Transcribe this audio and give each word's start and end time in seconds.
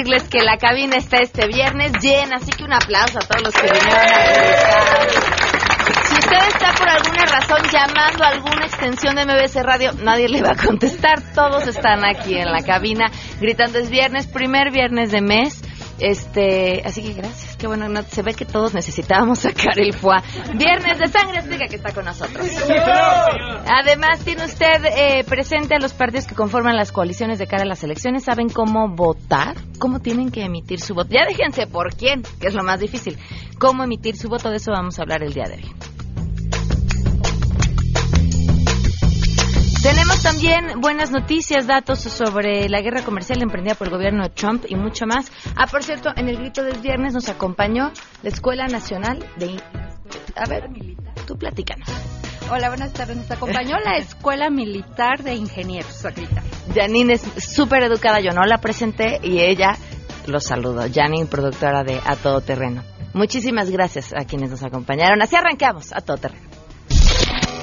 decirles 0.00 0.28
que 0.28 0.42
la 0.42 0.56
cabina 0.56 0.96
está 0.96 1.18
este 1.18 1.46
viernes 1.46 1.92
llena, 2.00 2.36
así 2.36 2.50
que 2.52 2.64
un 2.64 2.72
aplauso 2.72 3.18
a 3.18 3.22
todos 3.22 3.42
los 3.42 3.54
que 3.54 3.62
vinieron 3.62 3.92
a. 3.92 4.20
Si 6.04 6.14
usted 6.14 6.48
está 6.48 6.72
por 6.72 6.88
alguna 6.88 7.24
razón 7.26 7.58
llamando 7.70 8.24
a 8.24 8.28
alguna 8.28 8.66
extensión 8.66 9.14
de 9.14 9.26
MBC 9.26 9.62
Radio, 9.62 9.92
nadie 10.02 10.28
le 10.28 10.42
va 10.42 10.52
a 10.52 10.56
contestar. 10.56 11.20
Todos 11.34 11.66
están 11.66 12.04
aquí 12.04 12.34
en 12.34 12.50
la 12.50 12.62
cabina 12.62 13.10
gritando 13.40 13.78
es 13.78 13.90
viernes, 13.90 14.26
primer 14.26 14.70
viernes 14.70 15.10
de 15.10 15.20
mes. 15.20 15.60
Este, 15.98 16.82
así 16.84 17.02
que 17.02 17.12
gracias, 17.12 17.49
qué 17.60 17.66
bueno, 17.66 17.88
no, 17.88 18.02
se 18.02 18.22
ve 18.22 18.32
que 18.32 18.46
todos 18.46 18.72
necesitábamos 18.72 19.40
sacar 19.40 19.78
el 19.78 19.92
FUA. 19.92 20.22
Viernes 20.54 20.98
de 20.98 21.08
Sangre 21.08 21.38
Azteca 21.38 21.66
que 21.68 21.76
está 21.76 21.92
con 21.92 22.06
nosotros. 22.06 22.46
Además, 23.66 24.20
tiene 24.24 24.46
usted 24.46 24.84
eh, 24.96 25.24
presente 25.24 25.74
a 25.74 25.78
los 25.78 25.92
partidos 25.92 26.26
que 26.26 26.34
conforman 26.34 26.74
las 26.74 26.90
coaliciones 26.90 27.38
de 27.38 27.46
cara 27.46 27.64
a 27.64 27.66
las 27.66 27.84
elecciones. 27.84 28.24
¿Saben 28.24 28.48
cómo 28.48 28.88
votar? 28.88 29.56
¿Cómo 29.78 30.00
tienen 30.00 30.30
que 30.30 30.42
emitir 30.42 30.80
su 30.80 30.94
voto? 30.94 31.10
Ya 31.10 31.26
déjense 31.28 31.66
por 31.66 31.94
quién, 31.94 32.22
que 32.40 32.48
es 32.48 32.54
lo 32.54 32.64
más 32.64 32.80
difícil. 32.80 33.18
¿Cómo 33.58 33.84
emitir 33.84 34.16
su 34.16 34.28
voto? 34.28 34.50
De 34.50 34.56
eso 34.56 34.72
vamos 34.72 34.98
a 34.98 35.02
hablar 35.02 35.22
el 35.22 35.34
día 35.34 35.44
de 35.44 35.56
hoy. 35.56 35.99
Tenemos 39.82 40.22
también 40.22 40.78
buenas 40.82 41.10
noticias, 41.10 41.66
datos 41.66 42.00
sobre 42.00 42.68
la 42.68 42.82
guerra 42.82 43.02
comercial 43.02 43.40
emprendida 43.40 43.74
por 43.74 43.86
el 43.86 43.94
gobierno 43.94 44.24
de 44.24 44.28
Trump 44.28 44.66
y 44.68 44.74
mucho 44.76 45.06
más. 45.06 45.32
Ah, 45.56 45.66
por 45.66 45.82
cierto, 45.82 46.10
en 46.14 46.28
el 46.28 46.36
grito 46.36 46.62
del 46.62 46.78
viernes 46.80 47.14
nos 47.14 47.30
acompañó 47.30 47.90
la 48.22 48.28
Escuela 48.28 48.66
Nacional 48.66 49.24
de... 49.36 49.58
A 50.36 50.46
ver, 50.50 50.68
tú 51.26 51.38
platícanos. 51.38 51.88
Hola, 52.50 52.68
buenas 52.68 52.92
tardes. 52.92 53.16
Nos 53.16 53.30
acompañó 53.30 53.78
la 53.82 53.96
Escuela 53.96 54.50
Militar 54.50 55.22
de 55.22 55.34
Ingenieros. 55.34 56.04
Janine 56.74 57.14
es 57.14 57.22
súper 57.42 57.82
educada, 57.84 58.20
yo 58.20 58.32
no 58.32 58.44
la 58.44 58.58
presenté 58.58 59.18
y 59.22 59.40
ella 59.40 59.78
los 60.26 60.44
saludo. 60.44 60.84
Janine, 60.92 61.24
productora 61.24 61.84
de 61.84 62.02
A 62.04 62.16
Todo 62.16 62.42
Terreno. 62.42 62.82
Muchísimas 63.14 63.70
gracias 63.70 64.12
a 64.12 64.26
quienes 64.26 64.50
nos 64.50 64.62
acompañaron. 64.62 65.22
Así 65.22 65.36
arranqueamos 65.36 65.94
A 65.94 66.02
Todo 66.02 66.18
Terreno. 66.18 66.49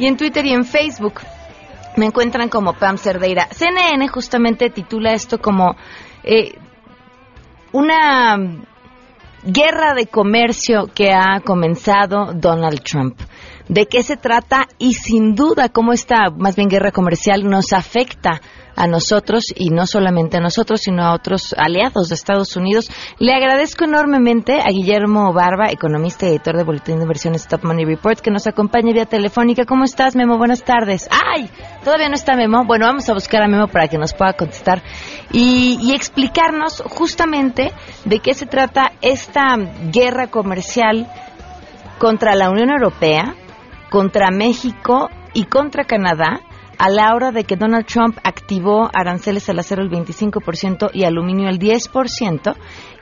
y 0.00 0.06
en 0.06 0.16
Twitter 0.16 0.44
y 0.46 0.52
en 0.52 0.64
Facebook. 0.64 1.20
Me 1.96 2.06
encuentran 2.06 2.48
como 2.48 2.72
Pam 2.72 2.98
Cerdeira. 2.98 3.46
CNN 3.52 4.08
justamente 4.08 4.68
titula 4.70 5.12
esto 5.12 5.40
como 5.40 5.76
eh, 6.24 6.58
una 7.74 8.36
guerra 9.44 9.94
de 9.94 10.06
comercio 10.06 10.86
que 10.94 11.12
ha 11.12 11.40
comenzado 11.44 12.32
Donald 12.32 12.80
Trump. 12.84 13.20
¿De 13.68 13.86
qué 13.86 14.04
se 14.04 14.16
trata? 14.16 14.68
Y 14.78 14.94
sin 14.94 15.34
duda 15.34 15.68
cómo 15.70 15.92
esta, 15.92 16.30
más 16.30 16.54
bien 16.54 16.68
guerra 16.68 16.92
comercial, 16.92 17.42
nos 17.42 17.72
afecta 17.72 18.40
a 18.76 18.86
nosotros 18.86 19.44
y 19.54 19.70
no 19.70 19.86
solamente 19.86 20.36
a 20.36 20.40
nosotros, 20.40 20.80
sino 20.82 21.02
a 21.02 21.14
otros 21.14 21.54
aliados 21.56 22.08
de 22.08 22.14
Estados 22.14 22.56
Unidos. 22.56 22.90
Le 23.18 23.34
agradezco 23.34 23.84
enormemente 23.84 24.60
a 24.60 24.70
Guillermo 24.70 25.32
Barba, 25.32 25.70
economista 25.70 26.26
y 26.26 26.30
editor 26.30 26.56
de 26.56 26.64
Boletín 26.64 26.96
de 26.96 27.02
Inversiones 27.02 27.46
Top 27.46 27.64
Money 27.64 27.84
Report, 27.84 28.20
que 28.20 28.30
nos 28.30 28.46
acompaña 28.46 28.92
vía 28.92 29.06
telefónica. 29.06 29.64
¿Cómo 29.64 29.84
estás, 29.84 30.16
Memo? 30.16 30.38
Buenas 30.38 30.62
tardes. 30.64 31.08
¡Ay! 31.10 31.48
¿Todavía 31.84 32.08
no 32.08 32.14
está 32.14 32.36
Memo? 32.36 32.64
Bueno, 32.64 32.86
vamos 32.86 33.08
a 33.08 33.14
buscar 33.14 33.42
a 33.42 33.48
Memo 33.48 33.68
para 33.68 33.88
que 33.88 33.98
nos 33.98 34.14
pueda 34.14 34.32
contestar 34.32 34.82
y, 35.32 35.78
y 35.80 35.94
explicarnos 35.94 36.82
justamente 36.86 37.72
de 38.04 38.18
qué 38.20 38.34
se 38.34 38.46
trata 38.46 38.92
esta 39.00 39.56
guerra 39.90 40.28
comercial 40.28 41.08
contra 41.98 42.34
la 42.34 42.50
Unión 42.50 42.70
Europea, 42.70 43.34
contra 43.90 44.30
México 44.30 45.08
y 45.32 45.44
contra 45.44 45.84
Canadá 45.84 46.40
a 46.78 46.88
la 46.88 47.14
hora 47.14 47.32
de 47.32 47.44
que 47.44 47.56
Donald 47.56 47.86
Trump 47.86 48.18
activó 48.24 48.90
aranceles 48.92 49.48
al 49.48 49.58
acero 49.58 49.82
el 49.82 49.90
25% 49.90 50.90
y 50.92 51.04
aluminio 51.04 51.48
el 51.48 51.58
10%, 51.58 52.54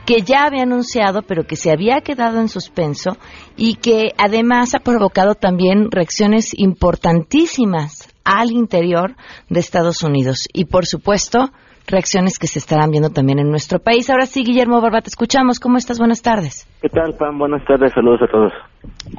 que 0.06 0.22
ya 0.22 0.44
había 0.44 0.62
anunciado, 0.62 1.22
pero 1.22 1.44
que 1.44 1.56
se 1.56 1.70
había 1.70 2.00
quedado 2.00 2.40
en 2.40 2.48
suspenso 2.48 3.16
y 3.56 3.76
que 3.76 4.12
además 4.18 4.74
ha 4.74 4.80
provocado 4.80 5.34
también 5.34 5.90
reacciones 5.90 6.52
importantísimas 6.58 8.12
al 8.24 8.50
interior 8.50 9.14
de 9.48 9.60
Estados 9.60 10.02
Unidos. 10.02 10.48
Y 10.52 10.66
por 10.66 10.86
supuesto, 10.86 11.50
reacciones 11.86 12.38
que 12.38 12.46
se 12.46 12.58
estarán 12.58 12.90
viendo 12.90 13.10
también 13.10 13.38
en 13.38 13.50
nuestro 13.50 13.78
país. 13.78 14.08
Ahora 14.10 14.26
sí, 14.26 14.44
Guillermo 14.44 14.80
Barba, 14.80 15.00
te 15.00 15.08
escuchamos. 15.08 15.58
¿Cómo 15.60 15.78
estás? 15.78 15.98
Buenas 15.98 16.22
tardes. 16.22 16.66
¿Qué 16.80 16.88
tal, 16.88 17.14
Pam? 17.14 17.38
Buenas 17.38 17.64
tardes, 17.64 17.92
saludos 17.92 18.22
a 18.22 18.26
todos. 18.30 18.52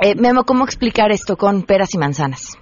Eh, 0.01 0.15
Memo, 0.15 0.43
¿cómo 0.43 0.63
explicar 0.63 1.11
esto 1.11 1.37
con 1.37 1.63
peras 1.63 1.93
y 1.93 1.97
manzanas? 1.97 2.57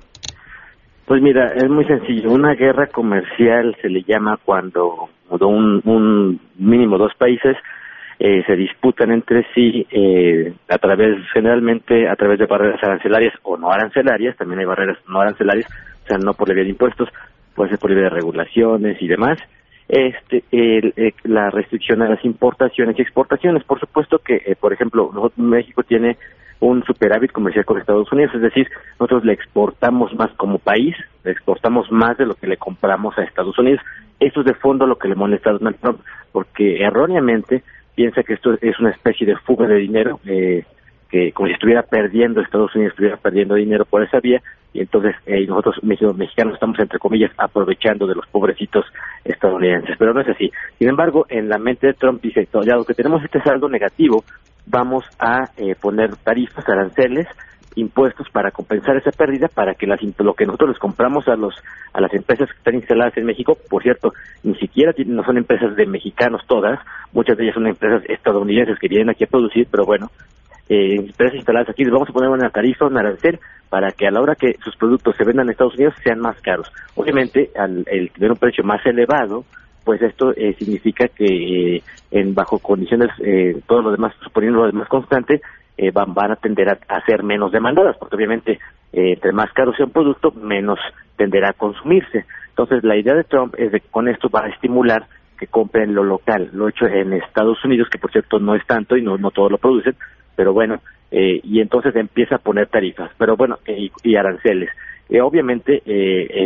Pues 1.11 1.21
mira, 1.21 1.47
es 1.47 1.69
muy 1.69 1.83
sencillo. 1.83 2.31
Una 2.31 2.53
guerra 2.53 2.87
comercial 2.87 3.75
se 3.81 3.89
le 3.89 4.01
llama 4.03 4.39
cuando 4.45 5.09
un, 5.29 5.81
un 5.83 6.39
mínimo 6.57 6.97
dos 6.97 7.13
países 7.15 7.57
eh, 8.17 8.41
se 8.47 8.55
disputan 8.55 9.11
entre 9.11 9.45
sí 9.53 9.85
eh, 9.91 10.53
a 10.69 10.77
través, 10.77 11.17
generalmente 11.33 12.07
a 12.07 12.15
través 12.15 12.39
de 12.39 12.45
barreras 12.45 12.81
arancelarias 12.81 13.33
o 13.43 13.57
no 13.57 13.73
arancelarias, 13.73 14.37
también 14.37 14.59
hay 14.59 14.65
barreras 14.65 14.99
no 15.09 15.19
arancelarias, 15.19 15.67
o 16.05 16.07
sea, 16.07 16.17
no 16.17 16.33
por 16.33 16.47
la 16.47 16.53
vía 16.53 16.63
de 16.63 16.69
impuestos, 16.69 17.09
puede 17.55 17.71
ser 17.71 17.79
por 17.79 17.91
la 17.91 18.03
de 18.03 18.09
regulaciones 18.09 18.95
y 19.01 19.07
demás. 19.09 19.37
Este, 19.89 20.45
el, 20.53 20.93
eh, 20.95 21.11
la 21.23 21.49
restricción 21.49 22.03
a 22.03 22.09
las 22.09 22.23
importaciones 22.23 22.97
y 22.97 23.01
exportaciones. 23.01 23.65
Por 23.65 23.81
supuesto 23.81 24.19
que, 24.19 24.35
eh, 24.45 24.55
por 24.57 24.71
ejemplo, 24.71 25.11
México 25.35 25.83
tiene 25.83 26.15
un 26.61 26.83
superávit 26.85 27.31
comercial 27.31 27.65
con 27.65 27.77
Estados 27.79 28.11
Unidos, 28.11 28.33
es 28.35 28.41
decir, 28.41 28.67
nosotros 28.99 29.25
le 29.25 29.33
exportamos 29.33 30.13
más 30.15 30.31
como 30.37 30.57
país, 30.57 30.95
le 31.23 31.31
exportamos 31.31 31.91
más 31.91 32.17
de 32.17 32.25
lo 32.25 32.35
que 32.35 32.47
le 32.47 32.55
compramos 32.57 33.17
a 33.17 33.23
Estados 33.23 33.57
Unidos. 33.59 33.81
Esto 34.19 34.39
es 34.41 34.45
de 34.45 34.53
fondo 34.53 34.85
lo 34.85 34.97
que 34.97 35.07
le 35.09 35.15
molesta 35.15 35.49
a 35.49 35.53
Donald 35.53 35.77
Trump, 35.81 35.99
porque 36.31 36.81
erróneamente 36.83 37.63
piensa 37.95 38.23
que 38.23 38.33
esto 38.35 38.57
es 38.61 38.79
una 38.79 38.91
especie 38.91 39.27
de 39.27 39.35
fuga 39.37 39.67
de 39.67 39.75
dinero, 39.75 40.19
eh, 40.25 40.63
que 41.09 41.31
como 41.33 41.47
si 41.47 41.53
estuviera 41.53 41.81
perdiendo, 41.81 42.39
Estados 42.39 42.73
Unidos 42.75 42.91
estuviera 42.93 43.17
perdiendo 43.17 43.55
dinero 43.55 43.83
por 43.83 44.03
esa 44.03 44.19
vía, 44.19 44.41
y 44.73 44.79
entonces 44.79 45.15
eh, 45.25 45.45
nosotros 45.47 45.75
mex- 45.83 46.15
mexicanos 46.15 46.53
estamos, 46.53 46.79
entre 46.79 46.99
comillas, 46.99 47.31
aprovechando 47.37 48.07
de 48.07 48.15
los 48.15 48.25
pobrecitos 48.27 48.85
estadounidenses, 49.25 49.97
pero 49.97 50.13
no 50.13 50.21
es 50.21 50.29
así. 50.29 50.49
Sin 50.79 50.87
embargo, 50.87 51.25
en 51.27 51.49
la 51.49 51.57
mente 51.57 51.87
de 51.87 51.93
Trump 51.93 52.21
dice, 52.21 52.47
dado 52.53 52.85
que 52.85 52.93
tenemos 52.93 53.21
este 53.23 53.41
saldo 53.41 53.67
negativo, 53.67 54.23
vamos 54.71 55.05
a 55.19 55.49
eh, 55.57 55.75
poner 55.75 56.15
tarifas, 56.17 56.67
aranceles, 56.67 57.27
impuestos 57.75 58.27
para 58.31 58.51
compensar 58.51 58.97
esa 58.97 59.11
pérdida, 59.11 59.47
para 59.47 59.75
que 59.75 59.85
las, 59.87 59.99
lo 60.19 60.33
que 60.33 60.45
nosotros 60.45 60.71
les 60.71 60.79
compramos 60.79 61.27
a 61.27 61.35
los 61.35 61.53
a 61.93 61.99
las 61.99 62.13
empresas 62.13 62.49
que 62.49 62.57
están 62.57 62.75
instaladas 62.75 63.17
en 63.17 63.25
México, 63.25 63.57
por 63.69 63.83
cierto, 63.83 64.13
ni 64.43 64.55
siquiera 64.55 64.93
tienen- 64.93 65.15
no 65.17 65.23
son 65.25 65.37
empresas 65.37 65.75
de 65.75 65.85
mexicanos 65.85 66.41
todas, 66.47 66.79
muchas 67.11 67.35
de 67.37 67.43
ellas 67.43 67.55
son 67.55 67.67
empresas 67.67 68.01
estadounidenses 68.09 68.79
que 68.79 68.87
vienen 68.87 69.09
aquí 69.09 69.25
a 69.25 69.27
producir, 69.27 69.67
pero 69.69 69.85
bueno, 69.85 70.09
eh, 70.69 70.95
empresas 70.95 71.35
instaladas 71.35 71.69
aquí, 71.69 71.83
les 71.83 71.91
vamos 71.91 72.09
a 72.09 72.13
poner 72.13 72.29
una 72.29 72.49
tarifa, 72.49 72.85
un 72.85 72.97
arancel, 72.97 73.39
para 73.69 73.91
que 73.91 74.07
a 74.07 74.11
la 74.11 74.21
hora 74.21 74.35
que 74.35 74.55
sus 74.63 74.75
productos 74.77 75.15
se 75.17 75.25
vendan 75.25 75.47
en 75.47 75.51
Estados 75.51 75.75
Unidos 75.75 75.95
sean 76.01 76.19
más 76.19 76.39
caros. 76.41 76.71
Obviamente, 76.95 77.51
al 77.57 77.83
el 77.87 78.09
tener 78.11 78.31
un 78.31 78.37
precio 78.37 78.63
más 78.63 78.85
elevado, 78.85 79.43
pues 79.83 80.01
esto 80.01 80.33
eh, 80.35 80.55
significa 80.57 81.07
que 81.07 81.25
eh, 81.77 81.83
en 82.11 82.33
bajo 82.33 82.59
condiciones, 82.59 83.09
eh, 83.19 83.59
todo 83.67 83.81
lo 83.81 83.91
demás, 83.91 84.13
suponiendo 84.23 84.59
lo 84.59 84.67
demás 84.67 84.87
constante, 84.87 85.41
eh, 85.77 85.91
van, 85.91 86.13
van 86.13 86.31
a 86.31 86.35
tender 86.35 86.69
a, 86.69 86.77
a 86.87 87.05
ser 87.05 87.23
menos 87.23 87.51
demandadas, 87.51 87.97
porque 87.97 88.15
obviamente 88.15 88.59
eh, 88.93 89.13
entre 89.13 89.31
más 89.31 89.51
caro 89.53 89.73
sea 89.73 89.85
un 89.85 89.91
producto, 89.91 90.31
menos 90.31 90.79
tenderá 91.15 91.49
a 91.49 91.53
consumirse. 91.53 92.25
Entonces, 92.49 92.83
la 92.83 92.97
idea 92.97 93.13
de 93.15 93.23
Trump 93.23 93.55
es 93.57 93.71
de 93.71 93.79
que 93.79 93.87
con 93.89 94.07
esto 94.07 94.29
va 94.29 94.45
a 94.45 94.49
estimular 94.49 95.05
que 95.39 95.47
compren 95.47 95.95
lo 95.95 96.03
local, 96.03 96.51
lo 96.53 96.69
hecho 96.69 96.85
en 96.85 97.13
Estados 97.13 97.63
Unidos, 97.65 97.89
que 97.89 97.97
por 97.97 98.11
cierto 98.11 98.39
no 98.39 98.53
es 98.53 98.65
tanto 98.67 98.95
y 98.95 99.01
no, 99.01 99.17
no 99.17 99.31
todo 99.31 99.49
lo 99.49 99.57
producen, 99.57 99.95
pero 100.35 100.53
bueno, 100.53 100.79
eh, 101.09 101.39
y 101.43 101.61
entonces 101.61 101.95
empieza 101.95 102.35
a 102.35 102.39
poner 102.39 102.67
tarifas, 102.67 103.09
pero 103.17 103.35
bueno, 103.35 103.57
y, 103.65 104.15
aranceles. 104.15 104.69
Obviamente 105.19 105.81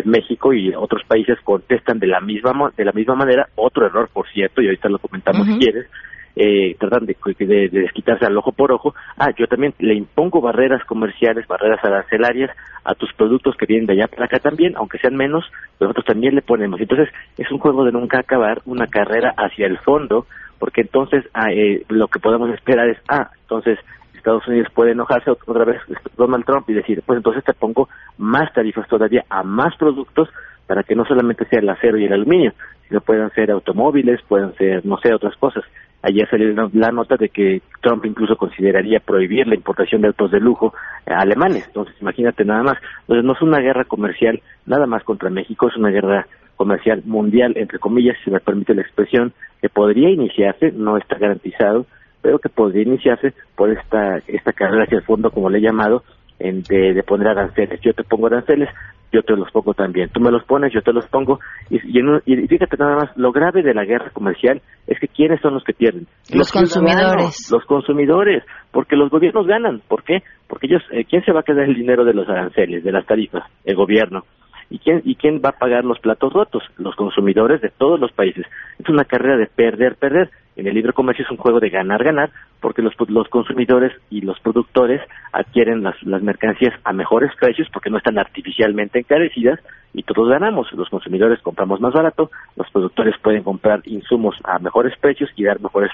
México 0.05 0.53
y 0.53 0.73
otros 0.73 1.03
países 1.07 1.37
contestan 1.43 1.99
de 1.99 2.07
la 2.07 2.19
misma 2.19 2.71
de 2.75 2.85
la 2.85 2.91
misma 2.91 3.15
manera, 3.15 3.47
otro 3.55 3.85
error 3.85 4.09
por 4.11 4.27
cierto, 4.29 4.61
y 4.61 4.65
ahorita 4.65 4.89
lo 4.89 4.97
comentamos 4.97 5.45
si 5.45 5.59
quieres, 5.59 5.87
eh, 6.35 6.75
tratan 6.77 7.05
de, 7.05 7.15
de, 7.45 7.69
desquitarse 7.69 8.25
al 8.25 8.37
ojo 8.37 8.51
por 8.51 8.71
ojo. 8.71 8.93
Ah, 9.17 9.31
yo 9.37 9.47
también 9.47 9.73
le 9.79 9.95
impongo 9.95 10.41
barreras 10.41 10.83
comerciales, 10.85 11.47
barreras 11.47 11.83
arancelarias 11.83 12.51
a 12.83 12.93
tus 12.93 13.13
productos 13.13 13.55
que 13.55 13.65
vienen 13.65 13.85
de 13.85 13.93
allá 13.93 14.07
para 14.07 14.25
acá 14.25 14.39
también, 14.39 14.73
aunque 14.75 14.97
sean 14.97 15.15
menos, 15.15 15.45
nosotros 15.79 16.05
también 16.05 16.35
le 16.35 16.41
ponemos. 16.41 16.79
Entonces, 16.81 17.09
es 17.37 17.49
un 17.51 17.59
juego 17.59 17.85
de 17.85 17.93
nunca 17.93 18.19
acabar, 18.19 18.61
una 18.65 18.87
carrera 18.87 19.33
hacia 19.37 19.65
el 19.65 19.77
fondo, 19.79 20.27
porque 20.59 20.81
entonces 20.81 21.23
ah, 21.33 21.51
eh, 21.51 21.83
lo 21.87 22.07
que 22.07 22.19
podemos 22.19 22.49
esperar 22.53 22.89
es, 22.89 22.97
ah, 23.07 23.29
entonces 23.41 23.79
Estados 24.25 24.47
Unidos 24.47 24.69
puede 24.73 24.93
enojarse 24.93 25.29
otra 25.29 25.65
vez 25.65 25.79
Donald 26.17 26.45
Trump 26.45 26.67
y 26.67 26.73
decir, 26.73 27.03
pues 27.05 27.17
entonces 27.17 27.43
te 27.43 27.53
pongo 27.53 27.87
más 28.17 28.51
tarifas 28.53 28.87
todavía 28.87 29.23
a 29.29 29.43
más 29.43 29.75
productos 29.77 30.29
para 30.65 30.81
que 30.81 30.95
no 30.95 31.05
solamente 31.05 31.45
sea 31.45 31.59
el 31.59 31.69
acero 31.69 31.99
y 31.99 32.05
el 32.05 32.13
aluminio, 32.13 32.53
sino 32.87 33.01
puedan 33.01 33.29
ser 33.33 33.51
automóviles, 33.51 34.19
puedan 34.27 34.55
ser, 34.55 34.83
no 34.83 34.97
sé, 34.97 35.13
otras 35.13 35.35
cosas. 35.37 35.63
Ayer 36.01 36.27
salió 36.27 36.69
la 36.73 36.91
nota 36.91 37.17
de 37.17 37.29
que 37.29 37.61
Trump 37.81 38.03
incluso 38.05 38.35
consideraría 38.35 38.99
prohibir 38.99 39.47
la 39.47 39.53
importación 39.53 40.01
de 40.01 40.07
autos 40.07 40.31
de 40.31 40.39
lujo 40.39 40.73
alemanes. 41.05 41.65
Entonces, 41.67 41.95
imagínate 42.01 42.45
nada 42.45 42.63
más. 42.63 42.77
Entonces, 43.01 43.25
no 43.25 43.33
es 43.33 43.41
una 43.43 43.59
guerra 43.59 43.85
comercial 43.85 44.41
nada 44.65 44.87
más 44.87 45.03
contra 45.03 45.29
México, 45.29 45.67
es 45.67 45.77
una 45.77 45.89
guerra 45.89 46.25
comercial 46.55 47.03
mundial, 47.05 47.53
entre 47.57 47.77
comillas, 47.77 48.17
si 48.23 48.31
me 48.31 48.39
permite 48.39 48.73
la 48.73 48.81
expresión, 48.81 49.33
que 49.61 49.69
podría 49.69 50.09
iniciarse, 50.09 50.71
no 50.71 50.97
está 50.97 51.17
garantizado, 51.17 51.85
pero 52.25 52.39
que 52.39 52.49
podría 52.49 52.81
iniciarse 52.81 53.33
por 53.55 53.69
esta, 53.69 54.17
esta 54.25 54.51
carrera 54.51 54.85
hacia 54.85 54.97
el 54.97 55.03
fondo, 55.03 55.29
como 55.29 55.47
le 55.47 55.59
he 55.59 55.61
llamado, 55.61 56.01
en 56.39 56.63
de, 56.63 56.95
de, 56.95 57.03
poner 57.03 57.27
aranceles. 57.27 57.79
Yo 57.81 57.93
te 57.93 58.03
pongo 58.03 58.25
aranceles, 58.25 58.67
yo 59.11 59.21
te 59.21 59.35
los 59.35 59.51
pongo 59.51 59.75
también. 59.75 60.09
Tú 60.09 60.19
me 60.19 60.31
los 60.31 60.43
pones, 60.43 60.73
yo 60.73 60.81
te 60.81 60.91
los 60.91 61.05
pongo. 61.05 61.39
Y, 61.69 61.75
y, 61.75 62.47
fíjate 62.47 62.77
nada 62.77 62.95
más, 62.95 63.15
lo 63.15 63.31
grave 63.31 63.61
de 63.61 63.75
la 63.75 63.85
guerra 63.85 64.09
comercial 64.09 64.59
es 64.87 64.99
que 64.99 65.07
¿quiénes 65.07 65.39
son 65.39 65.53
los 65.53 65.63
que 65.63 65.73
pierden? 65.73 66.07
Los, 66.33 66.51
consumidores. 66.51 67.47
Los 67.51 67.63
consumidores, 67.65 68.43
porque 68.71 68.95
los 68.95 69.11
gobiernos 69.11 69.45
ganan. 69.45 69.83
¿Por 69.87 70.03
qué? 70.03 70.23
Porque 70.47 70.65
ellos, 70.65 70.81
eh, 70.93 71.05
¿quién 71.07 71.23
se 71.25 71.31
va 71.31 71.41
a 71.41 71.43
quedar 71.43 71.65
el 71.65 71.75
dinero 71.75 72.05
de 72.05 72.15
los 72.15 72.27
aranceles, 72.27 72.83
de 72.83 72.91
las 72.91 73.05
tarifas? 73.05 73.43
El 73.65 73.75
gobierno. 73.75 74.23
¿Y 74.71 74.79
quién, 74.79 75.03
¿Y 75.05 75.13
quién 75.13 75.41
va 75.45 75.49
a 75.49 75.59
pagar 75.59 75.85
los 75.85 75.99
platos 75.99 76.33
rotos? 76.33 76.63
Los 76.77 76.95
consumidores 76.95 77.61
de 77.61 77.69
todos 77.69 77.99
los 77.99 78.11
países. 78.13 78.47
Es 78.79 78.89
una 78.89 79.05
carrera 79.05 79.37
de 79.37 79.45
perder, 79.45 79.95
perder. 79.95 80.31
En 80.55 80.67
el 80.67 80.73
libre 80.73 80.93
comercio 80.93 81.25
es 81.25 81.31
un 81.31 81.37
juego 81.37 81.59
de 81.59 81.69
ganar, 81.69 82.03
ganar, 82.03 82.31
porque 82.61 82.81
los, 82.81 82.93
los 83.09 83.27
consumidores 83.27 83.91
y 84.09 84.21
los 84.21 84.39
productores 84.39 85.01
adquieren 85.33 85.83
las, 85.83 86.01
las 86.03 86.21
mercancías 86.21 86.73
a 86.83 86.93
mejores 86.93 87.31
precios 87.39 87.67
porque 87.73 87.89
no 87.89 87.97
están 87.97 88.17
artificialmente 88.17 88.99
encarecidas 88.99 89.59
y 89.93 90.03
todos 90.03 90.29
ganamos. 90.29 90.71
Los 90.73 90.89
consumidores 90.89 91.41
compramos 91.41 91.79
más 91.79 91.93
barato, 91.93 92.29
los 92.55 92.69
productores 92.71 93.15
pueden 93.21 93.43
comprar 93.43 93.81
insumos 93.85 94.35
a 94.43 94.59
mejores 94.59 94.97
precios 94.99 95.29
y 95.35 95.43
dar 95.43 95.59
mejores 95.59 95.91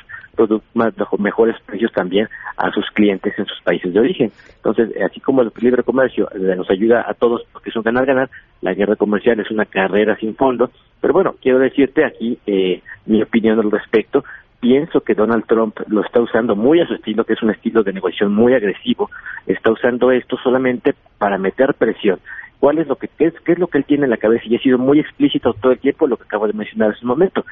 más, 0.74 0.94
mejores 1.19 1.56
precios 1.66 1.92
también 1.92 2.28
a 2.58 2.72
sus 2.72 2.86
clientes 2.92 3.34
en 3.38 3.46
sus 3.46 3.62
países 3.62 3.94
de 3.94 4.00
origen. 4.00 4.31
Entonces, 4.56 4.90
así 5.04 5.19
como 5.19 5.42
el 5.42 5.52
libre 5.60 5.84
comercio 5.84 6.30
eh, 6.34 6.56
nos 6.56 6.69
ayuda 6.69 7.06
a 7.08 7.13
todos 7.13 7.44
porque 7.52 7.69
es 7.69 7.75
un 7.75 7.84
ganar-ganar, 7.84 8.30
la 8.62 8.74
guerra 8.74 8.96
comercial 8.96 9.40
es 9.40 9.52
una 9.52 9.66
carrera 9.66 10.16
sin 10.18 10.36
fondo. 10.36 10.72
Pero 11.01 11.13
bueno, 11.13 11.36
quiero 11.42 11.59
decirte 11.59 12.06
aquí 12.06 12.38
eh, 12.45 12.81
mi 13.06 13.21
opinión 13.21 13.59
al 13.59 13.71
respecto 13.71 14.24
pienso 14.62 15.01
que 15.01 15.15
Donald 15.15 15.45
Trump 15.48 15.77
lo 15.88 16.01
está 16.01 16.21
usando 16.21 16.56
muy 16.56 16.80
a 16.80 16.88
su 16.88 16.94
estilo, 16.94 17.25
que 17.25 17.33
es 17.33 17.42
un 17.42 17.50
estilo 17.50 17.83
de 17.83 17.92
negociación 17.92 18.33
muy 18.33 18.53
agresivo, 18.53 19.09
está 19.48 19.71
usando 19.71 20.12
esto 20.12 20.38
solamente 20.38 20.94
para 21.18 21.38
meter 21.38 21.74
presión. 21.74 22.19
¿Cuál 22.59 22.77
es 22.77 22.88
lo 22.88 22.95
que 22.95 23.09
qué 23.18 23.25
es, 23.25 23.59
lo 23.59 23.68
que 23.68 23.80
él 23.80 23.86
tiene 23.86 24.03
en 24.03 24.12
la 24.12 24.18
cabeza? 24.18 24.44
Y 24.45 24.56
ha 24.56 24.59
sido 24.59 24.77
muy 24.77 25.00
explícito 25.00 25.51
todo 25.53 25.71
el 25.71 25.80
tiempo 25.80 26.06
lo 26.06 26.15
que 26.15 26.25
acabo 26.25 26.45
de 26.45 26.53
mencionar 26.53 26.92
hace 26.92 27.03
un 27.03 27.07
momento. 27.07 27.44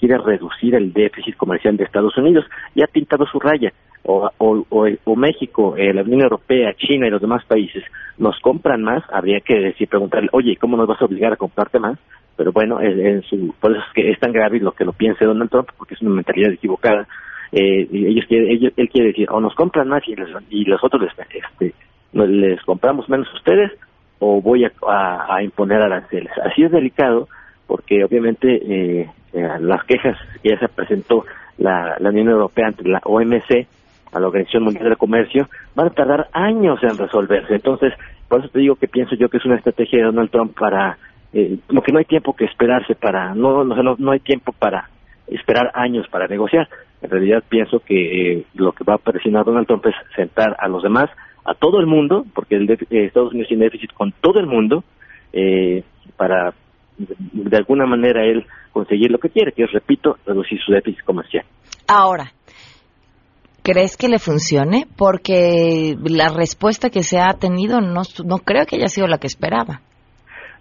Quiere 0.00 0.18
reducir 0.18 0.74
el 0.74 0.92
déficit 0.92 1.36
comercial 1.36 1.76
de 1.76 1.84
Estados 1.84 2.18
Unidos 2.18 2.44
y 2.74 2.82
ha 2.82 2.88
pintado 2.88 3.24
su 3.26 3.38
raya. 3.38 3.72
O, 4.08 4.30
o, 4.38 5.16
México, 5.16 5.74
eh, 5.76 5.92
la 5.92 6.02
Unión 6.02 6.20
Europea, 6.20 6.74
China 6.74 7.08
y 7.08 7.10
los 7.10 7.20
demás 7.20 7.44
países 7.44 7.82
nos 8.18 8.38
compran 8.38 8.80
más, 8.80 9.02
habría 9.10 9.40
que 9.40 9.58
decir, 9.58 9.88
preguntarle, 9.88 10.28
oye, 10.32 10.56
¿cómo 10.56 10.76
nos 10.76 10.86
vas 10.86 11.02
a 11.02 11.06
obligar 11.06 11.32
a 11.32 11.36
comprarte 11.36 11.80
más? 11.80 11.98
Pero 12.36 12.52
bueno, 12.52 12.80
en 12.80 13.22
su, 13.22 13.54
por 13.58 13.72
eso 13.72 13.80
es 13.80 13.92
que 13.94 14.10
es 14.10 14.20
tan 14.20 14.32
grave 14.32 14.60
lo 14.60 14.72
que 14.72 14.84
lo 14.84 14.92
piense 14.92 15.24
Donald 15.24 15.50
Trump, 15.50 15.68
porque 15.76 15.94
es 15.94 16.02
una 16.02 16.14
mentalidad 16.16 16.52
equivocada. 16.52 17.06
Eh, 17.52 17.88
ellos, 17.90 18.26
ellos, 18.28 18.72
él 18.76 18.88
quiere 18.90 19.08
decir, 19.08 19.28
o 19.30 19.40
nos 19.40 19.54
compran 19.54 19.88
más 19.88 20.06
y, 20.06 20.14
les, 20.14 20.28
y 20.50 20.64
los 20.64 20.82
otros 20.84 21.02
les, 21.02 21.12
este, 21.30 21.74
les 22.12 22.62
compramos 22.64 23.08
menos 23.08 23.28
a 23.32 23.36
ustedes, 23.36 23.72
o 24.18 24.40
voy 24.42 24.64
a, 24.64 25.42
imponer 25.42 25.80
aranceles. 25.80 26.32
Así 26.44 26.62
es 26.62 26.70
delicado, 26.70 27.28
porque 27.66 28.04
obviamente 28.04 28.48
eh, 28.48 29.10
eh, 29.32 29.48
las 29.60 29.84
quejas 29.84 30.18
que 30.42 30.50
ya 30.50 30.58
se 30.58 30.68
presentó 30.68 31.24
la 31.58 31.96
Unión 32.00 32.28
Europea 32.28 32.66
ante 32.66 32.86
la 32.86 33.00
OMC, 33.02 33.66
a 34.12 34.20
la 34.20 34.26
Organización 34.26 34.64
Mundial 34.64 34.90
de 34.90 34.96
Comercio, 34.96 35.48
van 35.74 35.88
a 35.88 35.90
tardar 35.90 36.28
años 36.32 36.78
en 36.82 36.96
resolverse. 36.96 37.54
Entonces, 37.54 37.92
por 38.28 38.40
eso 38.40 38.48
te 38.48 38.60
digo 38.60 38.76
que 38.76 38.88
pienso 38.88 39.14
yo 39.14 39.28
que 39.28 39.38
es 39.38 39.44
una 39.44 39.56
estrategia 39.56 39.98
de 39.98 40.06
Donald 40.06 40.30
Trump 40.30 40.58
para 40.58 40.98
eh, 41.32 41.58
como 41.66 41.82
que 41.82 41.92
no 41.92 41.98
hay 41.98 42.04
tiempo 42.04 42.34
que 42.34 42.44
esperarse 42.44 42.94
para, 42.94 43.34
no, 43.34 43.64
no, 43.64 43.96
no 43.98 44.12
hay 44.12 44.20
tiempo 44.20 44.52
para 44.52 44.88
esperar 45.26 45.70
años 45.74 46.06
para 46.10 46.26
negociar. 46.26 46.68
En 47.02 47.10
realidad 47.10 47.42
pienso 47.48 47.80
que 47.80 48.32
eh, 48.38 48.46
lo 48.54 48.72
que 48.72 48.84
va 48.84 48.94
a 48.94 48.98
presionar 48.98 49.44
Donald 49.44 49.66
Trump 49.66 49.84
es 49.86 49.94
sentar 50.14 50.56
a 50.58 50.68
los 50.68 50.82
demás, 50.82 51.10
a 51.44 51.54
todo 51.54 51.80
el 51.80 51.86
mundo, 51.86 52.24
porque 52.34 52.56
el 52.56 52.70
eh, 52.70 52.78
Estados 52.90 53.32
Unidos 53.32 53.48
tiene 53.48 53.64
déficit 53.64 53.92
con 53.92 54.12
todo 54.12 54.40
el 54.40 54.46
mundo, 54.46 54.84
eh, 55.32 55.84
para 56.16 56.54
de 56.98 57.56
alguna 57.56 57.84
manera 57.84 58.24
él 58.24 58.46
conseguir 58.72 59.10
lo 59.10 59.18
que 59.18 59.28
quiere, 59.28 59.52
que 59.52 59.64
es, 59.64 59.72
repito, 59.72 60.16
reducir 60.26 60.58
su 60.64 60.72
déficit 60.72 61.04
comercial. 61.04 61.44
Ahora, 61.86 62.32
¿crees 63.62 63.98
que 63.98 64.08
le 64.08 64.18
funcione? 64.18 64.86
Porque 64.96 65.94
la 66.02 66.30
respuesta 66.30 66.88
que 66.88 67.02
se 67.02 67.20
ha 67.20 67.34
tenido 67.38 67.82
no, 67.82 68.02
no 68.24 68.38
creo 68.38 68.64
que 68.64 68.76
haya 68.76 68.88
sido 68.88 69.06
la 69.08 69.18
que 69.18 69.26
esperaba. 69.26 69.82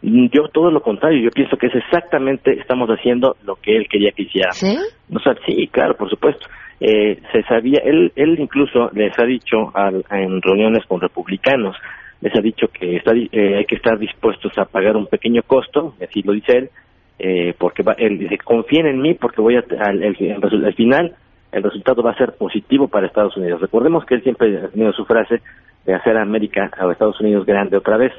Yo 0.06 0.48
todo 0.50 0.70
lo 0.70 0.82
contrario, 0.82 1.20
yo 1.20 1.32
pienso 1.32 1.58
que 1.58 1.66
es 1.68 1.76
exactamente, 1.76 2.60
estamos 2.60 2.88
haciendo 2.90 3.38
lo 3.44 3.56
que 3.56 3.76
él 3.76 3.88
quería 3.90 4.12
que 4.12 4.24
hiciera. 4.24 4.52
¿Sí? 4.52 4.78
No, 5.10 5.20
sí, 5.46 5.68
claro, 5.72 5.96
por 5.96 6.10
supuesto. 6.10 6.46
Eh, 6.80 7.20
se 7.32 7.42
sabía, 7.44 7.80
él, 7.84 8.12
él 8.16 8.40
incluso 8.40 8.92
les 8.94 9.18
ha 9.18 9.26
dicho 9.26 9.74
en 10.12 10.42
reuniones 10.42 10.86
con 10.86 11.02
republicanos, 11.02 11.76
les 12.22 12.36
ha 12.36 12.42
dicho 12.42 12.68
que 12.68 12.98
está, 12.98 13.14
eh, 13.16 13.58
hay 13.58 13.66
que 13.66 13.76
estar 13.76 13.98
dispuestos 13.98 14.56
a 14.58 14.66
pagar 14.66 14.96
un 14.96 15.08
pequeño 15.08 15.42
costo, 15.42 15.96
así 16.04 16.22
lo 16.22 16.34
dice 16.34 16.58
él, 16.58 16.70
eh, 17.18 17.56
porque 17.58 17.82
va, 17.82 17.94
él 17.94 18.20
dice, 18.20 18.38
confíen 18.38 18.86
en 18.86 19.02
mí 19.02 19.16
porque 19.16 19.42
voy 19.42 19.56
a, 19.56 19.64
al, 19.80 20.04
al 20.04 20.74
final 20.76 21.16
el 21.52 21.64
resultado 21.64 22.04
va 22.04 22.12
a 22.12 22.18
ser 22.18 22.34
positivo 22.34 22.90
para 22.90 23.08
Estados 23.08 23.38
Unidos. 23.38 23.62
Recordemos 23.62 24.06
que 24.06 24.16
él 24.16 24.24
siempre 24.24 24.58
ha 24.58 24.68
tenido 24.68 24.92
su 24.92 25.06
frase 25.06 25.42
de 25.86 25.94
hacer 25.94 26.18
a 26.18 26.24
América 26.24 26.72
a 26.78 26.92
Estados 26.92 27.20
Unidos 27.22 27.46
grande 27.46 27.78
otra 27.78 27.98
vez. 27.98 28.12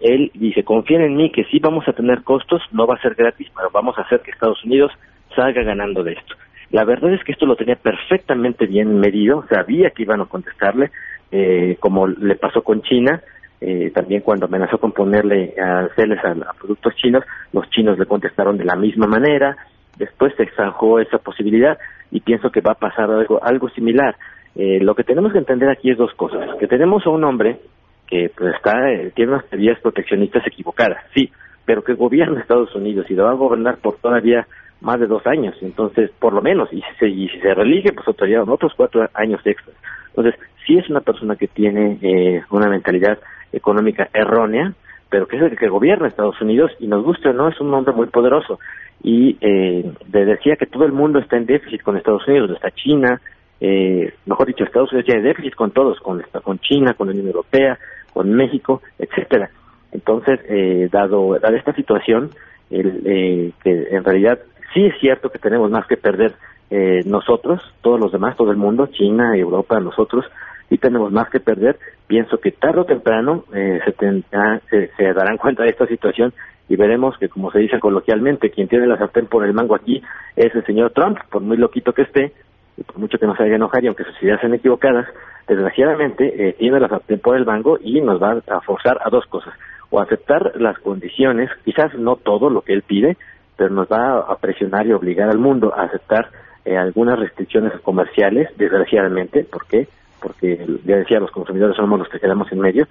él, 0.00 0.30
dice, 0.34 0.64
confíen 0.64 1.02
en 1.02 1.16
mí 1.16 1.30
que 1.30 1.44
sí 1.44 1.58
vamos 1.58 1.86
a 1.86 1.92
tener 1.92 2.22
costos, 2.22 2.62
no 2.72 2.86
va 2.86 2.94
a 2.94 3.02
ser 3.02 3.14
gratis, 3.14 3.48
pero 3.54 3.70
vamos 3.70 3.98
a 3.98 4.02
hacer 4.02 4.20
que 4.20 4.30
Estados 4.30 4.64
Unidos 4.64 4.90
salga 5.34 5.62
ganando 5.62 6.02
de 6.02 6.12
esto. 6.12 6.34
La 6.70 6.84
verdad 6.84 7.12
es 7.12 7.22
que 7.22 7.32
esto 7.32 7.46
lo 7.46 7.56
tenía 7.56 7.76
perfectamente 7.76 8.66
bien 8.66 8.98
medido, 8.98 9.44
sabía 9.48 9.90
que 9.90 10.02
iban 10.02 10.20
a 10.22 10.26
contestarle, 10.26 10.90
eh, 11.30 11.76
como 11.78 12.06
le 12.06 12.36
pasó 12.36 12.62
con 12.62 12.82
China, 12.82 13.20
eh, 13.60 13.90
también 13.94 14.22
cuando 14.22 14.46
amenazó 14.46 14.78
con 14.78 14.92
ponerle 14.92 15.54
aranceles 15.58 16.18
a, 16.24 16.30
a, 16.30 16.52
productos 16.54 16.94
chinos, 16.96 17.22
los 17.52 17.68
chinos 17.70 17.98
le 17.98 18.06
contestaron 18.06 18.56
de 18.56 18.64
la 18.64 18.76
misma 18.76 19.06
manera, 19.06 19.56
después 19.98 20.34
se 20.36 20.46
zanjó 20.56 20.98
esa 21.00 21.18
posibilidad 21.18 21.78
y 22.10 22.20
pienso 22.20 22.50
que 22.50 22.60
va 22.60 22.72
a 22.72 22.78
pasar 22.78 23.10
algo, 23.10 23.42
algo 23.42 23.68
similar. 23.70 24.16
Eh, 24.56 24.78
lo 24.80 24.94
que 24.94 25.04
tenemos 25.04 25.32
que 25.32 25.38
entender 25.38 25.68
aquí 25.68 25.90
es 25.90 25.98
dos 25.98 26.12
cosas. 26.14 26.56
Que 26.58 26.68
tenemos 26.68 27.06
a 27.06 27.10
un 27.10 27.24
hombre 27.24 27.58
que 28.06 28.30
pues, 28.36 28.54
está, 28.54 28.90
eh, 28.90 29.12
tiene 29.14 29.32
unas 29.32 29.48
teorías 29.48 29.80
proteccionistas 29.80 30.46
equivocadas, 30.46 31.02
sí, 31.14 31.30
pero 31.64 31.82
que 31.82 31.94
gobierna 31.94 32.40
Estados 32.40 32.74
Unidos 32.74 33.06
y 33.10 33.14
lo 33.14 33.24
va 33.24 33.30
a 33.30 33.34
gobernar 33.34 33.78
por 33.78 33.96
todavía 33.96 34.46
más 34.80 35.00
de 35.00 35.06
dos 35.06 35.26
años, 35.26 35.56
entonces, 35.62 36.10
por 36.18 36.34
lo 36.34 36.42
menos, 36.42 36.70
y 36.70 36.82
si 36.82 36.94
se, 36.98 37.08
y 37.08 37.28
si 37.30 37.40
se 37.40 37.54
relige, 37.54 37.92
pues 37.92 38.06
otros 38.06 38.72
cuatro 38.76 39.08
años 39.14 39.40
extras. 39.44 39.74
Entonces, 40.08 40.34
sí 40.66 40.76
es 40.76 40.88
una 40.90 41.00
persona 41.00 41.36
que 41.36 41.48
tiene 41.48 41.98
eh, 42.02 42.42
una 42.50 42.68
mentalidad 42.68 43.18
económica 43.52 44.08
errónea, 44.12 44.74
pero 45.08 45.26
que 45.26 45.36
es 45.36 45.42
el 45.42 45.58
que 45.58 45.68
gobierna 45.68 46.08
Estados 46.08 46.40
Unidos 46.40 46.70
y 46.80 46.86
nos 46.86 47.02
gusta 47.02 47.32
no, 47.32 47.48
es 47.48 47.60
un 47.60 47.72
hombre 47.72 47.94
muy 47.94 48.08
poderoso. 48.08 48.58
Y 49.02 49.36
eh, 49.40 49.90
decía 50.06 50.56
que 50.56 50.66
todo 50.66 50.84
el 50.84 50.92
mundo 50.92 51.18
está 51.18 51.36
en 51.36 51.46
déficit 51.46 51.82
con 51.82 51.96
Estados 51.96 52.26
Unidos, 52.26 52.50
está 52.50 52.70
China, 52.70 53.20
eh, 53.66 54.12
mejor 54.26 54.46
dicho, 54.46 54.62
Estados 54.62 54.92
Unidos 54.92 55.06
tiene 55.06 55.22
déficit 55.22 55.54
con 55.54 55.70
todos, 55.70 55.98
con, 56.00 56.22
China, 56.58 56.92
con 56.92 57.06
la 57.06 57.12
Unión 57.12 57.28
Europea, 57.28 57.78
con 58.12 58.30
México, 58.30 58.82
etcétera. 58.98 59.48
Entonces, 59.90 60.38
eh, 60.50 60.90
dado, 60.92 61.38
dada 61.38 61.56
esta 61.56 61.72
situación, 61.72 62.28
el, 62.68 63.00
eh, 63.06 63.52
que 63.62 63.88
en 63.90 64.04
realidad 64.04 64.38
sí 64.74 64.84
es 64.84 64.94
cierto 65.00 65.30
que 65.30 65.38
tenemos 65.38 65.70
más 65.70 65.86
que 65.86 65.96
perder 65.96 66.34
eh, 66.68 67.00
nosotros, 67.06 67.62
todos 67.80 67.98
los 67.98 68.12
demás, 68.12 68.36
todo 68.36 68.50
el 68.50 68.58
mundo, 68.58 68.88
China, 68.88 69.34
Europa, 69.34 69.80
nosotros, 69.80 70.26
y 70.68 70.76
tenemos 70.76 71.10
más 71.10 71.30
que 71.30 71.40
perder. 71.40 71.78
Pienso 72.06 72.36
que 72.36 72.50
tarde 72.50 72.80
o 72.80 72.84
temprano 72.84 73.44
eh, 73.54 73.80
se, 73.86 74.90
se, 74.94 75.12
darán 75.14 75.38
cuenta 75.38 75.62
de 75.62 75.70
esta 75.70 75.86
situación 75.86 76.34
y 76.68 76.76
veremos 76.76 77.16
que, 77.16 77.30
como 77.30 77.50
se 77.50 77.60
dice 77.60 77.80
coloquialmente, 77.80 78.50
quien 78.50 78.68
tiene 78.68 78.86
la 78.86 78.98
sartén 78.98 79.26
por 79.26 79.42
el 79.42 79.54
mango 79.54 79.74
aquí 79.74 80.02
es 80.36 80.54
el 80.54 80.66
señor 80.66 80.90
Trump, 80.90 81.18
por 81.30 81.40
muy 81.40 81.56
loquito 81.56 81.94
que 81.94 82.02
esté, 82.02 82.32
y 82.76 82.82
por 82.82 82.98
mucho 82.98 83.18
que 83.18 83.26
nos 83.26 83.38
haga 83.38 83.54
enojar 83.54 83.84
y 83.84 83.86
aunque 83.86 84.04
sus 84.04 84.22
ideas 84.22 84.40
sean 84.40 84.54
equivocadas, 84.54 85.06
desgraciadamente 85.46 86.48
eh, 86.48 86.52
tiene 86.54 86.80
la 86.80 86.88
sartén 86.88 87.20
por 87.20 87.36
el 87.36 87.44
mango 87.44 87.78
y 87.80 88.00
nos 88.00 88.22
va 88.22 88.42
a 88.48 88.60
forzar 88.60 88.98
a 89.04 89.10
dos 89.10 89.26
cosas, 89.26 89.54
o 89.90 90.00
aceptar 90.00 90.52
las 90.56 90.78
condiciones, 90.78 91.50
quizás 91.64 91.94
no 91.94 92.16
todo 92.16 92.50
lo 92.50 92.62
que 92.62 92.72
él 92.72 92.82
pide, 92.82 93.16
pero 93.56 93.70
nos 93.70 93.86
va 93.88 94.18
a 94.18 94.36
presionar 94.36 94.86
y 94.86 94.92
obligar 94.92 95.28
al 95.28 95.38
mundo 95.38 95.72
a 95.74 95.82
aceptar 95.82 96.30
eh, 96.64 96.76
algunas 96.76 97.18
restricciones 97.18 97.72
comerciales, 97.82 98.48
desgraciadamente, 98.56 99.44
¿por 99.44 99.66
qué? 99.66 99.86
Porque 100.20 100.66
ya 100.84 100.96
decía, 100.96 101.20
los 101.20 101.30
consumidores 101.30 101.76
somos 101.76 101.98
los 101.98 102.08
que 102.08 102.18
quedamos 102.18 102.50
en 102.50 102.60
medio, 102.60 102.88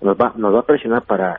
nos 0.00 0.16
va, 0.16 0.32
nos 0.36 0.54
va 0.54 0.60
a 0.60 0.66
presionar 0.66 1.02
para 1.02 1.32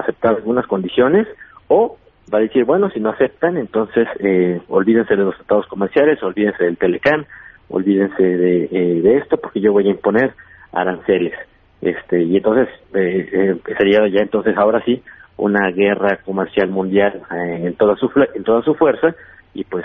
aceptar 0.00 0.34
algunas 0.34 0.66
condiciones 0.66 1.26
o 1.68 1.96
va 2.32 2.38
a 2.38 2.42
decir, 2.42 2.64
bueno, 2.64 2.90
si 2.90 3.00
no 3.00 3.10
aceptan, 3.10 3.56
entonces 3.56 4.06
eh, 4.20 4.60
olvídense 4.68 5.16
de 5.16 5.24
los 5.24 5.36
tratados 5.36 5.66
comerciales, 5.66 6.22
olvídense 6.22 6.64
del 6.64 6.76
Telecán, 6.76 7.26
olvídense 7.68 8.22
de, 8.22 8.64
eh, 8.64 9.00
de 9.02 9.16
esto, 9.18 9.36
porque 9.36 9.60
yo 9.60 9.72
voy 9.72 9.88
a 9.88 9.90
imponer 9.90 10.34
aranceles. 10.72 11.34
este 11.80 12.22
Y 12.22 12.36
entonces 12.36 12.68
eh, 12.94 13.56
sería 13.76 14.08
ya 14.08 14.20
entonces 14.20 14.56
ahora 14.56 14.82
sí 14.84 15.02
una 15.36 15.70
guerra 15.70 16.18
comercial 16.24 16.68
mundial 16.68 17.22
en, 17.30 17.74
toda 17.74 17.94
su, 17.96 18.10
en 18.34 18.42
toda 18.42 18.62
su 18.62 18.74
fuerza 18.74 19.14
y 19.54 19.64
pues 19.64 19.84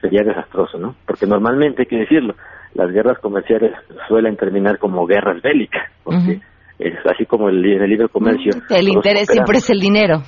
sería 0.00 0.22
desastroso, 0.22 0.78
¿no? 0.78 0.94
Porque 1.06 1.26
normalmente, 1.26 1.82
hay 1.82 1.86
que 1.86 1.98
decirlo, 1.98 2.34
las 2.74 2.90
guerras 2.90 3.18
comerciales 3.18 3.72
suelen 4.08 4.36
terminar 4.36 4.78
como 4.78 5.06
guerras 5.06 5.42
bélicas, 5.42 5.90
porque 6.02 6.40
es 6.78 6.94
así 7.06 7.26
como 7.26 7.50
el, 7.50 7.62
el 7.64 7.90
libre 7.90 8.08
comercio. 8.08 8.52
El 8.70 8.88
interés 8.88 9.28
siempre 9.28 9.58
es 9.58 9.68
el 9.68 9.80
dinero. 9.80 10.22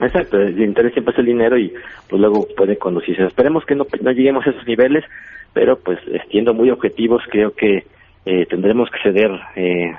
Exacto, 0.00 0.40
el 0.40 0.58
interés 0.60 0.92
siempre 0.94 1.12
es 1.12 1.18
el 1.18 1.26
dinero 1.26 1.58
y 1.58 1.72
pues 2.08 2.20
luego 2.20 2.46
puede 2.56 2.78
conducirse. 2.78 3.24
Esperemos 3.24 3.64
que 3.66 3.74
no, 3.74 3.86
no 4.00 4.10
lleguemos 4.12 4.46
a 4.46 4.50
esos 4.50 4.66
niveles, 4.66 5.04
pero 5.52 5.78
pues 5.78 5.98
siendo 6.30 6.54
muy 6.54 6.70
objetivos 6.70 7.22
creo 7.30 7.52
que 7.54 7.84
eh, 8.24 8.46
tendremos 8.46 8.88
que 8.90 9.02
ceder 9.02 9.30
eh, 9.56 9.92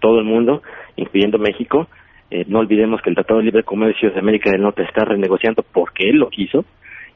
todo 0.00 0.18
el 0.18 0.24
mundo, 0.24 0.62
incluyendo 0.96 1.38
México. 1.38 1.88
Eh, 2.30 2.44
no 2.48 2.60
olvidemos 2.60 3.02
que 3.02 3.10
el 3.10 3.16
Tratado 3.16 3.40
de 3.40 3.46
Libre 3.46 3.64
Comercio 3.64 4.10
de 4.10 4.18
América 4.18 4.50
del 4.50 4.62
Norte 4.62 4.82
está 4.82 5.04
renegociando 5.04 5.62
porque 5.62 6.08
él 6.08 6.16
lo 6.16 6.30
quiso 6.30 6.64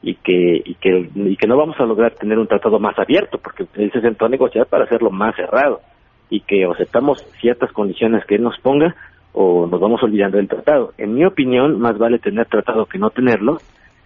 y 0.03 0.15
que, 0.15 0.61
y 0.63 0.75
que, 0.75 1.09
y 1.15 1.35
que 1.35 1.47
no 1.47 1.57
vamos 1.57 1.79
a 1.79 1.85
lograr 1.85 2.13
tener 2.13 2.37
un 2.37 2.47
tratado 2.47 2.79
más 2.79 2.97
abierto 2.99 3.39
porque 3.39 3.65
él 3.75 3.91
se 3.91 4.01
sentó 4.01 4.25
a 4.25 4.29
negociar 4.29 4.67
para 4.67 4.83
hacerlo 4.83 5.09
más 5.09 5.35
cerrado 5.35 5.81
y 6.29 6.41
que 6.41 6.65
aceptamos 6.65 7.25
ciertas 7.39 7.71
condiciones 7.71 8.23
que 8.25 8.35
él 8.35 8.43
nos 8.43 8.59
ponga 8.59 8.95
o 9.39 9.67
nos 9.67 9.79
vamos 9.79 10.01
olvidando 10.01 10.37
del 10.37 10.47
tratado. 10.47 10.93
En 10.97 11.13
mi 11.13 11.23
opinión, 11.23 11.79
más 11.79 11.95
vale 11.99 12.17
tener 12.17 12.47
tratado 12.47 12.87
que 12.87 12.97
no 12.97 13.11
tenerlo, 13.11 13.59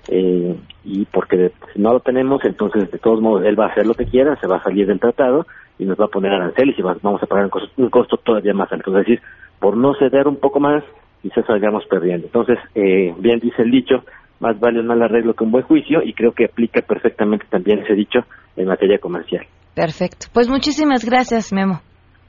eh, 0.10 0.58
y 0.84 1.06
porque 1.06 1.52
si 1.74 1.80
no 1.80 1.94
lo 1.94 2.02
tenemos, 2.02 2.44
entonces 2.44 2.92
de 2.92 2.98
todos 2.98 3.22
modos 3.22 3.46
él 3.46 3.58
va 3.58 3.68
a 3.68 3.70
hacer 3.70 3.86
lo 3.86 3.94
que 3.94 4.06
quiera, 4.06 4.36
se 4.42 4.48
va 4.48 4.58
a 4.58 4.64
salir 4.64 4.88
del 4.88 5.00
tratado 5.00 5.48
y 5.80 5.86
nos 5.86 5.98
va 5.98 6.06
a 6.06 6.10
poner 6.10 6.34
aranceles 6.34 6.78
y 6.78 6.82
vamos 6.82 7.24
a 7.24 7.28
pagar 7.28 7.50
un 7.78 7.90
costo, 7.90 8.18
todavía 8.18 8.54
más 8.54 8.70
alto. 8.74 8.92
Es 8.92 9.06
decir, 9.06 9.22
por 9.60 9.78
no 9.78 9.94
ceder 9.94 10.28
un 10.28 10.36
poco 10.36 10.60
más, 10.60 10.84
quizás 11.22 11.46
salgamos 11.46 11.86
perdiendo. 11.86 12.28
Entonces, 12.28 12.58
eh, 12.76 13.14
bien 13.18 13.40
dice 13.40 13.62
el 13.62 13.72
dicho, 13.72 14.04
más 14.42 14.60
vale 14.60 14.82
un 14.82 14.88
mal 14.88 15.02
arreglo 15.02 15.34
que 15.34 15.46
un 15.46 15.52
buen 15.52 15.64
juicio 15.64 16.04
y 16.04 16.14
creo 16.14 16.34
que 16.34 16.46
aplica 16.46 16.82
perfectamente 16.82 17.46
también 17.50 17.80
ese 17.80 17.94
dicho 17.94 18.20
en 18.58 18.68
materia 18.68 18.98
comercial. 18.98 19.46
Perfecto. 19.76 20.28
Pues 20.34 20.50
muchísimas 20.50 21.06
gracias, 21.06 21.54
Memo. 21.54 21.80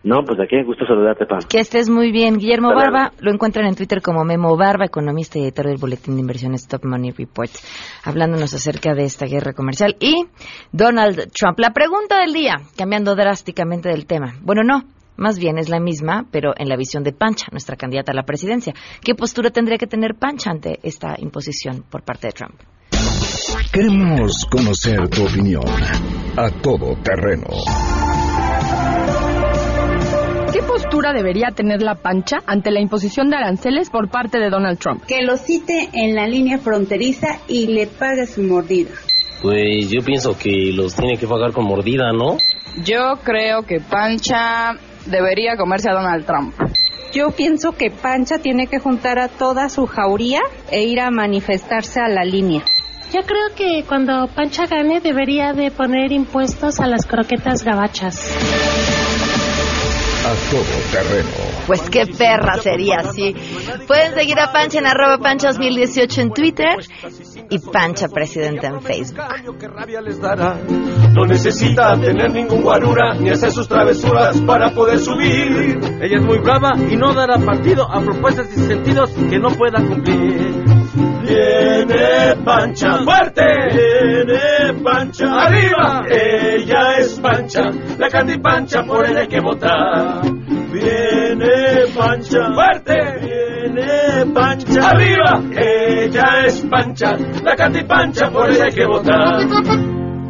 No, 0.05 0.25
pues 0.25 0.41
aquí, 0.41 0.61
gusto 0.65 0.85
saludarte, 0.85 1.27
Pam. 1.27 1.41
Que 1.49 1.61
estés 1.61 1.89
muy 1.89 2.11
bien. 2.11 2.39
Guillermo 2.39 2.75
Barba, 2.75 3.13
lo 3.21 3.31
encuentran 3.31 3.67
en 3.67 3.77
Twitter 3.77 4.03
como 4.03 4.25
Memo 4.25 4.57
Barba, 4.57 4.85
economista 4.85 5.39
y 5.39 5.43
editor 5.43 5.67
del 5.67 5.79
boletín 5.79 6.17
de 6.17 6.23
inversiones 6.23 6.67
Top 6.67 6.85
Money 6.85 7.13
Report, 7.13 7.53
hablándonos 8.05 8.53
acerca 8.53 8.95
de 8.95 9.05
esta 9.05 9.27
guerra 9.27 9.53
comercial. 9.53 9.97
Y 10.01 10.27
Donald 10.73 11.31
Trump. 11.33 11.59
La 11.61 11.71
pregunta 11.71 12.19
del 12.19 12.33
día, 12.33 12.57
cambiando 12.77 13.15
drásticamente 13.15 13.91
del 13.91 14.07
tema. 14.07 14.35
Bueno, 14.43 14.63
no, 14.65 14.83
más 15.17 15.39
bien 15.39 15.57
es 15.59 15.69
la 15.69 15.79
misma, 15.79 16.27
pero 16.33 16.53
en 16.57 16.69
la 16.69 16.77
visión 16.77 17.05
de 17.05 17.13
Pancha, 17.13 17.47
nuestra 17.53 17.77
candidata 17.77 18.11
a 18.11 18.17
la 18.17 18.25
presidencia. 18.25 18.75
¿Qué 19.05 19.15
postura 19.15 19.51
tendría 19.51 19.79
que 19.79 19.87
tener 19.87 20.17
Pancha 20.17 20.51
ante 20.51 20.81
esta 20.83 21.15
imposición 21.19 21.85
por 21.89 22.03
parte 22.03 22.27
de 22.27 22.33
Trump? 22.33 22.61
Queremos 23.73 24.47
conocer 24.51 25.09
tu 25.09 25.25
opinión 25.25 25.65
a 26.37 26.51
todo 26.61 26.97
terreno 27.03 27.47
¿Qué 30.93 30.97
postura 30.97 31.15
debería 31.15 31.49
tener 31.53 31.81
la 31.81 31.95
pancha 31.95 32.41
ante 32.47 32.71
la 32.71 32.79
imposición 32.79 33.31
de 33.31 33.37
aranceles 33.37 33.89
por 33.89 34.11
parte 34.11 34.39
de 34.39 34.51
Donald 34.51 34.79
Trump? 34.79 35.03
Que 35.07 35.23
lo 35.23 35.39
cite 35.39 35.89
en 35.95 36.15
la 36.15 36.27
línea 36.27 36.59
fronteriza 36.59 37.39
y 37.49 37.69
le 37.69 37.87
pague 37.87 38.27
su 38.27 38.43
mordida. 38.43 38.91
Pues 39.41 39.91
yo 39.91 40.03
pienso 40.05 40.37
que 40.37 40.71
los 40.75 40.95
tiene 40.95 41.17
que 41.17 41.27
pagar 41.27 41.53
con 41.53 41.65
mordida, 41.65 42.13
¿no? 42.13 42.37
Yo 42.85 43.15
creo 43.25 43.63
que 43.63 43.81
Pancha 43.81 44.75
debería 45.07 45.57
comerse 45.57 45.89
a 45.89 45.95
Donald 45.95 46.27
Trump. 46.27 46.55
Yo 47.15 47.31
pienso 47.31 47.73
que 47.73 47.91
Pancha 47.91 48.37
tiene 48.37 48.67
que 48.67 48.79
juntar 48.79 49.19
a 49.19 49.29
toda 49.29 49.71
su 49.71 49.87
jauría 49.87 50.41
e 50.71 50.85
ir 50.85 51.01
a 51.01 51.11
manifestarse 51.11 52.01
a 52.01 52.09
la 52.09 52.27
línea. 52.27 52.65
Yo 53.15 53.23
creo 53.23 53.55
que 53.57 53.85
cuando 53.89 54.29
Pancha 54.37 54.67
gane 54.67 55.01
debería 55.01 55.55
de 55.55 55.71
poner 55.71 56.13
impuestos 56.13 56.81
a 56.81 56.87
las 56.87 57.07
croquetas 57.07 57.65
gabachas 57.65 59.12
a 60.25 60.51
todo 60.51 60.65
terreno. 60.93 61.29
Pues 61.67 61.83
qué 61.91 62.07
perra 62.07 62.57
sería 62.59 62.99
así. 63.01 63.35
Pueden 63.87 64.15
seguir 64.15 64.39
a 64.39 64.53
Pancha 64.53 64.79
en 64.79 64.87
arroba 64.87 65.19
pancha 65.19 65.49
2018 65.49 66.21
en 66.21 66.33
Twitter 66.33 66.77
y 67.51 67.59
Pancha 67.59 68.09
Presidenta 68.09 68.69
en 68.69 68.81
Facebook. 68.81 69.19
No 71.15 71.27
necesita 71.27 71.99
tener 72.01 72.33
ningún 72.33 72.63
guarura 72.63 73.15
ni 73.15 73.31
hacer 73.31 73.51
sus 73.51 73.69
travesuras 73.69 74.41
para 74.43 74.71
poder 74.71 74.99
subir. 74.99 75.79
Ella 76.01 76.19
es 76.19 76.25
muy 76.25 76.39
brava 76.39 76.73
y 76.91 76.97
no 76.97 77.13
dará 77.13 77.39
partido 77.39 77.91
a 77.91 78.01
propuestas 78.01 78.47
y 78.57 78.61
sentidos 78.61 79.11
que 79.29 79.39
no 79.39 79.51
pueda 79.51 79.79
cumplir. 79.79 80.62
Viene 81.33 82.37
Pancha. 82.45 82.99
Fuerte, 83.05 83.43
viene 83.73 84.83
Pancha. 84.83 85.27
Arriba, 85.33 86.03
ella 86.11 86.99
es 86.99 87.19
Pancha, 87.21 87.71
la 87.99 88.09
Pancha 88.43 88.83
por 88.85 89.07
ella 89.09 89.21
hay 89.21 89.29
que 89.29 89.41
votar. 89.41 90.23
Viene 90.73 91.87
Pancha. 91.97 92.53
Fuerte, 92.53 92.95
viene 93.21 94.33
Pancha. 94.35 94.91
Arriba, 94.91 95.43
ella 95.57 96.45
es 96.47 96.67
Pancha, 96.71 97.17
la 97.17 97.87
Pancha 97.87 98.31
por 98.31 98.51
ella 98.51 98.65
hay 98.65 98.75
que 98.75 98.87
votar. 98.87 99.41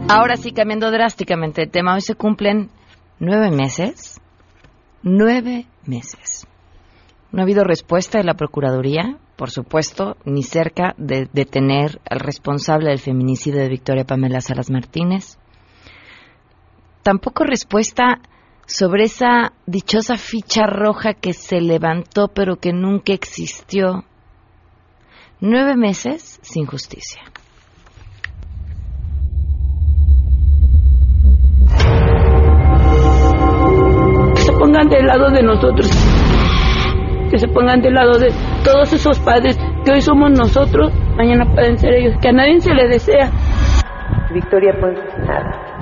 Ahora 0.08 0.36
sí, 0.36 0.52
cambiando 0.52 0.90
drásticamente 0.92 1.62
el 1.62 1.70
tema, 1.70 1.94
hoy 1.94 2.00
se 2.00 2.14
cumplen 2.14 2.70
nueve 3.18 3.50
meses, 3.50 4.20
nueve 5.02 5.66
meses. 5.84 6.46
No 7.32 7.40
ha 7.40 7.42
habido 7.42 7.64
respuesta 7.64 8.18
de 8.18 8.24
la 8.24 8.34
Procuraduría 8.34 9.18
por 9.36 9.50
supuesto, 9.50 10.16
ni 10.24 10.42
cerca 10.42 10.94
de 10.98 11.28
detener 11.32 12.00
al 12.08 12.20
responsable 12.20 12.90
del 12.90 12.98
feminicidio 12.98 13.60
de 13.60 13.68
Victoria 13.68 14.04
Pamela 14.04 14.40
Salas 14.40 14.70
Martínez. 14.70 15.38
Tampoco 17.02 17.44
respuesta 17.44 18.20
sobre 18.66 19.04
esa 19.04 19.52
dichosa 19.66 20.16
ficha 20.16 20.66
roja 20.66 21.14
que 21.14 21.32
se 21.32 21.60
levantó 21.60 22.28
pero 22.28 22.56
que 22.56 22.72
nunca 22.72 23.12
existió. 23.12 24.04
Nueve 25.40 25.76
meses 25.76 26.38
sin 26.42 26.66
justicia. 26.66 27.22
Se 34.36 34.52
pongan 34.52 34.88
del 34.88 35.06
lado 35.06 35.30
de 35.30 35.42
nosotros 35.42 36.11
que 37.32 37.38
se 37.38 37.48
pongan 37.48 37.80
del 37.80 37.94
lado 37.94 38.18
de 38.18 38.28
todos 38.62 38.92
esos 38.92 39.18
padres 39.20 39.58
que 39.84 39.90
hoy 39.90 40.02
somos 40.02 40.30
nosotros, 40.32 40.92
mañana 41.16 41.46
pueden 41.54 41.78
ser 41.78 41.94
ellos, 41.94 42.14
que 42.20 42.28
a 42.28 42.32
nadie 42.32 42.60
se 42.60 42.74
le 42.74 42.86
desea. 42.88 43.32
Victoria 44.34 44.74
pues 44.78 44.98
nada. 45.26 45.80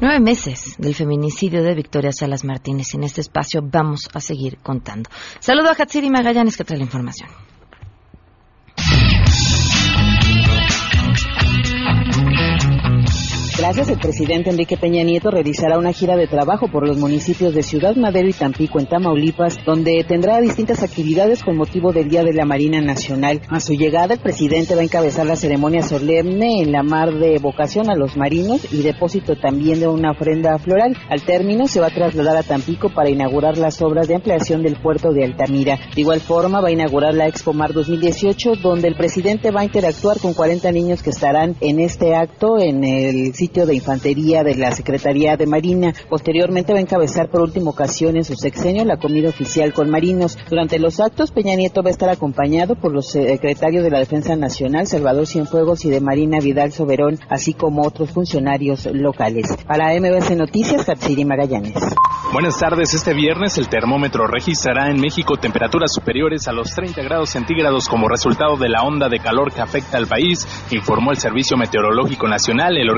Nueve 0.00 0.20
meses 0.20 0.76
del 0.78 0.94
feminicidio 0.94 1.64
de 1.64 1.74
Victoria 1.74 2.12
Salas 2.12 2.44
Martínez. 2.44 2.94
En 2.94 3.02
este 3.02 3.22
espacio 3.22 3.60
vamos 3.64 4.08
a 4.14 4.20
seguir 4.20 4.58
contando. 4.58 5.10
Saludo 5.40 5.70
a 5.70 5.72
Hatsiri 5.72 6.08
Magallanes 6.08 6.56
que 6.56 6.64
trae 6.64 6.78
la 6.78 6.84
información. 6.84 7.28
Gracias, 13.66 13.88
el 13.88 13.98
presidente 13.98 14.50
Enrique 14.50 14.76
Peña 14.76 15.02
Nieto 15.02 15.28
realizará 15.28 15.76
una 15.76 15.92
gira 15.92 16.14
de 16.16 16.28
trabajo 16.28 16.68
por 16.68 16.86
los 16.86 16.98
municipios 16.98 17.52
de 17.52 17.64
Ciudad 17.64 17.96
Madero 17.96 18.28
y 18.28 18.32
Tampico 18.32 18.78
en 18.78 18.86
Tamaulipas, 18.86 19.58
donde 19.66 20.04
tendrá 20.06 20.40
distintas 20.40 20.84
actividades 20.84 21.42
con 21.42 21.56
motivo 21.56 21.92
del 21.92 22.08
Día 22.08 22.22
de 22.22 22.32
la 22.32 22.44
Marina 22.44 22.80
Nacional. 22.80 23.40
A 23.48 23.58
su 23.58 23.72
llegada, 23.72 24.14
el 24.14 24.20
presidente 24.20 24.76
va 24.76 24.82
a 24.82 24.84
encabezar 24.84 25.26
la 25.26 25.34
ceremonia 25.34 25.82
solemne 25.82 26.62
en 26.62 26.70
la 26.70 26.84
mar 26.84 27.12
de 27.14 27.40
vocación 27.40 27.90
a 27.90 27.96
los 27.96 28.16
marinos 28.16 28.72
y 28.72 28.82
depósito 28.82 29.34
también 29.34 29.80
de 29.80 29.88
una 29.88 30.12
ofrenda 30.12 30.56
floral. 30.60 30.96
Al 31.10 31.24
término, 31.24 31.66
se 31.66 31.80
va 31.80 31.88
a 31.88 31.90
trasladar 31.90 32.36
a 32.36 32.44
Tampico 32.44 32.90
para 32.90 33.10
inaugurar 33.10 33.58
las 33.58 33.82
obras 33.82 34.06
de 34.06 34.14
ampliación 34.14 34.62
del 34.62 34.76
puerto 34.76 35.12
de 35.12 35.24
Altamira. 35.24 35.76
De 35.92 36.02
igual 36.02 36.20
forma, 36.20 36.60
va 36.60 36.68
a 36.68 36.72
inaugurar 36.72 37.14
la 37.14 37.26
Expo 37.26 37.52
Mar 37.52 37.72
2018, 37.72 38.54
donde 38.62 38.86
el 38.86 38.94
presidente 38.94 39.50
va 39.50 39.62
a 39.62 39.64
interactuar 39.64 40.20
con 40.20 40.34
40 40.34 40.70
niños 40.70 41.02
que 41.02 41.10
estarán 41.10 41.56
en 41.60 41.80
este 41.80 42.14
acto 42.14 42.60
en 42.60 42.84
el 42.84 43.34
sitio 43.34 43.55
de 43.64 43.76
infantería 43.76 44.44
de 44.44 44.56
la 44.56 44.72
Secretaría 44.72 45.36
de 45.36 45.46
Marina. 45.46 45.94
Posteriormente 46.10 46.72
va 46.72 46.78
a 46.78 46.82
encabezar 46.82 47.30
por 47.30 47.40
última 47.40 47.70
ocasión 47.70 48.16
en 48.16 48.24
su 48.24 48.34
sexenio 48.34 48.84
la 48.84 48.98
comida 48.98 49.28
oficial 49.28 49.72
con 49.72 49.88
marinos. 49.88 50.36
Durante 50.50 50.78
los 50.78 51.00
actos, 51.00 51.30
Peña 51.30 51.54
Nieto 51.54 51.82
va 51.82 51.88
a 51.88 51.92
estar 51.92 52.10
acompañado 52.10 52.74
por 52.74 52.92
los 52.92 53.06
secretarios 53.12 53.84
de 53.84 53.90
la 53.90 54.00
Defensa 54.00 54.36
Nacional, 54.36 54.86
Salvador 54.86 55.26
Cienfuegos 55.26 55.84
y 55.84 55.90
de 55.90 56.00
Marina 56.00 56.40
Vidal 56.40 56.72
Soberón, 56.72 57.18
así 57.30 57.54
como 57.54 57.86
otros 57.86 58.10
funcionarios 58.10 58.86
locales. 58.92 59.56
Para 59.66 59.94
MBC 59.98 60.36
Noticias, 60.36 60.84
Katsiri 60.84 61.24
Magallanes. 61.24 61.74
Buenas 62.32 62.58
tardes. 62.58 62.92
Este 62.92 63.14
viernes 63.14 63.56
el 63.56 63.68
termómetro 63.68 64.26
registrará 64.26 64.90
en 64.90 65.00
México 65.00 65.36
temperaturas 65.36 65.92
superiores 65.94 66.48
a 66.48 66.52
los 66.52 66.74
30 66.74 67.00
grados 67.02 67.30
centígrados 67.30 67.88
como 67.88 68.08
resultado 68.08 68.56
de 68.56 68.68
la 68.68 68.82
onda 68.82 69.08
de 69.08 69.20
calor 69.20 69.52
que 69.52 69.60
afecta 69.60 69.96
al 69.96 70.08
país, 70.08 70.46
informó 70.72 71.12
el 71.12 71.18
Servicio 71.18 71.56
Meteorológico 71.56 72.26
Nacional. 72.26 72.76
El 72.76 72.90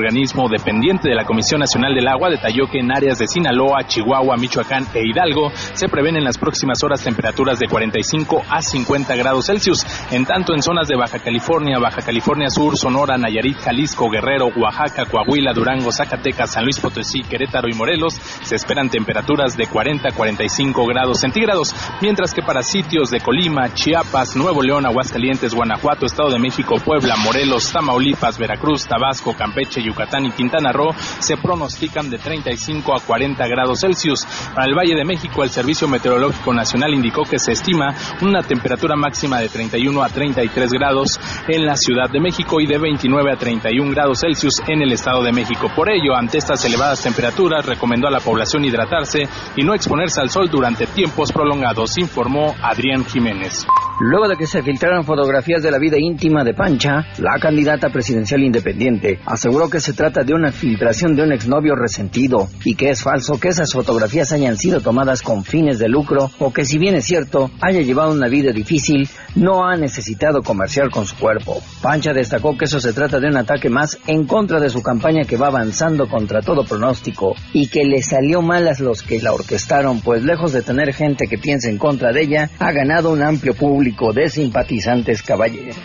dependiente 0.49 1.09
de 1.09 1.15
la 1.15 1.25
Comisión 1.25 1.59
Nacional 1.59 1.93
del 1.95 2.07
Agua 2.07 2.29
detalló 2.29 2.67
que 2.67 2.79
en 2.79 2.91
áreas 2.91 3.19
de 3.19 3.27
Sinaloa, 3.27 3.85
Chihuahua, 3.85 4.37
Michoacán 4.37 4.85
e 4.93 5.07
Hidalgo 5.07 5.51
se 5.73 5.87
prevén 5.87 6.17
en 6.17 6.23
las 6.23 6.37
próximas 6.37 6.83
horas 6.83 7.03
temperaturas 7.03 7.59
de 7.59 7.67
45 7.67 8.43
a 8.49 8.61
50 8.61 9.15
grados 9.15 9.45
Celsius. 9.45 9.85
En 10.11 10.25
tanto, 10.25 10.53
en 10.53 10.61
zonas 10.61 10.87
de 10.87 10.97
Baja 10.97 11.19
California, 11.19 11.79
Baja 11.79 12.01
California 12.01 12.49
Sur, 12.49 12.77
Sonora, 12.77 13.17
Nayarit, 13.17 13.57
Jalisco, 13.57 14.09
Guerrero, 14.09 14.47
Oaxaca, 14.47 15.05
Coahuila, 15.05 15.53
Durango, 15.53 15.91
Zacatecas, 15.91 16.51
San 16.51 16.63
Luis 16.63 16.79
Potosí, 16.79 17.21
Querétaro 17.21 17.67
y 17.69 17.75
Morelos 17.75 18.13
se 18.43 18.55
esperan 18.55 18.89
temperaturas 18.89 19.55
de 19.55 19.67
40 19.67 20.09
a 20.09 20.11
45 20.11 20.85
grados 20.85 21.19
centígrados, 21.19 21.75
mientras 22.01 22.33
que 22.33 22.41
para 22.41 22.63
sitios 22.63 23.09
de 23.11 23.19
Colima, 23.19 23.73
Chiapas, 23.73 24.35
Nuevo 24.35 24.61
León, 24.61 24.85
Aguascalientes, 24.85 25.53
Guanajuato, 25.53 26.05
Estado 26.05 26.31
de 26.31 26.39
México, 26.39 26.75
Puebla, 26.83 27.15
Morelos, 27.17 27.71
Tamaulipas, 27.71 28.37
Veracruz, 28.37 28.85
Tabasco, 28.87 29.35
Campeche, 29.35 29.81
Yucatán 29.81 30.25
y 30.25 30.31
Quintana 30.39 30.71
Roo 30.71 30.93
se 31.19 31.35
pronostican 31.35 32.09
de 32.09 32.17
35 32.17 32.95
a 32.95 33.01
40 33.01 33.45
grados 33.47 33.81
Celsius. 33.81 34.25
Para 34.55 34.67
el 34.67 34.73
Valle 34.73 34.95
de 34.95 35.03
México, 35.03 35.43
el 35.43 35.49
Servicio 35.49 35.89
Meteorológico 35.89 36.53
Nacional 36.53 36.93
indicó 36.93 37.23
que 37.23 37.37
se 37.37 37.51
estima 37.51 37.93
una 38.21 38.41
temperatura 38.41 38.95
máxima 38.95 39.41
de 39.41 39.49
31 39.49 40.01
a 40.01 40.07
33 40.07 40.71
grados 40.71 41.19
en 41.49 41.65
la 41.65 41.75
Ciudad 41.75 42.09
de 42.09 42.21
México 42.21 42.61
y 42.61 42.67
de 42.67 42.77
29 42.77 43.33
a 43.33 43.35
31 43.35 43.91
grados 43.91 44.21
Celsius 44.21 44.61
en 44.65 44.81
el 44.81 44.93
Estado 44.93 45.23
de 45.23 45.33
México. 45.33 45.69
Por 45.75 45.91
ello, 45.91 46.15
ante 46.15 46.37
estas 46.37 46.63
elevadas 46.63 47.03
temperaturas, 47.03 47.65
recomendó 47.65 48.07
a 48.07 48.11
la 48.11 48.21
población 48.21 48.63
hidratarse 48.63 49.27
y 49.57 49.63
no 49.63 49.73
exponerse 49.73 50.21
al 50.21 50.29
sol 50.29 50.49
durante 50.49 50.87
tiempos 50.87 51.33
prolongados, 51.33 51.97
informó 51.97 52.55
Adrián 52.61 53.03
Jiménez. 53.03 53.67
Luego 54.01 54.29
de 54.29 54.37
que 54.37 54.47
se 54.47 54.63
filtraron 54.63 55.03
fotografías 55.03 55.61
de 55.61 55.71
la 55.71 55.77
vida 55.77 55.97
íntima 55.99 56.45
de 56.45 56.53
Pancha, 56.53 57.05
la 57.17 57.37
candidata 57.37 57.89
presidencial 57.89 58.41
independiente 58.41 59.19
aseguró 59.25 59.69
que 59.69 59.81
se 59.81 59.91
trata 59.91 60.23
de 60.23 60.33
una 60.33 60.53
filtración 60.53 61.17
de 61.17 61.23
un 61.23 61.33
exnovio 61.33 61.75
resentido 61.75 62.47
y 62.63 62.75
que 62.75 62.91
es 62.91 63.03
falso 63.03 63.37
que 63.37 63.49
esas 63.49 63.73
fotografías 63.73 64.31
hayan 64.31 64.55
sido 64.55 64.79
tomadas 64.79 65.21
con 65.21 65.43
fines 65.43 65.79
de 65.79 65.89
lucro 65.89 66.31
o 66.39 66.53
que 66.53 66.63
si 66.63 66.77
bien 66.77 66.95
es 66.95 67.03
cierto 67.03 67.51
haya 67.59 67.81
llevado 67.81 68.13
una 68.13 68.29
vida 68.29 68.53
difícil, 68.53 69.09
no 69.35 69.67
ha 69.67 69.75
necesitado 69.75 70.43
comerciar 70.43 70.89
con 70.91 71.05
su 71.05 71.17
cuerpo. 71.17 71.61
Pancha 71.81 72.13
destacó 72.13 72.57
que 72.57 72.65
eso 72.65 72.79
se 72.79 72.93
trata 72.93 73.19
de 73.19 73.27
un 73.27 73.35
ataque 73.35 73.69
más 73.69 73.97
en 74.07 74.25
contra 74.25 74.61
de 74.61 74.69
su 74.69 74.81
campaña 74.81 75.25
que 75.25 75.35
va 75.35 75.47
avanzando 75.47 76.07
contra 76.07 76.41
todo 76.41 76.63
pronóstico 76.63 77.35
y 77.51 77.67
que 77.67 77.83
le 77.83 78.01
salió 78.01 78.41
mal 78.41 78.65
a 78.65 78.79
los 78.79 79.03
que 79.03 79.21
la 79.21 79.33
orquestaron, 79.33 79.99
pues 79.99 80.23
lejos 80.23 80.53
de 80.53 80.61
tener 80.61 80.93
gente 80.93 81.27
que 81.27 81.37
piense 81.37 81.69
en 81.69 81.77
contra 81.77 82.13
de 82.13 82.21
ella, 82.21 82.49
ha 82.59 82.71
ganado 82.71 83.11
un 83.11 83.21
amplio 83.21 83.53
público 83.53 83.88
de 84.13 84.29
simpatizantes 84.29 85.21
caballeros. 85.21 85.75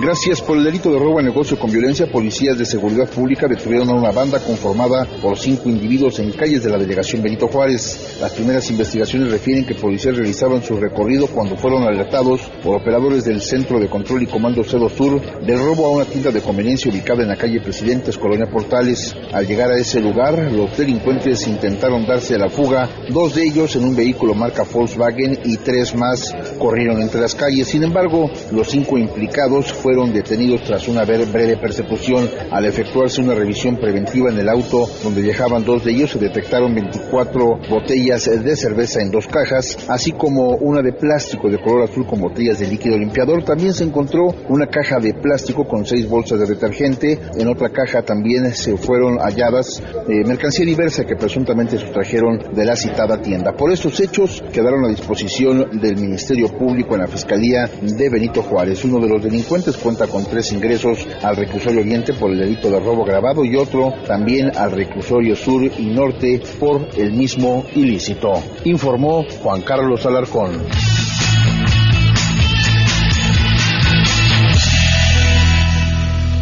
Gracias 0.00 0.40
por 0.40 0.56
el 0.56 0.62
delito 0.62 0.92
de 0.92 0.98
robo 1.00 1.18
a 1.18 1.22
negocio 1.22 1.58
con 1.58 1.72
violencia, 1.72 2.06
policías 2.06 2.56
de 2.56 2.64
seguridad 2.64 3.10
pública 3.10 3.48
detuvieron 3.48 3.90
a 3.90 3.94
una 3.94 4.12
banda 4.12 4.38
conformada 4.38 5.04
por 5.20 5.36
cinco 5.36 5.68
individuos 5.68 6.20
en 6.20 6.30
calles 6.30 6.62
de 6.62 6.70
la 6.70 6.78
delegación 6.78 7.20
Benito 7.20 7.48
Juárez. 7.48 8.16
Las 8.20 8.32
primeras 8.32 8.70
investigaciones 8.70 9.32
refieren 9.32 9.66
que 9.66 9.74
policías 9.74 10.16
realizaban 10.16 10.62
su 10.62 10.76
recorrido 10.76 11.26
cuando 11.26 11.56
fueron 11.56 11.82
alertados 11.82 12.42
por 12.62 12.76
operadores 12.76 13.24
del 13.24 13.42
Centro 13.42 13.80
de 13.80 13.88
Control 13.88 14.22
y 14.22 14.26
Comando 14.28 14.62
Cero 14.62 14.88
Sur 14.88 15.20
del 15.44 15.58
robo 15.58 15.86
a 15.86 15.90
una 15.90 16.04
tienda 16.04 16.30
de 16.30 16.42
conveniencia 16.42 16.92
ubicada 16.92 17.22
en 17.22 17.30
la 17.30 17.36
calle 17.36 17.60
Presidentes, 17.60 18.16
Colonia 18.16 18.46
Portales. 18.46 19.16
Al 19.32 19.48
llegar 19.48 19.72
a 19.72 19.78
ese 19.78 20.00
lugar, 20.00 20.52
los 20.52 20.76
delincuentes 20.78 21.44
intentaron 21.48 22.06
darse 22.06 22.36
a 22.36 22.38
la 22.38 22.48
fuga, 22.48 22.88
dos 23.10 23.34
de 23.34 23.42
ellos 23.42 23.74
en 23.74 23.82
un 23.82 23.96
vehículo 23.96 24.32
marca 24.32 24.62
Volkswagen 24.62 25.40
y 25.44 25.56
tres 25.56 25.96
más 25.96 26.32
corrieron 26.56 27.00
entre 27.02 27.20
las 27.20 27.34
calles. 27.34 27.66
Sin 27.66 27.82
embargo, 27.82 28.30
los 28.52 28.68
cinco 28.68 28.96
implicados 28.96 29.72
fueron 29.72 29.87
detenidos 29.96 30.62
tras 30.62 30.86
una 30.88 31.04
breve 31.04 31.56
persecución. 31.56 32.28
Al 32.50 32.66
efectuarse 32.66 33.22
una 33.22 33.34
revisión 33.34 33.76
preventiva 33.76 34.30
en 34.30 34.38
el 34.38 34.48
auto 34.48 34.88
donde 35.02 35.22
viajaban 35.22 35.64
dos 35.64 35.84
de 35.84 35.92
ellos, 35.92 36.10
se 36.10 36.18
detectaron 36.18 36.74
24 36.74 37.58
botellas 37.70 38.24
de 38.26 38.56
cerveza 38.56 39.00
en 39.00 39.10
dos 39.10 39.26
cajas, 39.26 39.78
así 39.88 40.12
como 40.12 40.56
una 40.56 40.82
de 40.82 40.92
plástico 40.92 41.48
de 41.48 41.58
color 41.58 41.84
azul 41.84 42.06
con 42.06 42.20
botellas 42.20 42.58
de 42.58 42.68
líquido 42.68 42.98
limpiador. 42.98 43.42
También 43.44 43.72
se 43.72 43.84
encontró 43.84 44.28
una 44.48 44.66
caja 44.66 44.98
de 45.00 45.14
plástico 45.14 45.66
con 45.66 45.86
seis 45.86 46.08
bolsas 46.08 46.38
de 46.40 46.46
detergente. 46.46 47.18
En 47.36 47.48
otra 47.48 47.70
caja 47.70 48.02
también 48.02 48.52
se 48.54 48.76
fueron 48.76 49.18
halladas 49.18 49.82
eh, 50.08 50.24
mercancía 50.26 50.66
diversa 50.66 51.04
que 51.04 51.16
presuntamente 51.16 51.78
sustrajeron 51.78 52.54
de 52.54 52.64
la 52.64 52.76
citada 52.76 53.20
tienda. 53.20 53.52
Por 53.52 53.72
estos 53.72 53.98
hechos 54.00 54.42
quedaron 54.52 54.84
a 54.84 54.88
disposición 54.88 55.80
del 55.80 55.96
Ministerio 55.96 56.48
Público 56.48 56.94
en 56.94 57.00
la 57.00 57.06
Fiscalía 57.06 57.70
de 57.80 58.10
Benito 58.10 58.42
Juárez. 58.42 58.84
Uno 58.84 59.00
de 59.00 59.08
los 59.08 59.22
delincuentes 59.22 59.77
cuenta 59.78 60.06
con 60.06 60.24
tres 60.24 60.52
ingresos 60.52 61.06
al 61.22 61.36
reclusorio 61.36 61.80
oriente 61.80 62.12
por 62.14 62.30
el 62.30 62.38
delito 62.38 62.70
de 62.70 62.80
robo 62.80 63.04
grabado 63.04 63.44
y 63.44 63.56
otro 63.56 63.94
también 64.06 64.56
al 64.56 64.72
reclusorio 64.72 65.34
sur 65.34 65.62
y 65.64 65.86
norte 65.86 66.40
por 66.60 66.88
el 66.96 67.12
mismo 67.12 67.64
ilícito, 67.74 68.32
informó 68.64 69.24
Juan 69.42 69.62
Carlos 69.62 70.04
Alarcón. 70.06 70.66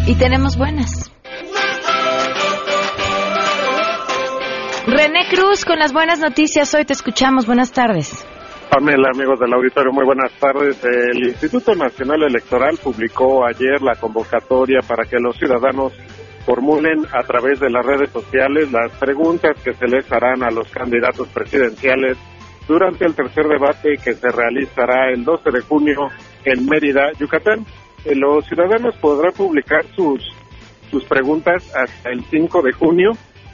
Y 0.06 0.14
tenemos 0.14 0.56
buenas. 0.56 1.10
René 4.86 5.26
Cruz 5.28 5.64
con 5.64 5.80
las 5.80 5.92
buenas 5.92 6.20
noticias. 6.20 6.72
Hoy 6.74 6.84
te 6.84 6.92
escuchamos. 6.92 7.44
Buenas 7.44 7.72
tardes. 7.72 8.24
Pamela, 8.76 9.08
amigos 9.08 9.40
del 9.40 9.54
auditorio, 9.54 9.90
muy 9.90 10.04
buenas 10.04 10.30
tardes. 10.32 10.84
El 10.84 11.28
Instituto 11.28 11.74
Nacional 11.74 12.24
Electoral 12.24 12.76
publicó 12.76 13.46
ayer 13.46 13.80
la 13.80 13.94
convocatoria 13.94 14.80
para 14.86 15.06
que 15.06 15.16
los 15.18 15.34
ciudadanos 15.38 15.94
formulen 16.44 17.06
a 17.10 17.22
través 17.22 17.58
de 17.58 17.70
las 17.70 17.86
redes 17.86 18.10
sociales 18.10 18.70
las 18.70 18.92
preguntas 18.98 19.56
que 19.64 19.72
se 19.72 19.86
les 19.86 20.12
harán 20.12 20.42
a 20.42 20.50
los 20.50 20.68
candidatos 20.68 21.26
presidenciales 21.28 22.18
durante 22.68 23.06
el 23.06 23.14
tercer 23.14 23.48
debate 23.48 23.96
que 23.96 24.12
se 24.12 24.28
realizará 24.28 25.10
el 25.10 25.24
12 25.24 25.52
de 25.52 25.60
junio 25.62 26.10
en 26.44 26.66
Mérida, 26.66 27.12
Yucatán. 27.18 27.64
Eh, 28.04 28.14
los 28.14 28.44
ciudadanos 28.44 28.94
podrán 28.96 29.32
publicar 29.32 29.86
sus, 29.94 30.22
sus 30.90 31.02
preguntas 31.04 31.74
hasta 31.74 32.10
el 32.10 32.22
5 32.24 32.60
de 32.60 32.72
junio 32.72 33.12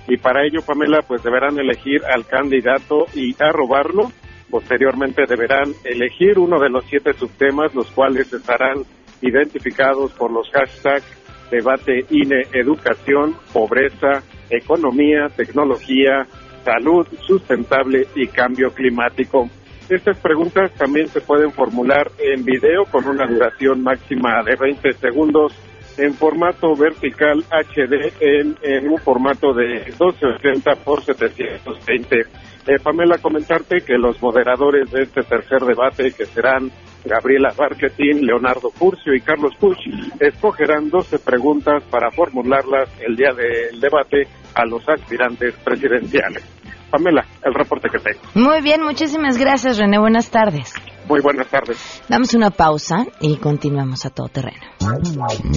y 0.08 0.16
para 0.16 0.44
ello, 0.44 0.62
Pamela, 0.66 1.02
pues 1.06 1.22
deberán 1.22 1.61
elegir 1.61 2.02
al 2.12 2.26
candidato 2.26 3.06
y 3.14 3.40
arrobarlo. 3.40 4.11
Posteriormente 4.52 5.24
deberán 5.26 5.72
elegir 5.82 6.38
uno 6.38 6.60
de 6.60 6.68
los 6.68 6.84
siete 6.84 7.14
subtemas, 7.14 7.74
los 7.74 7.90
cuales 7.90 8.30
estarán 8.30 8.84
identificados 9.22 10.12
por 10.12 10.30
los 10.30 10.46
hashtags 10.50 11.06
debate 11.50 12.04
INE, 12.10 12.42
educación, 12.52 13.34
pobreza, 13.50 14.22
economía, 14.50 15.28
tecnología, 15.34 16.26
salud 16.64 17.06
sustentable 17.26 18.06
y 18.14 18.26
cambio 18.26 18.74
climático. 18.74 19.48
Estas 19.88 20.18
preguntas 20.18 20.70
también 20.74 21.08
se 21.08 21.22
pueden 21.22 21.50
formular 21.52 22.10
en 22.18 22.44
video 22.44 22.84
con 22.90 23.08
una 23.08 23.26
duración 23.26 23.82
máxima 23.82 24.42
de 24.44 24.56
20 24.56 24.92
segundos 24.92 25.54
en 25.96 26.12
formato 26.12 26.76
vertical 26.76 27.42
HD 27.50 28.12
en, 28.20 28.56
en 28.62 28.90
un 28.90 28.98
formato 28.98 29.54
de 29.54 29.84
1280 29.86 30.76
por 30.84 31.02
720. 31.02 32.26
Eh, 32.66 32.79
Pamela, 32.83 33.18
comentarte 33.18 33.81
que 33.81 33.98
los 33.98 34.22
moderadores 34.22 34.90
de 34.90 35.03
este 35.03 35.22
tercer 35.22 35.61
debate, 35.61 36.12
que 36.12 36.27
serán 36.27 36.70
Gabriela 37.05 37.53
Barquetín, 37.57 38.25
Leonardo 38.25 38.70
Furcio 38.70 39.14
y 39.14 39.20
Carlos 39.20 39.53
Puch 39.59 39.79
escogerán 40.20 40.88
12 40.88 41.18
preguntas 41.18 41.83
para 41.90 42.11
formularlas 42.11 42.88
el 43.01 43.16
día 43.16 43.33
del 43.33 43.81
debate 43.81 44.29
a 44.55 44.64
los 44.64 44.88
aspirantes 44.88 45.55
presidenciales. 45.64 46.44
Pamela, 46.90 47.25
el 47.42 47.55
reporte 47.55 47.88
que 47.90 47.98
tengo. 47.98 48.20
Muy 48.35 48.61
bien, 48.61 48.83
muchísimas 48.83 49.38
gracias, 49.38 49.79
René. 49.79 49.98
Buenas 49.98 50.31
tardes. 50.31 50.75
Muy 51.09 51.20
buenas 51.20 51.48
tardes. 51.48 51.79
Damos 52.09 52.35
una 52.35 52.51
pausa 52.51 53.07
y 53.20 53.37
continuamos 53.37 54.05
a 54.07 54.11
todo 54.11 54.29
terreno. 54.29 54.61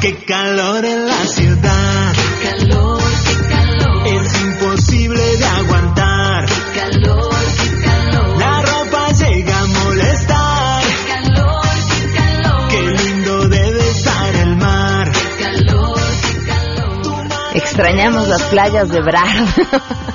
Qué 0.00 0.14
calor 0.24 0.84
en 0.84 1.06
la 1.08 1.26
ciudad. 1.26 2.12
Qué 2.14 2.50
calor, 2.50 3.02
qué 3.26 3.48
calor. 3.48 4.06
Es 4.06 4.40
imposible 4.42 5.36
de 5.36 5.44
aguantar. 5.44 6.46
Qué 6.46 6.78
calor, 6.78 7.34
qué 7.60 7.84
calor. 7.84 8.38
La 8.38 8.62
ropa 8.62 9.12
llega 9.12 9.58
a 9.58 9.66
molestar. 9.66 10.82
Qué 10.84 11.12
calor, 11.12 11.62
qué 11.90 12.12
calor. 12.16 12.68
Qué 12.68 12.82
lindo 13.02 13.48
debe 13.48 13.90
estar 13.90 14.36
el 14.36 14.56
mar. 14.56 15.10
Qué 15.10 15.44
calor, 15.44 16.00
qué 16.22 16.46
calor. 16.46 17.28
Extrañamos 17.54 18.28
las 18.28 18.42
playas 18.44 18.88
de 18.90 19.00
Bravo. 19.02 19.46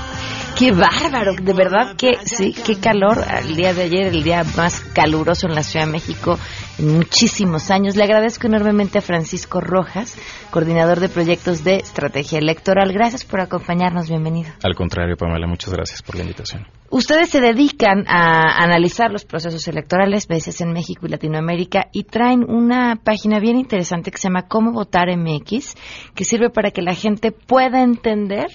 Qué 0.64 0.72
bárbaro, 0.72 1.34
de 1.34 1.52
verdad 1.52 1.98
que 1.98 2.14
sí, 2.24 2.54
qué 2.54 2.80
calor. 2.80 3.18
El 3.46 3.58
día 3.58 3.74
de 3.74 3.82
ayer, 3.82 4.08
el 4.08 4.24
día 4.24 4.46
más 4.56 4.80
caluroso 4.80 5.46
en 5.46 5.56
la 5.56 5.62
Ciudad 5.62 5.86
de 5.86 5.92
México 5.92 6.40
en 6.80 7.00
muchísimos 7.00 7.70
años. 7.70 7.98
Le 7.98 8.06
agradezco 8.06 8.48
enormemente 8.48 9.00
a 9.00 9.02
Francisco 9.02 9.60
Rojas, 9.60 10.18
coordinador 10.52 11.02
de 11.02 11.10
proyectos 11.10 11.66
de 11.66 11.80
estrategia 11.80 12.40
electoral. 12.40 12.94
Gracias 12.94 13.26
por 13.26 13.42
acompañarnos, 13.42 14.08
bienvenido. 14.08 14.52
Al 14.64 14.74
contrario, 14.74 15.18
Pamela, 15.18 15.48
muchas 15.48 15.74
gracias 15.74 16.02
por 16.02 16.16
la 16.16 16.22
invitación. 16.22 16.66
Ustedes 16.90 17.28
se 17.28 17.42
dedican 17.42 18.06
a 18.08 18.64
analizar 18.64 19.12
los 19.12 19.26
procesos 19.26 19.68
electorales, 19.68 20.30
veces 20.30 20.62
en 20.62 20.72
México 20.72 21.06
y 21.06 21.10
Latinoamérica, 21.10 21.88
y 21.92 22.06
traen 22.06 22.50
una 22.50 22.96
página 23.04 23.42
bien 23.42 23.58
interesante 23.58 24.12
que 24.12 24.18
se 24.18 24.30
llama 24.30 24.48
Cómo 24.48 24.72
Votar 24.72 25.10
MX, 25.14 25.76
que 26.16 26.24
sirve 26.24 26.50
para 26.50 26.72
que 26.72 26.82
la 26.82 26.96
gente 26.96 27.34
pueda 27.34 27.84
entender 27.84 28.48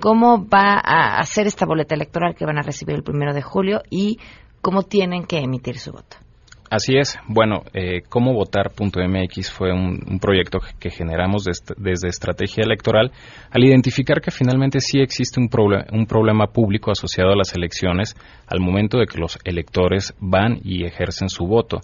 cómo 0.00 0.46
va 0.46 0.80
a 0.82 1.18
hacer 1.18 1.46
esta 1.46 1.66
boleta 1.66 1.94
electoral 1.94 2.34
que 2.34 2.46
van 2.46 2.58
a 2.58 2.62
recibir 2.62 2.96
el 2.96 3.02
primero 3.02 3.34
de 3.34 3.42
julio 3.42 3.82
y 3.90 4.18
cómo 4.60 4.82
tienen 4.82 5.24
que 5.24 5.38
emitir 5.38 5.78
su 5.78 5.92
voto. 5.92 6.16
Así 6.70 6.96
es. 6.96 7.16
Bueno, 7.28 7.62
eh, 7.74 8.02
cómo 8.08 8.32
votar.mx 8.32 9.50
fue 9.52 9.72
un, 9.72 10.18
proyecto 10.20 10.58
que 10.80 10.90
generamos 10.90 11.44
desde, 11.44 12.08
Estrategia 12.08 12.64
Electoral 12.64 13.12
al 13.50 13.64
identificar 13.64 14.20
que 14.20 14.30
finalmente 14.30 14.80
sí 14.80 14.98
existe 15.00 15.40
un, 15.40 15.48
proble 15.48 15.84
un 15.92 16.06
problema 16.06 16.48
público 16.48 16.90
asociado 16.90 17.30
a 17.30 17.36
las 17.36 17.54
elecciones 17.54 18.16
al 18.46 18.60
momento 18.60 18.98
de 18.98 19.06
que 19.06 19.18
los 19.18 19.38
electores 19.44 20.14
van 20.18 20.58
y 20.64 20.84
ejercen 20.84 21.28
su 21.28 21.46
voto. 21.46 21.80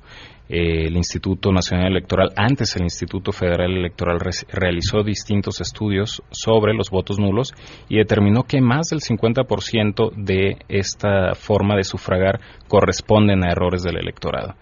Eh, 0.49 0.87
el 0.87 0.97
Instituto 0.97 1.53
Nacional 1.53 1.93
Electoral, 1.93 2.31
antes 2.37 2.75
el 2.77 2.83
Instituto 2.83 3.33
Federal 3.33 3.71
Electoral, 3.71 4.19
re 4.21 4.33
realizó 4.51 5.03
distintos 5.03 5.61
estudios 5.61 6.23
sobre 6.31 6.75
los 6.75 6.91
votos 6.91 7.19
nulos 7.19 7.55
y 7.89 7.97
determinó 7.97 8.43
que 8.43 8.61
más 8.61 8.89
del 8.89 9.01
50% 9.01 10.13
de 10.17 10.59
esta 10.69 11.35
forma 11.35 11.77
de 11.77 11.85
sufragar 11.85 12.41
corresponden 12.69 13.45
a 13.45 13.53
errores 13.53 13.83
del 13.83 13.99
electorado. 13.99 14.55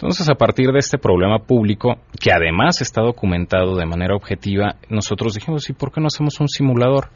Entonces, 0.00 0.28
a 0.28 0.36
partir 0.36 0.70
de 0.70 0.78
este 0.78 0.96
problema 0.96 1.40
público, 1.40 1.96
que 2.20 2.30
además 2.30 2.80
está 2.80 3.02
documentado 3.02 3.74
de 3.74 3.84
manera 3.84 4.14
objetiva, 4.14 4.76
nosotros 4.88 5.34
dijimos, 5.34 5.68
¿y 5.68 5.72
por 5.72 5.90
qué 5.90 6.00
no 6.00 6.06
hacemos 6.06 6.38
un 6.38 6.48
simulador 6.48 7.08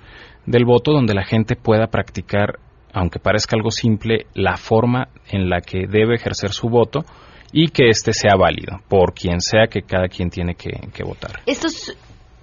del 0.47 0.65
voto 0.65 0.91
donde 0.91 1.15
la 1.15 1.23
gente 1.23 1.55
pueda 1.55 1.87
practicar, 1.87 2.59
aunque 2.93 3.21
parezca 3.21 3.55
algo 3.55 3.71
simple, 3.71 4.27
la 4.35 4.57
forma 4.57 5.11
en 5.31 5.49
la 5.49 5.61
que 5.61 5.87
debe 5.87 6.17
ejercer 6.17 6.51
su 6.51 6.69
voto? 6.69 7.05
Y 7.53 7.69
que 7.69 7.89
este 7.89 8.13
sea 8.13 8.35
válido 8.37 8.81
por 8.89 9.13
quien 9.13 9.41
sea 9.41 9.67
que 9.67 9.83
cada 9.83 10.09
quien 10.09 10.31
tiene 10.31 10.55
que, 10.55 10.71
que 10.93 11.05
votar. 11.05 11.41
Estos 11.47 11.97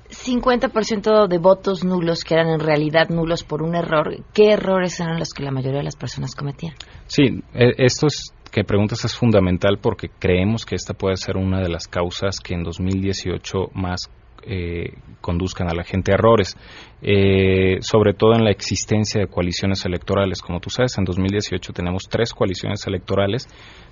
50% 0.10 1.28
de 1.28 1.38
votos 1.38 1.84
nulos 1.84 2.24
que 2.24 2.34
eran 2.34 2.50
en 2.50 2.60
realidad 2.60 3.10
nulos 3.10 3.44
por 3.44 3.62
un 3.62 3.76
error, 3.76 4.24
¿qué 4.34 4.52
errores 4.52 5.00
eran 5.00 5.20
los 5.20 5.34
que 5.34 5.44
la 5.44 5.52
mayoría 5.52 5.80
de 5.80 5.86
las 5.86 5.96
personas 5.96 6.36
cometían? 6.36 6.74
Sí, 7.08 7.44
esto 7.54 8.08
es 8.08 8.34
que 8.52 8.64
preguntas 8.64 9.06
es 9.06 9.16
fundamental 9.16 9.78
porque 9.80 10.10
creemos 10.10 10.66
que 10.66 10.76
esta 10.76 10.94
puede 10.94 11.18
ser 11.18 11.38
una 11.38 11.62
de 11.62 11.70
las 11.70 11.88
causas 11.88 12.40
que 12.40 12.56
en 12.56 12.64
2018 12.64 13.70
más 13.74 14.10
eh, 14.44 14.94
conduzcan 15.22 15.70
a 15.70 15.76
la 15.76 15.84
gente 15.84 16.12
a 16.12 16.16
errores, 16.16 16.58
eh, 17.02 17.78
sobre 17.82 18.14
todo 18.14 18.34
en 18.34 18.44
la 18.44 18.52
existencia 18.52 19.22
de 19.22 19.28
coaliciones 19.28 19.86
electorales. 19.86 20.42
Como 20.42 20.60
tú 20.60 20.70
sabes, 20.70 20.98
en 20.98 21.04
2018 21.04 21.74
tenemos 21.74 22.04
tres 22.10 22.34
coaliciones 22.34 22.88
electorales, 22.88 23.48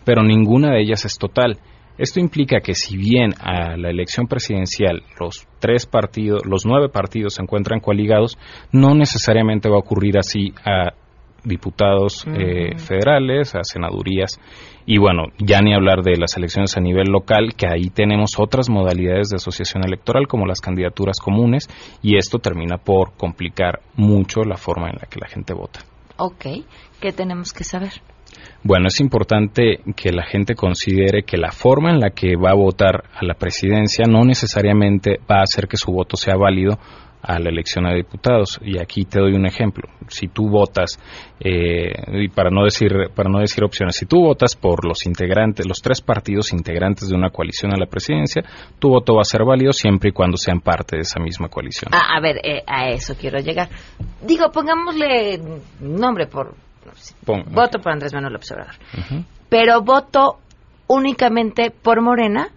pero 0.07 0.23
ninguna 0.23 0.71
de 0.71 0.83
ellas 0.83 1.03
es 1.03 1.17
total. 1.17 1.57
Esto 1.97 2.21
implica 2.21 2.61
que 2.61 2.73
si 2.75 2.95
bien 2.95 3.33
a 3.41 3.75
la 3.75 3.89
elección 3.89 4.25
presidencial 4.27 5.03
los 5.19 5.45
tres 5.59 5.85
partidos, 5.85 6.45
los 6.45 6.65
nueve 6.65 6.87
partidos 6.87 7.33
se 7.33 7.41
encuentran 7.41 7.81
coaligados, 7.81 8.37
no 8.71 8.95
necesariamente 8.95 9.67
va 9.67 9.75
a 9.75 9.79
ocurrir 9.79 10.17
así 10.17 10.53
a 10.63 10.93
diputados 11.43 12.25
uh 12.25 12.29
-huh. 12.29 12.39
eh, 12.39 12.77
federales, 12.77 13.53
a 13.53 13.65
senadurías 13.65 14.39
y 14.85 14.97
bueno, 14.97 15.23
ya 15.39 15.59
ni 15.59 15.73
hablar 15.73 16.03
de 16.03 16.15
las 16.17 16.37
elecciones 16.37 16.77
a 16.77 16.79
nivel 16.79 17.09
local, 17.11 17.55
que 17.57 17.67
ahí 17.67 17.89
tenemos 17.89 18.39
otras 18.39 18.69
modalidades 18.69 19.27
de 19.27 19.35
asociación 19.35 19.83
electoral 19.85 20.25
como 20.29 20.45
las 20.45 20.61
candidaturas 20.61 21.19
comunes 21.19 21.67
y 22.01 22.15
esto 22.15 22.39
termina 22.39 22.77
por 22.77 23.17
complicar 23.17 23.81
mucho 23.97 24.43
la 24.45 24.55
forma 24.55 24.87
en 24.89 24.99
la 25.01 25.07
que 25.09 25.19
la 25.19 25.27
gente 25.27 25.53
vota. 25.53 25.81
Ok, 26.15 26.45
¿qué 27.01 27.11
tenemos 27.11 27.51
que 27.51 27.65
saber? 27.65 27.91
Bueno, 28.63 28.87
es 28.87 28.99
importante 28.99 29.79
que 29.95 30.11
la 30.11 30.25
gente 30.25 30.55
considere 30.55 31.23
que 31.23 31.37
la 31.37 31.51
forma 31.51 31.91
en 31.91 31.99
la 31.99 32.09
que 32.09 32.35
va 32.35 32.51
a 32.51 32.55
votar 32.55 33.03
a 33.13 33.23
la 33.23 33.35
presidencia 33.35 34.05
no 34.09 34.25
necesariamente 34.25 35.19
va 35.29 35.39
a 35.39 35.43
hacer 35.43 35.67
que 35.67 35.77
su 35.77 35.91
voto 35.91 36.17
sea 36.17 36.35
válido 36.35 36.77
a 37.21 37.39
la 37.39 37.49
elección 37.49 37.85
de 37.85 37.95
diputados. 37.95 38.59
Y 38.63 38.79
aquí 38.79 39.03
te 39.05 39.19
doy 39.19 39.33
un 39.33 39.45
ejemplo. 39.45 39.89
Si 40.07 40.27
tú 40.27 40.49
votas 40.49 40.97
eh, 41.39 41.91
y 42.23 42.29
para 42.29 42.49
no 42.49 42.63
decir 42.63 42.91
para 43.13 43.29
no 43.29 43.39
decir 43.39 43.63
opciones 43.63 43.95
si 43.95 44.05
tú 44.05 44.21
votas 44.21 44.55
por 44.55 44.85
los 44.87 45.05
integrantes 45.05 45.67
los 45.67 45.81
tres 45.81 46.01
partidos 46.01 46.51
integrantes 46.53 47.09
de 47.09 47.15
una 47.15 47.29
coalición 47.29 47.73
a 47.73 47.77
la 47.77 47.85
presidencia 47.85 48.43
tu 48.79 48.89
voto 48.89 49.13
va 49.15 49.21
a 49.21 49.25
ser 49.25 49.43
válido 49.43 49.71
siempre 49.71 50.09
y 50.09 50.13
cuando 50.13 50.37
sean 50.37 50.61
parte 50.61 50.95
de 50.95 51.01
esa 51.01 51.19
misma 51.19 51.49
coalición. 51.49 51.91
Ah, 51.93 52.17
a 52.17 52.21
ver 52.21 52.37
eh, 52.43 52.63
a 52.65 52.89
eso 52.89 53.15
quiero 53.19 53.39
llegar. 53.39 53.69
Digo 54.25 54.49
pongámosle 54.51 55.39
nombre 55.81 56.27
por 56.27 56.55
Voto 57.25 57.79
por 57.79 57.91
Andrés 57.91 58.13
Manuel 58.13 58.33
López 58.33 58.51
Obrador 58.51 58.75
uh 58.93 58.97
-huh. 58.97 59.25
pero 59.49 59.81
voto 59.81 60.39
únicamente 60.87 61.71
por 61.71 62.01
Morena 62.01 62.49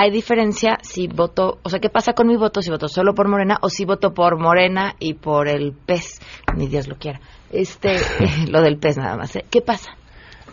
hay 0.00 0.12
diferencia 0.12 0.78
si 0.80 1.08
voto, 1.08 1.58
o 1.64 1.68
sea, 1.68 1.80
¿qué 1.80 1.88
pasa 1.90 2.12
con 2.12 2.28
mi 2.28 2.36
voto 2.36 2.62
si 2.62 2.70
voto 2.70 2.86
solo 2.86 3.14
por 3.14 3.26
Morena 3.26 3.58
o 3.62 3.68
si 3.68 3.84
voto 3.84 4.14
por 4.14 4.38
Morena 4.38 4.94
y 5.00 5.14
por 5.14 5.48
el 5.48 5.72
pez? 5.72 6.20
Ni 6.56 6.68
Dios 6.68 6.86
lo 6.86 6.94
quiera. 6.94 7.18
Este, 7.50 7.96
lo 8.48 8.62
del 8.62 8.78
pez 8.78 8.96
nada 8.96 9.16
más. 9.16 9.34
¿eh? 9.34 9.44
¿Qué 9.50 9.60
pasa? 9.60 9.90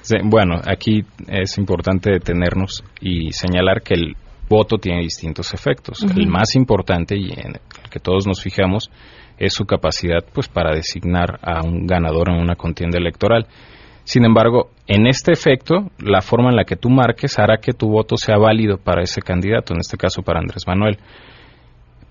Sí, 0.02 0.16
bueno, 0.24 0.56
aquí 0.66 1.06
es 1.28 1.60
importante 1.60 2.10
detenernos 2.10 2.84
y 3.00 3.32
señalar 3.34 3.84
que 3.84 3.94
el 3.94 4.16
voto 4.50 4.78
tiene 4.80 5.02
distintos 5.02 5.54
efectos. 5.54 6.02
Uh 6.02 6.08
-huh. 6.08 6.18
El 6.18 6.28
más 6.28 6.56
importante 6.56 7.16
y 7.16 7.30
en 7.30 7.58
el 7.84 7.90
que 7.92 8.00
todos 8.00 8.26
nos 8.26 8.42
fijamos 8.42 8.90
es 9.38 9.54
su 9.54 9.66
capacidad, 9.66 10.24
pues, 10.34 10.48
para 10.48 10.74
designar 10.74 11.40
a 11.42 11.64
un 11.64 11.86
ganador 11.86 12.30
en 12.30 12.38
una 12.38 12.56
contienda 12.56 12.98
electoral. 12.98 13.48
Sin 14.04 14.24
embargo, 14.24 14.70
en 14.88 15.08
este 15.08 15.32
efecto, 15.32 15.90
la 15.98 16.22
forma 16.22 16.50
en 16.50 16.56
la 16.56 16.64
que 16.64 16.76
tú 16.76 16.90
marques 16.90 17.40
hará 17.40 17.58
que 17.58 17.74
tu 17.74 17.90
voto 17.90 18.18
sea 18.18 18.38
válido 18.38 18.78
para 18.78 19.02
ese 19.02 19.22
candidato, 19.22 19.74
en 19.74 19.80
este 19.80 19.98
caso 19.98 20.22
para 20.22 20.40
Andrés 20.40 20.68
Manuel. 20.68 21.00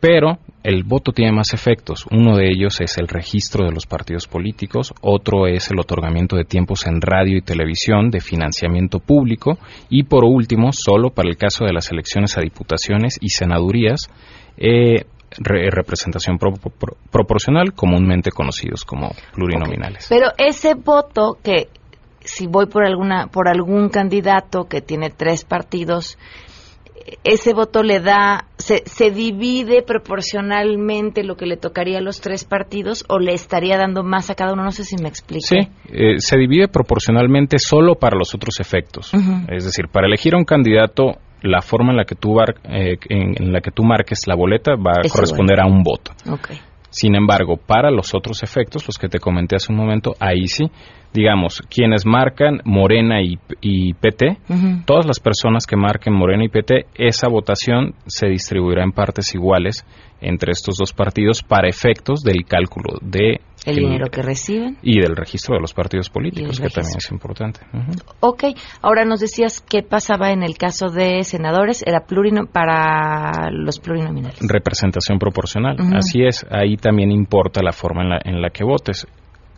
Pero 0.00 0.38
el 0.62 0.82
voto 0.82 1.12
tiene 1.12 1.32
más 1.32 1.54
efectos. 1.54 2.04
Uno 2.10 2.36
de 2.36 2.50
ellos 2.50 2.80
es 2.80 2.98
el 2.98 3.08
registro 3.08 3.64
de 3.64 3.72
los 3.72 3.86
partidos 3.86 4.26
políticos, 4.26 4.92
otro 5.00 5.46
es 5.46 5.70
el 5.70 5.78
otorgamiento 5.78 6.36
de 6.36 6.44
tiempos 6.44 6.86
en 6.86 7.00
radio 7.00 7.38
y 7.38 7.42
televisión, 7.42 8.10
de 8.10 8.20
financiamiento 8.20 8.98
público 8.98 9.56
y 9.88 10.02
por 10.02 10.24
último, 10.24 10.72
solo 10.72 11.10
para 11.10 11.30
el 11.30 11.36
caso 11.36 11.64
de 11.64 11.72
las 11.72 11.90
elecciones 11.90 12.36
a 12.36 12.42
diputaciones 12.42 13.18
y 13.20 13.28
senadurías, 13.30 14.10
eh, 14.58 15.06
re- 15.38 15.70
representación 15.70 16.38
pro- 16.38 16.52
pro- 16.52 16.96
proporcional, 17.10 17.72
comúnmente 17.74 18.30
conocidos 18.30 18.84
como 18.84 19.10
plurinominales. 19.34 20.06
Pero 20.08 20.28
ese 20.38 20.74
voto 20.74 21.38
que 21.42 21.68
si 22.20 22.46
voy 22.46 22.66
por 22.66 22.84
alguna 22.86 23.26
por 23.26 23.48
algún 23.48 23.88
candidato 23.90 24.64
que 24.64 24.80
tiene 24.80 25.10
tres 25.10 25.44
partidos, 25.44 26.16
ese 27.22 27.52
voto 27.52 27.82
le 27.82 28.00
da 28.00 28.46
se, 28.56 28.82
se 28.86 29.10
divide 29.10 29.82
proporcionalmente 29.82 31.22
lo 31.22 31.36
que 31.36 31.44
le 31.46 31.56
tocaría 31.56 31.98
a 31.98 32.00
los 32.00 32.20
tres 32.20 32.44
partidos 32.44 33.04
o 33.08 33.18
le 33.18 33.34
estaría 33.34 33.76
dando 33.76 34.02
más 34.02 34.30
a 34.30 34.34
cada 34.34 34.54
uno. 34.54 34.64
No 34.64 34.70
sé 34.70 34.84
si 34.84 34.96
me 34.96 35.08
explico. 35.08 35.46
Sí, 35.46 35.58
eh, 35.92 36.18
se 36.18 36.36
divide 36.38 36.68
proporcionalmente 36.68 37.58
solo 37.58 37.96
para 37.96 38.16
los 38.16 38.34
otros 38.34 38.58
efectos. 38.60 39.12
Es 39.48 39.64
decir, 39.64 39.88
para 39.92 40.06
elegir 40.06 40.34
a 40.34 40.38
un 40.38 40.44
candidato, 40.44 41.18
la 41.44 41.60
forma 41.60 41.90
en 41.92 41.98
la 41.98 42.04
que 42.04 42.14
tú, 42.14 42.34
bar- 42.34 42.56
eh, 42.64 42.96
en, 43.08 43.34
en 43.42 43.52
la 43.52 43.60
que 43.60 43.70
tú 43.70 43.84
marques 43.84 44.20
la 44.26 44.34
boleta 44.34 44.72
va 44.76 44.92
a 44.98 45.00
Es 45.04 45.12
corresponder 45.12 45.60
a 45.60 45.66
un 45.66 45.82
voto. 45.82 46.12
Ok. 46.30 46.50
Sin 46.90 47.14
embargo, 47.16 47.56
para 47.56 47.90
los 47.90 48.14
otros 48.14 48.42
efectos, 48.42 48.86
los 48.86 48.98
que 48.98 49.08
te 49.08 49.18
comenté 49.18 49.56
hace 49.56 49.72
un 49.72 49.78
momento, 49.78 50.14
ahí 50.20 50.46
sí, 50.46 50.64
digamos, 51.14 51.62
quienes 51.70 52.04
marcan 52.04 52.60
Morena 52.64 53.22
y, 53.22 53.38
y 53.60 53.94
PT, 53.94 54.36
todas 54.84 55.06
las 55.06 55.20
personas 55.20 55.64
que 55.64 55.76
marquen 55.76 56.12
Morena 56.12 56.44
y 56.44 56.48
PT, 56.48 56.86
esa 56.96 57.28
votación 57.28 57.94
se 58.06 58.26
distribuirá 58.26 58.82
en 58.82 58.90
partes 58.90 59.32
iguales 59.34 59.86
entre 60.20 60.50
estos 60.52 60.76
dos 60.76 60.92
partidos 60.92 61.42
para 61.42 61.68
efectos 61.68 62.22
del 62.22 62.44
cálculo 62.46 62.98
de 63.00 63.40
El 63.66 63.76
dinero 63.76 64.06
que 64.10 64.22
reciben. 64.22 64.76
y 64.82 65.00
del 65.00 65.14
registro 65.16 65.54
de 65.54 65.60
los 65.60 65.72
partidos 65.72 66.10
políticos, 66.10 66.58
que 66.58 66.68
también 66.68 66.96
es 66.96 67.10
importante. 67.12 67.60
Ujú. 67.72 67.92
Ok, 68.20 68.44
ahora 68.82 69.04
nos 69.04 69.20
decías 69.20 69.60
qué 69.60 69.82
pasaba 69.82 70.32
en 70.32 70.42
el 70.42 70.56
caso 70.56 70.88
de 70.88 71.22
senadores, 71.22 71.84
era 71.86 72.06
plurino 72.06 72.46
para 72.46 73.50
los 73.52 73.78
plurinominales. 73.78 74.40
Representación 74.40 75.18
proporcional. 75.18 75.76
Así 75.94 76.24
es, 76.24 76.44
ahí 76.50 76.76
también 76.76 77.12
importa 77.12 77.62
la 77.62 77.72
forma 77.72 78.02
en 78.02 78.08
la, 78.08 78.18
en 78.24 78.42
la 78.42 78.50
que 78.50 78.64
votes. 78.64 79.06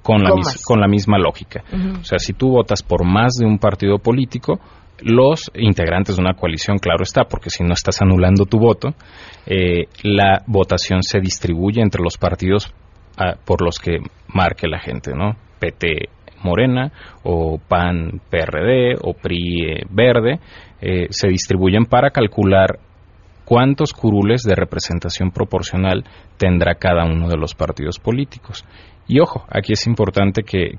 Con 0.06 0.22
la, 0.22 0.30
mis- 0.36 0.62
con 0.64 0.80
la 0.80 0.88
misma 0.88 1.18
lógica. 1.18 1.62
O 2.00 2.04
sea, 2.04 2.18
si 2.18 2.32
tú 2.32 2.50
votas 2.50 2.82
por 2.82 3.04
más 3.04 3.34
de 3.40 3.46
un 3.46 3.58
partido 3.58 3.98
político, 3.98 4.60
los 5.02 5.50
integrantes 5.54 6.16
de 6.16 6.22
una 6.22 6.34
coalición, 6.34 6.78
claro 6.78 7.02
está, 7.02 7.24
porque 7.24 7.50
si 7.50 7.62
no 7.62 7.74
estás 7.74 8.00
anulando 8.00 8.46
tu 8.46 8.58
voto, 8.58 8.94
eh, 9.46 9.84
la 10.02 10.42
votación 10.46 11.02
se 11.02 11.20
distribuye 11.20 11.82
entre 11.82 12.02
los 12.02 12.16
partidos 12.16 12.72
ah, 13.18 13.34
por 13.44 13.62
los 13.62 13.78
que 13.78 13.98
marque 14.32 14.66
la 14.68 14.78
gente, 14.78 15.12
¿no? 15.14 15.36
PT 15.58 16.08
Morena 16.42 16.92
o 17.24 17.58
PAN 17.58 18.20
PRD 18.30 18.94
o 19.02 19.12
PRI 19.14 19.64
eh, 19.70 19.82
Verde, 19.90 20.38
eh, 20.80 21.06
se 21.10 21.28
distribuyen 21.28 21.86
para 21.86 22.10
calcular 22.10 22.78
cuántos 23.46 23.94
curules 23.94 24.42
de 24.42 24.56
representación 24.56 25.30
proporcional 25.30 26.04
tendrá 26.36 26.74
cada 26.74 27.04
uno 27.04 27.28
de 27.28 27.38
los 27.38 27.54
partidos 27.54 27.98
políticos. 27.98 28.64
Y 29.08 29.20
ojo, 29.20 29.44
aquí 29.48 29.72
es 29.72 29.86
importante 29.86 30.42
que, 30.42 30.72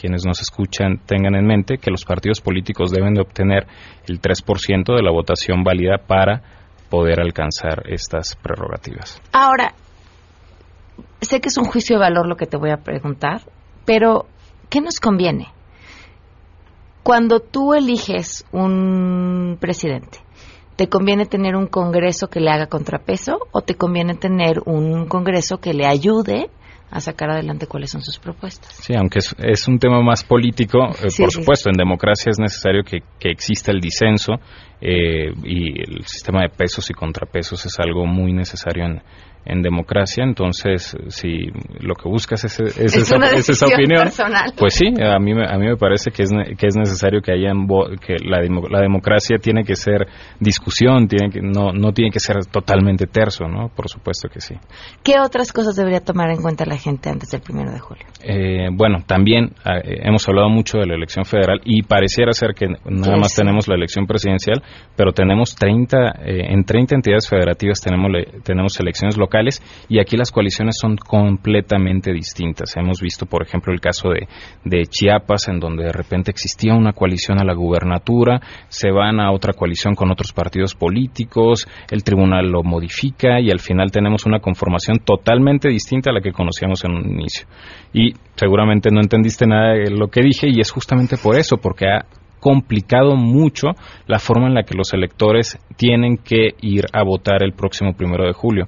quienes 0.00 0.24
nos 0.24 0.40
escuchan 0.40 1.00
tengan 1.04 1.34
en 1.34 1.44
mente 1.44 1.78
que 1.78 1.90
los 1.90 2.04
partidos 2.04 2.40
políticos 2.40 2.92
deben 2.92 3.14
de 3.14 3.20
obtener 3.20 3.66
el 4.06 4.20
3% 4.20 4.94
de 4.94 5.02
la 5.02 5.10
votación 5.10 5.64
válida 5.64 5.96
para 6.06 6.40
poder 6.88 7.20
alcanzar 7.20 7.82
estas 7.86 8.36
prerrogativas. 8.36 9.20
Ahora, 9.32 9.74
sé 11.20 11.40
que 11.40 11.48
es 11.48 11.58
un 11.58 11.64
juicio 11.64 11.96
de 11.96 12.00
valor 12.00 12.28
lo 12.28 12.36
que 12.36 12.46
te 12.46 12.56
voy 12.56 12.70
a 12.70 12.76
preguntar, 12.76 13.40
pero 13.84 14.26
¿qué 14.70 14.80
nos 14.80 15.00
conviene? 15.00 15.48
Cuando 17.02 17.40
tú 17.40 17.74
eliges 17.74 18.46
un 18.52 19.58
presidente, 19.60 20.25
¿te 20.76 20.88
conviene 20.88 21.26
tener 21.26 21.56
un 21.56 21.66
Congreso 21.66 22.28
que 22.28 22.40
le 22.40 22.50
haga 22.50 22.66
contrapeso 22.66 23.38
o 23.50 23.62
te 23.62 23.74
conviene 23.74 24.14
tener 24.14 24.60
un 24.66 25.06
Congreso 25.06 25.58
que 25.58 25.72
le 25.72 25.86
ayude 25.86 26.50
a 26.90 27.00
sacar 27.00 27.30
adelante 27.30 27.66
cuáles 27.66 27.90
son 27.90 28.02
sus 28.02 28.18
propuestas? 28.18 28.72
Sí, 28.74 28.94
aunque 28.94 29.18
es, 29.18 29.34
es 29.38 29.66
un 29.66 29.78
tema 29.78 30.02
más 30.02 30.22
político, 30.22 30.78
eh, 31.02 31.10
Sí, 31.10 31.22
por 31.22 31.32
sí. 31.32 31.40
supuesto, 31.40 31.70
en 31.70 31.76
democracia 31.76 32.30
es 32.30 32.38
necesario 32.38 32.84
que, 32.84 32.98
que 33.18 33.30
exista 33.30 33.72
el 33.72 33.80
disenso 33.80 34.34
eh, 34.80 35.32
y 35.42 35.80
el 35.80 36.04
sistema 36.04 36.42
de 36.42 36.50
pesos 36.50 36.88
y 36.90 36.94
contrapesos 36.94 37.64
es 37.66 37.78
algo 37.80 38.06
muy 38.06 38.32
necesario 38.32 38.84
en, 38.84 39.02
en 39.46 39.62
democracia. 39.62 40.24
Entonces, 40.24 40.96
si 41.08 41.46
lo 41.80 41.94
que 41.94 42.08
buscas 42.08 42.44
es, 42.44 42.58
es 42.60 42.76
Es 42.78 42.96
esa, 42.96 43.16
es 43.34 43.48
esa 43.48 43.66
opinión, 43.66 44.04
personal. 44.04 44.52
pues 44.58 44.74
sí, 44.74 44.86
a 45.02 45.18
mí, 45.18 45.34
me- 45.34 45.46
a 45.48 45.56
mí 45.58 45.66
me 45.66 45.76
parece 45.76 46.10
que 46.10 46.22
es, 46.24 46.30
que 46.58 46.66
es 46.66 46.76
necesario 46.76 47.20
que 47.20 47.32
haya 47.32 47.52
que 48.04 48.16
la, 48.24 48.40
la 48.70 48.80
democracia 48.80 49.38
tiene 49.38 49.64
que 49.64 49.76
ser 49.76 50.06
discusión, 50.40 51.08
tiene 51.08 51.30
que, 51.30 51.40
no, 51.40 51.72
no 51.72 51.92
tiene 51.92 52.10
que 52.10 52.20
ser 52.20 52.36
totalmente 52.50 53.06
terso, 53.06 53.46
¿no? 53.48 53.68
Por 53.68 53.88
supuesto 53.88 54.28
que 54.28 54.40
sí. 54.40 54.54
¿Qué 55.02 55.14
otras 55.20 55.52
cosas 55.52 55.76
debería 55.76 56.00
tomar 56.00 56.30
en 56.30 56.42
cuenta 56.42 56.64
la 56.66 56.76
gente 56.76 57.10
antes 57.10 57.30
del 57.30 57.40
primero 57.40 57.70
de 57.72 57.78
julio? 57.78 58.04
Eh, 58.22 58.68
bueno, 58.72 58.98
también 59.06 59.52
ah, 59.64 59.78
eh, 59.78 60.00
hemos 60.04 60.26
hablado 60.28 60.48
mucho 60.48 60.78
de 60.78 60.86
la 60.86 60.94
elección 60.94 61.24
federal 61.24 61.60
y 61.64 61.82
pareciera 61.82 62.32
ser 62.32 62.54
que 62.54 62.66
nada 62.88 63.16
más 63.16 63.34
tenemos 63.34 63.68
la 63.68 63.74
elección 63.76 64.06
presidencial, 64.06 64.62
pero 64.96 65.12
tenemos 65.12 65.54
30, 65.54 65.96
eh, 66.24 66.52
en 66.52 66.64
30 66.64 66.94
entidades 66.96 67.28
federativas 67.28 67.80
tenemos, 67.80 68.10
le- 68.10 68.40
tenemos 68.42 68.78
elecciones 68.80 69.16
locales 69.16 69.35
y 69.88 70.00
aquí 70.00 70.16
las 70.16 70.30
coaliciones 70.30 70.76
son 70.80 70.96
completamente 70.96 72.12
distintas. 72.12 72.76
Hemos 72.76 73.00
visto, 73.00 73.26
por 73.26 73.42
ejemplo, 73.42 73.72
el 73.72 73.80
caso 73.80 74.10
de, 74.10 74.28
de 74.64 74.86
Chiapas, 74.86 75.48
en 75.48 75.60
donde 75.60 75.84
de 75.84 75.92
repente 75.92 76.30
existía 76.30 76.74
una 76.74 76.92
coalición 76.92 77.38
a 77.40 77.44
la 77.44 77.54
gubernatura, 77.54 78.40
se 78.68 78.90
van 78.90 79.20
a 79.20 79.32
otra 79.32 79.52
coalición 79.52 79.94
con 79.94 80.10
otros 80.10 80.32
partidos 80.32 80.74
políticos, 80.74 81.66
el 81.90 82.02
tribunal 82.02 82.50
lo 82.50 82.62
modifica 82.62 83.40
y 83.40 83.50
al 83.50 83.60
final 83.60 83.90
tenemos 83.90 84.26
una 84.26 84.40
conformación 84.40 84.98
totalmente 85.04 85.68
distinta 85.68 86.10
a 86.10 86.14
la 86.14 86.20
que 86.20 86.32
conocíamos 86.32 86.84
en 86.84 86.92
un 86.92 87.10
inicio. 87.10 87.46
Y 87.92 88.14
seguramente 88.34 88.90
no 88.90 89.00
entendiste 89.00 89.46
nada 89.46 89.74
de 89.74 89.90
lo 89.90 90.08
que 90.08 90.22
dije 90.22 90.48
y 90.48 90.60
es 90.60 90.70
justamente 90.70 91.16
por 91.16 91.38
eso, 91.38 91.56
porque 91.56 91.86
ha 91.86 92.06
complicado 92.46 93.16
mucho 93.16 93.70
la 94.06 94.20
forma 94.20 94.46
en 94.46 94.54
la 94.54 94.62
que 94.62 94.76
los 94.76 94.94
electores 94.94 95.58
tienen 95.76 96.16
que 96.16 96.50
ir 96.60 96.84
a 96.92 97.02
votar 97.02 97.42
el 97.42 97.54
próximo 97.54 97.94
primero 97.94 98.24
de 98.24 98.32
julio. 98.32 98.66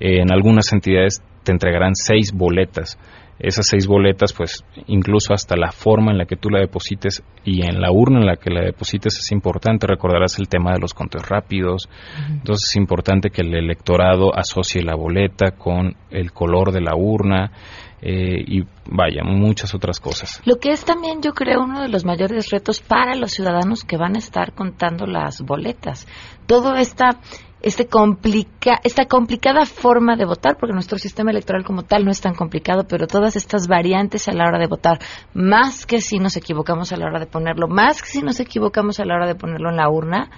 Eh, 0.00 0.22
en 0.22 0.32
algunas 0.32 0.72
entidades 0.72 1.22
te 1.44 1.52
entregarán 1.52 1.94
seis 1.94 2.32
boletas. 2.32 2.98
Esas 3.38 3.66
seis 3.66 3.86
boletas, 3.86 4.32
pues 4.32 4.64
incluso 4.86 5.34
hasta 5.34 5.56
la 5.56 5.72
forma 5.72 6.10
en 6.10 6.16
la 6.16 6.24
que 6.24 6.36
tú 6.36 6.48
la 6.48 6.58
deposites 6.58 7.22
y 7.44 7.66
en 7.68 7.82
la 7.82 7.92
urna 7.92 8.20
en 8.20 8.26
la 8.26 8.36
que 8.36 8.50
la 8.50 8.64
deposites 8.64 9.18
es 9.18 9.30
importante. 9.30 9.86
Recordarás 9.86 10.38
el 10.38 10.48
tema 10.48 10.72
de 10.72 10.80
los 10.80 10.94
conteos 10.94 11.28
rápidos. 11.28 11.86
Entonces 12.30 12.70
es 12.70 12.76
importante 12.76 13.28
que 13.28 13.42
el 13.42 13.54
electorado 13.54 14.34
asocie 14.34 14.82
la 14.82 14.96
boleta 14.96 15.50
con 15.50 15.96
el 16.10 16.32
color 16.32 16.72
de 16.72 16.80
la 16.80 16.96
urna 16.96 17.52
eh, 18.00 18.44
y 18.46 18.62
vaya, 18.86 19.22
muchas 19.24 19.74
otras 19.74 19.98
cosas. 19.98 20.40
Lo 20.44 20.56
que 20.56 20.70
es 20.70 20.84
también, 20.84 21.20
yo 21.20 21.32
creo, 21.32 21.62
uno 21.62 21.82
de 21.82 21.88
los 21.88 22.04
mayores 22.04 22.50
retos 22.50 22.80
para 22.80 23.16
los 23.16 23.32
ciudadanos 23.32 23.84
que 23.84 23.96
van 23.96 24.14
a 24.14 24.18
estar 24.18 24.52
contando 24.52 25.06
las 25.06 25.42
boletas. 25.42 26.06
Todo 26.46 26.76
esta, 26.76 27.20
este 27.60 27.86
complica, 27.88 28.78
esta 28.84 29.06
complicada 29.06 29.66
forma 29.66 30.16
de 30.16 30.26
votar, 30.26 30.56
porque 30.58 30.74
nuestro 30.74 30.98
sistema 30.98 31.32
electoral 31.32 31.64
como 31.64 31.82
tal 31.82 32.04
no 32.04 32.12
es 32.12 32.20
tan 32.20 32.34
complicado, 32.34 32.86
pero 32.88 33.08
todas 33.08 33.34
estas 33.34 33.66
variantes 33.66 34.28
a 34.28 34.32
la 34.32 34.46
hora 34.46 34.58
de 34.58 34.68
votar, 34.68 35.00
más 35.34 35.84
que 35.84 36.00
si 36.00 36.18
nos 36.18 36.36
equivocamos 36.36 36.92
a 36.92 36.96
la 36.96 37.06
hora 37.06 37.18
de 37.18 37.26
ponerlo, 37.26 37.66
más 37.66 38.00
que 38.00 38.08
si 38.08 38.22
nos 38.22 38.38
equivocamos 38.38 39.00
a 39.00 39.04
la 39.04 39.16
hora 39.16 39.26
de 39.26 39.34
ponerlo 39.34 39.70
en 39.70 39.76
la 39.76 39.90
urna, 39.90 40.30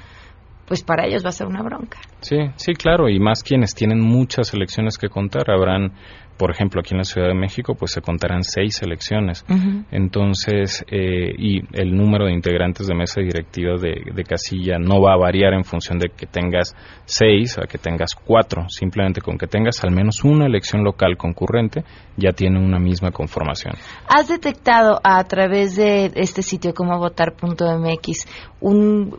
pues 0.70 0.84
para 0.84 1.04
ellos 1.04 1.24
va 1.24 1.30
a 1.30 1.32
ser 1.32 1.48
una 1.48 1.64
bronca. 1.64 1.98
Sí, 2.20 2.36
sí, 2.54 2.74
claro, 2.74 3.08
y 3.08 3.18
más 3.18 3.42
quienes 3.42 3.74
tienen 3.74 4.00
muchas 4.00 4.54
elecciones 4.54 4.98
que 4.98 5.08
contar. 5.08 5.50
Habrán, 5.50 5.94
por 6.40 6.50
ejemplo, 6.50 6.80
aquí 6.80 6.94
en 6.94 6.98
la 6.98 7.04
Ciudad 7.04 7.28
de 7.28 7.34
México, 7.34 7.74
pues 7.74 7.92
se 7.92 8.00
contarán 8.00 8.44
seis 8.44 8.80
elecciones. 8.80 9.44
Entonces, 9.90 10.82
eh, 10.90 11.34
y 11.36 11.60
el 11.78 11.94
número 11.94 12.24
de 12.24 12.32
integrantes 12.32 12.86
de 12.86 12.94
mesa 12.94 13.20
directiva 13.20 13.74
de, 13.78 14.10
de 14.14 14.24
casilla 14.24 14.78
no 14.78 15.02
va 15.02 15.12
a 15.12 15.18
variar 15.18 15.52
en 15.52 15.64
función 15.64 15.98
de 15.98 16.08
que 16.08 16.24
tengas 16.24 16.74
seis 17.04 17.58
a 17.58 17.66
que 17.66 17.76
tengas 17.76 18.14
cuatro. 18.14 18.70
Simplemente 18.70 19.20
con 19.20 19.36
que 19.36 19.46
tengas 19.48 19.84
al 19.84 19.90
menos 19.90 20.24
una 20.24 20.46
elección 20.46 20.82
local 20.82 21.18
concurrente, 21.18 21.84
ya 22.16 22.32
tiene 22.32 22.58
una 22.58 22.78
misma 22.78 23.10
conformación. 23.10 23.74
¿Has 24.08 24.28
detectado 24.28 24.98
a 25.04 25.22
través 25.24 25.76
de 25.76 26.10
este 26.14 26.40
sitio 26.40 26.72
como 26.72 26.98
votar.mx 26.98 28.49
un 28.60 29.16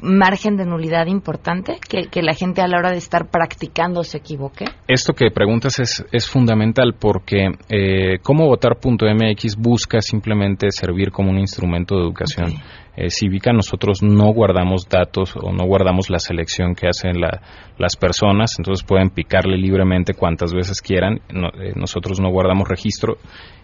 margen 0.00 0.56
de 0.56 0.64
nulidad 0.64 1.06
importante? 1.06 1.78
Que, 1.88 2.04
que 2.08 2.22
la 2.22 2.34
gente 2.34 2.62
a 2.62 2.68
la 2.68 2.78
hora 2.78 2.90
de 2.92 2.98
estar 2.98 3.28
practicando 3.30 4.04
se 4.04 4.18
equivoque. 4.18 4.64
Esto 4.86 5.12
que 5.12 5.30
preguntas 5.30 5.78
es, 5.80 6.04
es 6.12 6.28
fundamental 6.28 6.94
porque 6.98 7.48
eh, 7.68 8.18
cómo 8.22 8.46
votar.mx 8.46 9.56
busca 9.56 10.00
simplemente 10.00 10.70
servir 10.70 11.10
como 11.10 11.30
un 11.30 11.38
instrumento 11.38 11.96
de 11.96 12.02
educación 12.02 12.52
eh, 12.96 13.10
cívica. 13.10 13.52
Nosotros 13.52 14.02
no 14.02 14.32
guardamos 14.32 14.88
datos 14.88 15.34
o 15.36 15.52
no 15.52 15.64
guardamos 15.66 16.08
la 16.08 16.18
selección 16.18 16.74
que 16.74 16.86
hacen 16.88 17.20
la- 17.20 17.40
las 17.78 17.96
personas, 17.96 18.54
entonces 18.58 18.86
pueden 18.86 19.10
picarle 19.10 19.58
libremente 19.58 20.14
cuantas 20.14 20.54
veces 20.54 20.80
quieran. 20.80 21.20
No- 21.32 21.48
eh, 21.48 21.72
nosotros 21.74 22.20
no 22.20 22.30
guardamos 22.30 22.68
registro 22.68 23.16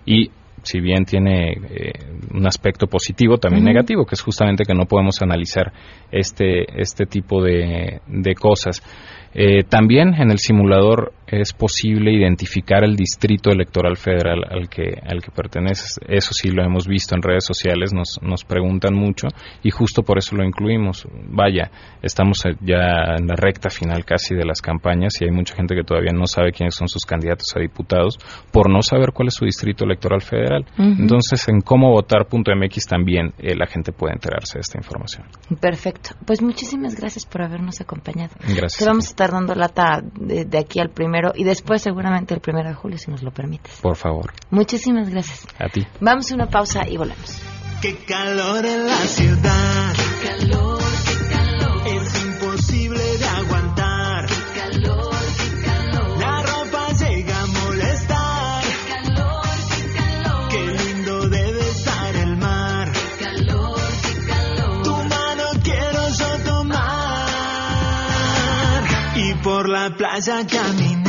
y 0.04 0.30
si 0.62 0.80
bien 0.80 1.04
tiene 1.04 1.52
eh, 1.52 1.92
un 2.32 2.46
aspecto 2.46 2.86
positivo, 2.86 3.38
también 3.38 3.64
negativo, 3.64 4.04
que 4.04 4.14
es 4.14 4.22
justamente 4.22 4.64
que 4.64 4.74
no 4.74 4.86
podemos 4.86 5.20
analizar 5.22 5.72
este, 6.10 6.80
este 6.80 7.06
tipo 7.06 7.42
de, 7.42 8.00
de 8.06 8.34
cosas. 8.34 8.82
Eh, 9.34 9.64
también 9.64 10.14
en 10.14 10.30
el 10.30 10.38
simulador 10.38 11.12
es 11.40 11.52
posible 11.54 12.12
identificar 12.12 12.84
el 12.84 12.94
distrito 12.94 13.50
electoral 13.50 13.96
federal 13.96 14.44
al 14.50 14.68
que, 14.68 14.94
al 15.02 15.22
que 15.22 15.30
perteneces. 15.30 15.98
Eso 16.06 16.32
sí 16.34 16.50
lo 16.50 16.62
hemos 16.62 16.86
visto 16.86 17.14
en 17.14 17.22
redes 17.22 17.44
sociales, 17.46 17.94
nos, 17.94 18.20
nos 18.22 18.44
preguntan 18.44 18.94
mucho 18.94 19.28
y 19.62 19.70
justo 19.70 20.02
por 20.02 20.18
eso 20.18 20.36
lo 20.36 20.44
incluimos. 20.44 21.06
Vaya, 21.28 21.70
estamos 22.02 22.42
ya 22.60 23.16
en 23.18 23.26
la 23.26 23.34
recta 23.34 23.70
final 23.70 24.04
casi 24.04 24.34
de 24.34 24.44
las 24.44 24.60
campañas 24.60 25.20
y 25.20 25.24
hay 25.24 25.30
mucha 25.30 25.54
gente 25.54 25.74
que 25.74 25.84
todavía 25.84 26.12
no 26.12 26.26
sabe 26.26 26.52
quiénes 26.52 26.74
son 26.74 26.88
sus 26.88 27.04
candidatos 27.06 27.46
a 27.56 27.60
diputados 27.60 28.18
por 28.50 28.70
no 28.70 28.82
saber 28.82 29.12
cuál 29.12 29.28
es 29.28 29.34
su 29.34 29.46
distrito 29.46 29.84
electoral 29.84 30.20
federal. 30.20 30.66
Ujú. 30.78 31.02
Entonces, 31.02 31.48
en 31.48 31.62
cómovotar.mx 31.62 32.86
también 32.86 33.32
eh, 33.38 33.54
la 33.56 33.66
gente 33.66 33.92
puede 33.92 34.12
enterarse 34.12 34.58
de 34.58 34.60
esta 34.60 34.78
información. 34.78 35.26
Perfecto. 35.60 36.10
Pues 36.26 36.42
muchísimas 36.42 36.94
gracias 36.94 37.24
por 37.24 37.42
habernos 37.42 37.80
acompañado. 37.80 38.34
Gracias. 38.40 38.76
Te 38.76 38.84
vamos 38.84 39.06
a 39.06 39.08
estar 39.08 39.30
dando 39.30 39.54
lata 39.54 40.02
de, 40.02 40.44
de 40.44 40.58
aquí 40.58 40.78
al 40.78 40.90
primero 41.22 41.32
y 41.36 41.44
después 41.44 41.82
seguramente 41.82 42.34
el 42.34 42.40
primero 42.40 42.68
de 42.68 42.74
julio, 42.74 42.98
si 42.98 43.10
nos 43.10 43.22
lo 43.22 43.30
permites. 43.30 43.78
Por 43.80 43.96
favor, 43.96 44.32
Muchísimas 44.50 45.08
gracias. 45.08 45.46
a 45.58 45.68
ti. 45.68 45.86
Vamos 46.00 46.30
a 46.30 46.34
una 46.34 46.46
pausa 46.48 46.86
y 46.88 46.96
volvemos. 46.96 47.40
Qué 47.80 47.96
calor 48.04 48.64
en 48.64 48.86
la 48.86 48.96
ciudad. 48.96 49.92
Qué 49.94 50.28
calor, 50.28 50.80
qué 51.06 51.16
calor. 51.34 51.86
Es 51.86 52.24
imposible 52.24 53.02
de 53.18 53.24
aguantar. 53.26 54.26
Qué 54.26 54.60
calor, 54.60 55.14
qué 55.38 55.62
calor. 55.66 56.18
La 56.20 56.42
ropa 56.42 56.88
llega 56.92 57.40
a 57.42 57.46
molestar. 57.46 58.62
Qué 58.62 58.92
calor, 58.92 59.42
qué 59.76 59.82
calor. 59.98 60.48
Qué 60.48 60.60
lindo 60.84 61.28
debe 61.28 61.60
estar 61.60 62.16
el 62.16 62.36
mar. 62.36 62.92
Qué 62.92 63.24
calor, 63.24 63.80
qué 64.02 64.26
calor. 64.26 64.82
Tu 64.84 64.92
mano 64.94 65.44
quiero 65.64 66.08
yo 66.08 66.38
tomar. 66.44 66.82
Y 69.16 69.34
por 69.42 69.68
la 69.68 69.90
playa 69.96 70.46
caminar. 70.46 71.01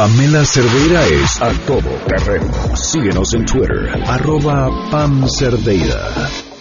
Pamela 0.00 0.46
Cerdeira 0.46 1.06
es 1.08 1.42
a 1.42 1.52
todo 1.66 1.90
terreno. 2.06 2.50
Síguenos 2.74 3.34
en 3.34 3.44
Twitter, 3.44 3.90
arroba 4.06 4.70
Pam 4.90 5.28
Cerdeira. 5.28 6.10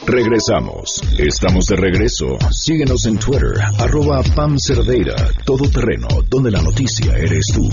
Regresamos. 0.05 1.01
Estamos 1.17 1.63
de 1.67 1.77
regreso. 1.77 2.37
Síguenos 2.51 3.05
en 3.05 3.17
Twitter, 3.17 3.53
arroba 3.77 4.21
Pam 4.35 4.57
Cerdeira. 4.59 5.15
Todo 5.45 5.69
terreno, 5.69 6.09
donde 6.29 6.51
la 6.51 6.61
noticia 6.61 7.15
eres 7.15 7.45
tú. 7.53 7.69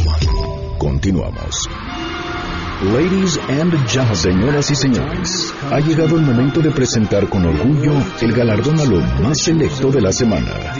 Continuamos. 0.78 1.68
Ladies 2.84 3.36
and 3.48 3.72
gentlemen, 3.88 4.16
señoras 4.16 4.70
y 4.70 4.76
señores, 4.76 5.52
ha 5.72 5.80
llegado 5.80 6.14
el 6.14 6.22
momento 6.22 6.60
de 6.60 6.70
presentar 6.70 7.28
con 7.28 7.44
orgullo 7.44 7.92
el 8.20 8.32
galardón 8.32 8.78
a 8.78 8.84
lo 8.84 9.00
más 9.20 9.40
selecto 9.40 9.90
de 9.90 10.00
la 10.00 10.12
semana. 10.12 10.76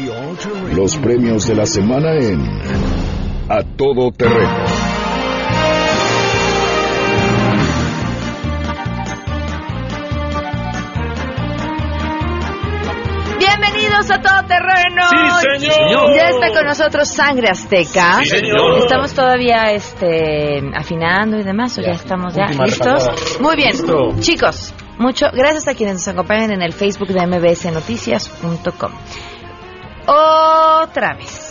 Los 0.77 0.95
premios 0.99 1.49
de 1.49 1.57
la 1.57 1.67
semana 1.67 2.15
en 2.15 2.41
A 3.49 3.63
Todo 3.77 4.11
Terreno. 4.11 4.76
Bienvenidos 14.07 14.11
a 14.11 14.21
Todo 14.21 14.49
Terreno. 14.49 15.03
Sí, 15.59 15.67
señor. 15.67 16.15
Ya 16.15 16.29
está 16.29 16.53
con 16.53 16.67
nosotros 16.67 17.09
Sangre 17.09 17.49
Azteca. 17.49 18.19
Sí, 18.21 18.27
señor. 18.27 18.79
Estamos 18.79 19.13
todavía 19.13 19.73
este, 19.73 20.63
afinando 20.75 21.39
y 21.39 21.43
demás, 21.43 21.77
o 21.79 21.83
ya, 21.83 21.93
estamos 21.93 22.35
ya 22.35 22.47
listos. 22.47 23.41
Muy 23.41 23.57
bien, 23.57 23.73
Listo. 23.73 24.15
chicos. 24.21 24.75
Mucho 24.99 25.27
gracias 25.33 25.69
a 25.69 25.75
quienes 25.75 25.97
nos 25.97 26.09
acompañan 26.09 26.53
en 26.53 26.63
el 26.63 26.73
Facebook 26.73 27.09
de 27.09 27.27
mbsnoticias.com. 27.27 28.93
Otra 30.07 31.15
vez. 31.15 31.46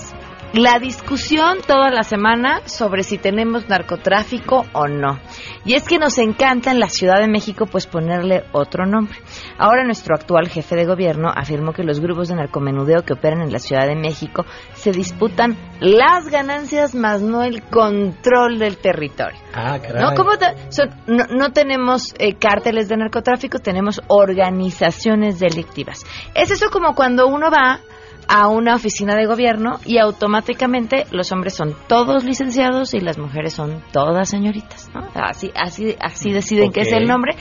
La 0.57 0.79
discusión 0.79 1.57
toda 1.67 1.89
la 1.89 2.03
semana 2.03 2.61
sobre 2.65 3.03
si 3.03 3.17
tenemos 3.17 3.67
narcotráfico 3.67 4.63
o 4.71 4.87
no. 4.87 5.19
Y 5.65 5.73
es 5.73 5.83
que 5.83 5.97
nos 5.97 6.17
encanta 6.17 6.71
en 6.71 6.79
la 6.79 6.87
Ciudad 6.87 7.19
de 7.19 7.27
México 7.27 7.65
pues 7.65 7.87
ponerle 7.87 8.45
otro 8.53 8.85
nombre. 8.85 9.17
Ahora 9.57 9.83
nuestro 9.83 10.15
actual 10.15 10.47
jefe 10.47 10.77
de 10.77 10.85
gobierno 10.85 11.29
afirmó 11.29 11.73
que 11.73 11.83
los 11.83 11.99
grupos 11.99 12.29
de 12.29 12.35
narcomenudeo 12.35 13.03
que 13.03 13.11
operan 13.11 13.41
en 13.41 13.51
la 13.51 13.59
Ciudad 13.59 13.85
de 13.85 13.97
México 13.97 14.45
se 14.75 14.91
disputan 14.91 15.57
las 15.81 16.29
ganancias 16.29 16.95
más 16.95 17.21
no 17.21 17.43
el 17.43 17.61
control 17.63 18.57
del 18.57 18.77
territorio. 18.77 19.37
Ah, 19.53 19.77
caray. 19.81 20.01
¿No? 20.01 20.13
¿Cómo 20.15 20.37
te- 20.37 20.55
son- 20.71 20.89
no, 21.07 21.25
no 21.37 21.51
tenemos 21.51 22.13
eh, 22.17 22.35
cárteles 22.35 22.87
de 22.87 22.95
narcotráfico, 22.95 23.59
tenemos 23.59 24.01
organizaciones 24.07 25.37
delictivas. 25.37 26.05
Es 26.33 26.49
eso 26.49 26.69
como 26.71 26.95
cuando 26.95 27.27
uno 27.27 27.51
va 27.51 27.81
a 28.27 28.47
una 28.47 28.75
oficina 28.75 29.15
de 29.15 29.25
gobierno 29.25 29.79
y 29.85 29.97
automáticamente 29.97 31.05
los 31.11 31.31
hombres 31.31 31.53
son 31.53 31.75
todos 31.87 32.23
licenciados 32.23 32.93
y 32.93 32.99
las 32.99 33.17
mujeres 33.17 33.53
son 33.53 33.81
todas 33.91 34.29
señoritas, 34.29 34.89
¿no? 34.93 35.07
Así, 35.13 35.51
así, 35.55 35.95
así 35.99 36.31
deciden 36.31 36.71
que 36.71 36.81
es 36.81 36.91
el 36.91 37.07
nombre. 37.07 37.35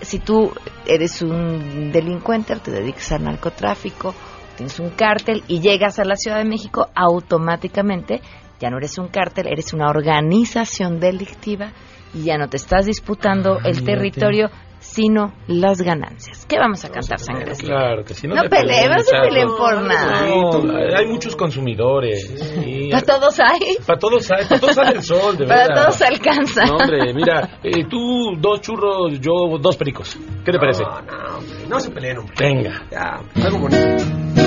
Si 0.00 0.18
tú 0.18 0.52
eres 0.86 1.20
un 1.22 1.92
delincuente, 1.92 2.56
te 2.56 2.70
dedicas 2.70 3.12
al 3.12 3.24
narcotráfico, 3.24 4.14
tienes 4.56 4.78
un 4.80 4.90
cártel 4.90 5.42
y 5.46 5.60
llegas 5.60 5.98
a 5.98 6.04
la 6.04 6.16
Ciudad 6.16 6.38
de 6.38 6.44
México, 6.44 6.88
automáticamente 6.94 8.20
ya 8.60 8.70
no 8.70 8.76
eres 8.78 8.98
un 8.98 9.08
cártel, 9.08 9.46
eres 9.48 9.72
una 9.72 9.88
organización 9.88 11.00
delictiva 11.00 11.72
y 12.14 12.24
ya 12.24 12.36
no 12.38 12.48
te 12.48 12.56
estás 12.56 12.86
disputando 12.86 13.58
el 13.58 13.80
mírate. 13.80 13.84
territorio, 13.84 14.50
sino 14.80 15.34
las 15.46 15.82
ganancias. 15.82 16.46
¿Qué 16.46 16.58
vamos 16.58 16.82
a 16.84 16.88
cantar, 16.90 17.18
sangre? 17.18 17.52
Claro 17.58 18.02
que 18.02 18.14
sí. 18.14 18.26
No, 18.26 18.34
No 18.34 18.48
peleen, 18.48 18.90
no 18.90 19.00
se 19.00 19.10
peleen 19.14 19.48
por 19.48 19.82
nada. 19.82 20.26
No, 20.26 20.96
hay 20.96 21.06
muchos 21.06 21.36
consumidores. 21.36 22.32
y- 22.66 22.90
¿Para 22.90 23.02
todos 23.02 23.38
hay? 23.40 23.76
Para 23.86 23.98
todos 23.98 24.30
hay, 24.30 24.44
para 24.46 24.60
todos 24.60 24.74
sale 24.74 24.96
el 24.96 25.02
sol, 25.02 25.36
de 25.36 25.46
Para 25.46 25.66
verdad. 25.68 25.82
todos 25.84 26.02
alcanza. 26.02 26.64
No, 26.64 26.76
hombre, 26.78 27.12
mira, 27.14 27.58
eh, 27.62 27.84
tú 27.88 28.32
dos 28.38 28.60
churros, 28.62 29.20
yo 29.20 29.58
dos 29.60 29.76
pericos. 29.76 30.16
¿Qué 30.44 30.50
te 30.52 30.58
parece? 30.58 30.82
No, 30.82 31.00
no, 31.02 31.36
hombre, 31.38 31.66
no 31.68 31.78
se 31.80 31.90
peleen, 31.90 32.18
hombre. 32.18 32.34
Venga. 32.38 32.82
Ya, 32.90 33.20
algo 33.44 33.58
bonito. 33.58 34.39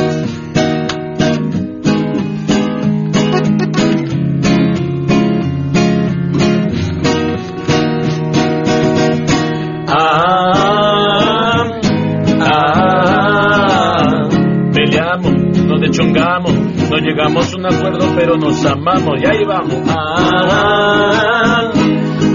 No 16.40 16.98
llegamos 16.98 17.54
a 17.54 17.58
un 17.58 17.66
acuerdo, 17.66 18.16
pero 18.16 18.38
nos 18.38 18.66
amamos 18.66 19.22
y 19.22 19.26
ahí 19.26 19.44
vamos. 19.46 19.82
Ah, 19.88 21.72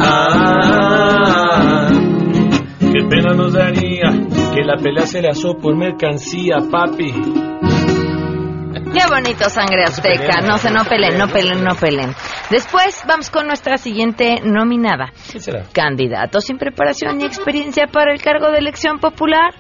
ah, 0.00 1.88
qué 2.80 3.02
pena 3.08 3.34
nos 3.34 3.52
daría 3.52 4.11
que 4.54 4.62
la 4.64 4.76
pelea 4.76 5.06
se 5.06 5.20
le 5.20 5.28
asó 5.28 5.58
por 5.58 5.76
mercancía, 5.76 6.58
papi. 6.70 7.12
Qué 8.92 9.06
bonito, 9.08 9.50
sangre 9.50 9.84
azteca. 9.84 10.40
No 10.46 10.58
se 10.58 10.70
no 10.70 10.84
peleen, 10.84 11.18
no 11.18 11.28
peleen, 11.28 11.62
no 11.62 11.74
peleen. 11.74 12.14
Después 12.50 13.02
vamos 13.06 13.30
con 13.30 13.46
nuestra 13.46 13.76
siguiente 13.76 14.40
nominada. 14.44 15.12
¿Qué 15.30 15.40
será? 15.40 15.64
Candidato 15.72 16.40
sin 16.40 16.56
preparación 16.56 17.18
ni 17.18 17.24
experiencia 17.24 17.87
para 17.87 18.12
el 18.12 18.22
cargo 18.22 18.50
de 18.50 18.58
elección 18.58 18.98
popular. 18.98 19.54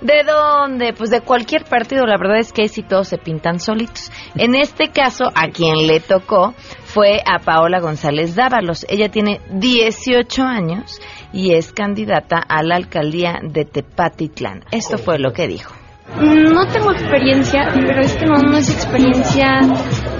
¿De 0.00 0.24
dónde? 0.24 0.92
Pues 0.92 1.10
de 1.10 1.22
cualquier 1.22 1.64
partido. 1.64 2.04
La 2.06 2.18
verdad 2.18 2.38
es 2.38 2.52
que 2.52 2.68
si 2.68 2.82
todos 2.82 3.08
se 3.08 3.18
pintan 3.18 3.60
solitos. 3.60 4.10
En 4.34 4.54
este 4.54 4.88
caso, 4.88 5.30
a 5.34 5.48
quien 5.48 5.86
le 5.86 6.00
tocó 6.00 6.54
fue 6.84 7.20
a 7.24 7.38
Paola 7.38 7.80
González 7.80 8.34
Dávalos. 8.34 8.84
Ella 8.88 9.10
tiene 9.10 9.40
18 9.50 10.42
años 10.42 11.00
y 11.32 11.52
es 11.52 11.72
candidata 11.72 12.38
a 12.38 12.62
la 12.62 12.76
alcaldía 12.76 13.40
de 13.42 13.64
Tepatitlán. 13.64 14.64
Esto 14.70 14.98
fue 14.98 15.18
lo 15.18 15.32
que 15.32 15.48
dijo. 15.48 15.74
No 16.20 16.66
tengo 16.68 16.92
experiencia, 16.92 17.68
pero 17.74 18.00
es 18.00 18.14
que 18.14 18.26
no, 18.26 18.36
no 18.36 18.56
es 18.56 18.70
experiencia, 18.70 19.60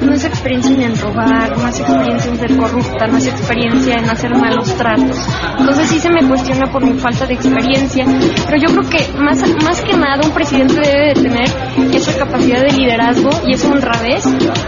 no 0.01 0.13
es 0.13 0.25
experiencia 0.25 0.87
en 0.87 0.97
robar, 0.99 1.57
no 1.57 1.69
es 1.69 1.81
experiencia 1.81 2.31
en 2.31 2.39
ser 2.39 2.57
corrupta, 2.57 3.07
no 3.07 3.19
es 3.19 3.27
experiencia 3.27 3.97
en 3.97 4.11
hacer 4.11 4.31
malos 4.37 4.75
tratos. 4.77 5.17
Entonces 5.59 5.89
sí 5.89 5.99
se 5.99 6.11
me 6.11 6.27
cuestiona 6.27 6.67
por 6.71 6.85
mi 6.85 6.99
falta 6.99 7.27
de 7.27 7.35
experiencia, 7.35 8.05
pero 8.47 8.59
yo 8.59 8.75
creo 8.75 8.91
que 8.91 9.19
más, 9.19 9.43
más 9.63 9.81
que 9.83 9.97
nada 9.97 10.21
un 10.25 10.33
presidente 10.33 10.81
debe 10.81 11.09
de 11.09 11.15
tener 11.15 11.49
esa 11.95 12.19
capacidad 12.19 12.61
de 12.61 12.73
liderazgo 12.73 13.31
y 13.47 13.55
esa 13.55 13.71
honradez 13.71 14.25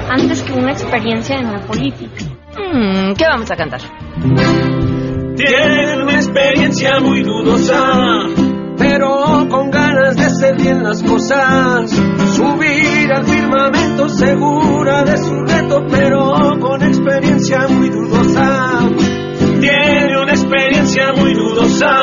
antes 0.08 0.42
que 0.42 0.52
una 0.52 0.72
experiencia 0.72 1.36
en 1.36 1.52
la 1.52 1.60
política. 1.60 2.24
Mm, 2.56 3.12
¿Qué 3.14 3.24
vamos 3.24 3.50
a 3.50 3.56
cantar? 3.56 3.80
Tiene 5.36 6.02
una 6.02 6.14
experiencia 6.14 6.98
muy 7.00 7.22
dudosa, 7.22 8.24
pero 8.76 9.46
con 9.48 9.70
ganas 9.98 10.16
de 10.16 10.24
hacer 10.24 10.56
bien 10.56 10.82
las 10.82 11.02
cosas. 11.02 11.90
Subir 11.90 13.12
al 13.12 13.26
firmamento 13.26 14.08
segura 14.08 15.04
de 15.04 15.16
su 15.18 15.34
reto, 15.44 15.84
pero 15.90 16.32
con 16.60 16.82
experiencia 16.82 17.66
muy 17.68 17.88
dudosa. 17.88 18.80
Tiene 19.60 20.20
una 20.20 20.32
experiencia 20.32 21.12
muy 21.16 21.34
dudosa. 21.34 22.02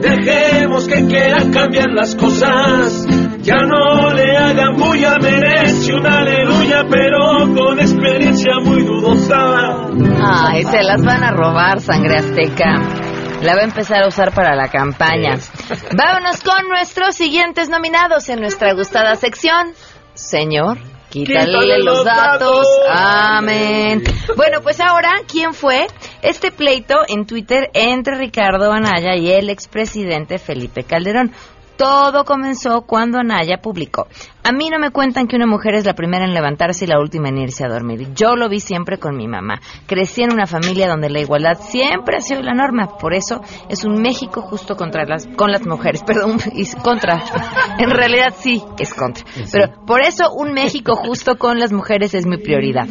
Dejemos 0.00 0.86
que 0.86 1.06
quieran 1.06 1.50
cambiar 1.52 1.90
las 1.90 2.14
cosas. 2.14 3.06
Ya 3.42 3.56
no 3.64 4.12
le 4.12 4.36
hagan 4.36 4.76
bulla, 4.76 5.16
merece 5.20 5.94
un 5.94 6.06
aleluya 6.06 6.84
pero 6.90 7.54
con 7.54 7.78
experiencia 7.78 8.54
muy 8.62 8.82
dudosa. 8.82 9.88
Ay, 10.22 10.64
se 10.64 10.82
las 10.82 11.02
van 11.02 11.22
a 11.22 11.30
robar, 11.30 11.80
sangre 11.80 12.18
azteca. 12.18 13.05
La 13.42 13.54
va 13.54 13.60
a 13.60 13.64
empezar 13.64 14.02
a 14.02 14.08
usar 14.08 14.32
para 14.32 14.54
la 14.56 14.68
campaña. 14.68 15.38
Vámonos 15.96 16.40
con 16.42 16.68
nuestros 16.68 17.14
siguientes 17.14 17.68
nominados 17.68 18.28
en 18.28 18.40
nuestra 18.40 18.72
gustada 18.72 19.14
sección. 19.16 19.72
Señor, 20.14 20.78
quítale, 21.10 21.46
Quítale 21.46 21.78
los 21.78 21.96
los 21.96 22.04
datos. 22.04 22.40
datos. 22.40 22.66
Amén. 22.90 24.02
Bueno, 24.36 24.60
pues 24.60 24.80
ahora, 24.80 25.12
¿quién 25.30 25.54
fue? 25.54 25.86
Este 26.20 26.50
pleito 26.50 26.96
en 27.08 27.26
Twitter 27.26 27.70
entre 27.72 28.16
Ricardo 28.16 28.70
Anaya 28.72 29.16
y 29.16 29.30
el 29.30 29.48
expresidente 29.48 30.38
Felipe 30.38 30.84
Calderón. 30.84 31.32
Todo 31.76 32.24
comenzó 32.24 32.82
cuando 32.82 33.18
Anaya 33.18 33.58
publicó. 33.58 34.06
A 34.42 34.52
mí 34.52 34.70
no 34.70 34.78
me 34.78 34.90
cuentan 34.90 35.26
que 35.26 35.36
una 35.36 35.46
mujer 35.46 35.74
es 35.74 35.84
la 35.84 35.94
primera 35.94 36.24
en 36.24 36.32
levantarse 36.32 36.84
y 36.84 36.88
la 36.88 36.98
última 36.98 37.28
en 37.28 37.38
irse 37.38 37.64
a 37.64 37.68
dormir. 37.68 38.14
Yo 38.14 38.34
lo 38.34 38.48
vi 38.48 38.60
siempre 38.60 38.98
con 38.98 39.16
mi 39.16 39.28
mamá. 39.28 39.60
Crecí 39.86 40.22
en 40.22 40.32
una 40.32 40.46
familia 40.46 40.88
donde 40.88 41.10
la 41.10 41.20
igualdad 41.20 41.58
siempre 41.60 42.16
ha 42.16 42.20
sido 42.20 42.42
la 42.42 42.54
norma. 42.54 42.96
Por 42.98 43.12
eso 43.12 43.42
es 43.68 43.84
un 43.84 44.00
México 44.00 44.40
justo 44.40 44.76
contra 44.76 45.04
las, 45.04 45.26
con 45.36 45.52
las 45.52 45.66
mujeres. 45.66 46.02
Perdón, 46.06 46.38
y 46.52 46.64
contra. 46.76 47.22
En 47.78 47.90
realidad 47.90 48.34
sí 48.38 48.62
es 48.78 48.94
contra. 48.94 49.24
Pero 49.52 49.84
por 49.84 50.00
eso 50.00 50.32
un 50.32 50.52
México 50.52 50.96
justo 50.96 51.36
con 51.36 51.58
las 51.58 51.72
mujeres 51.72 52.14
es 52.14 52.26
mi 52.26 52.38
prioridad. 52.38 52.86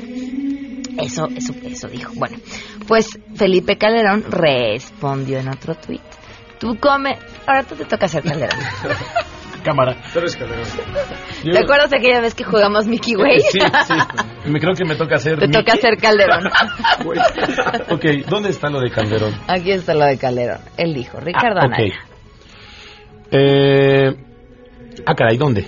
Eso, 0.98 1.28
eso, 1.36 1.54
eso 1.64 1.88
dijo. 1.88 2.14
Bueno, 2.16 2.38
pues 2.88 3.20
Felipe 3.36 3.78
Calderón 3.78 4.26
respondió 4.30 5.40
en 5.40 5.50
otro 5.50 5.76
tuit. 5.76 6.02
Tú 6.66 6.76
come, 6.80 7.16
ahora 7.46 7.62
tú 7.62 7.76
te 7.76 7.86
toca 7.86 8.08
hacer 8.08 8.24
Calderón. 8.24 8.60
Cámara. 9.64 9.96
¿Te 11.44 11.60
acuerdas 11.60 11.92
de 11.92 11.98
aquella 11.98 12.22
vez 12.22 12.34
que 12.34 12.44
jugamos 12.44 12.88
Mickey 12.88 13.16
Way? 13.16 13.42
Sí, 13.52 13.60
sí. 13.60 13.94
Me 14.50 14.60
creo 14.60 14.74
que 14.74 14.84
me 14.84 14.96
toca 14.96 15.18
hacer. 15.18 15.38
Te 15.38 15.48
toca 15.48 15.74
hacer 15.74 15.96
Calderón. 15.98 16.48
ok, 17.92 18.06
¿dónde 18.28 18.50
está 18.50 18.70
lo 18.72 18.80
de 18.80 18.90
Calderón? 18.90 19.32
Aquí 19.48 19.72
está 19.72 19.94
lo 19.94 20.06
de 20.06 20.18
Calderón. 20.18 20.58
Él 20.78 20.96
dijo, 20.96 21.20
Ricardo 21.20 21.60
Ah, 21.62 21.66
ok. 21.68 21.74
Anaya. 21.74 22.00
Eh, 23.32 24.16
ah, 25.06 25.14
caray, 25.16 25.38
¿dónde? 25.38 25.62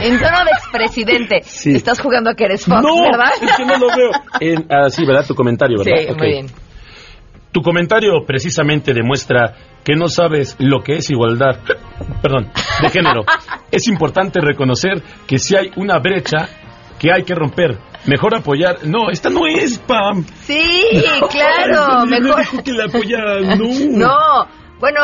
En 0.00 0.18
tono 0.18 0.44
de 0.44 0.50
expresidente. 0.52 1.42
Estás 1.76 2.00
jugando 2.00 2.30
a 2.30 2.34
que 2.34 2.44
eres 2.44 2.64
Fox, 2.64 2.82
no, 2.82 3.02
¿verdad? 3.02 3.32
es 3.42 3.56
que 3.58 3.64
no 3.66 3.76
lo 3.76 3.88
veo. 3.88 4.10
En- 4.40 4.66
ah, 4.70 4.88
sí, 4.88 5.04
¿verdad? 5.04 5.26
Tu 5.26 5.34
comentario, 5.34 5.76
¿verdad? 5.78 5.98
Sí, 6.08 6.14
muy 6.14 6.28
bien. 6.28 6.46
Tu 7.52 7.62
comentario 7.62 8.24
precisamente 8.26 8.92
demuestra 8.92 9.54
que 9.84 9.94
no 9.96 10.08
sabes 10.08 10.54
lo 10.58 10.80
que 10.82 10.96
es 10.96 11.10
igualdad, 11.10 11.58
perdón, 12.22 12.50
de 12.82 12.90
género. 12.90 13.22
es 13.70 13.88
importante 13.88 14.40
reconocer 14.40 15.02
que 15.26 15.38
si 15.38 15.56
hay 15.56 15.70
una 15.76 15.98
brecha 15.98 16.48
que 16.98 17.12
hay 17.12 17.22
que 17.22 17.34
romper, 17.34 17.78
mejor 18.06 18.34
apoyar. 18.34 18.78
No, 18.84 19.08
esta 19.10 19.30
no 19.30 19.46
es 19.46 19.78
Pam. 19.78 20.24
Sí, 20.42 20.58
claro, 21.30 22.04
Le 22.04 22.20
mejor. 22.20 22.40
dijo 22.40 22.62
que 22.64 22.72
la 22.72 22.84
apoyara, 22.86 23.40
no. 23.56 23.68
No, 23.90 24.46
bueno, 24.80 25.00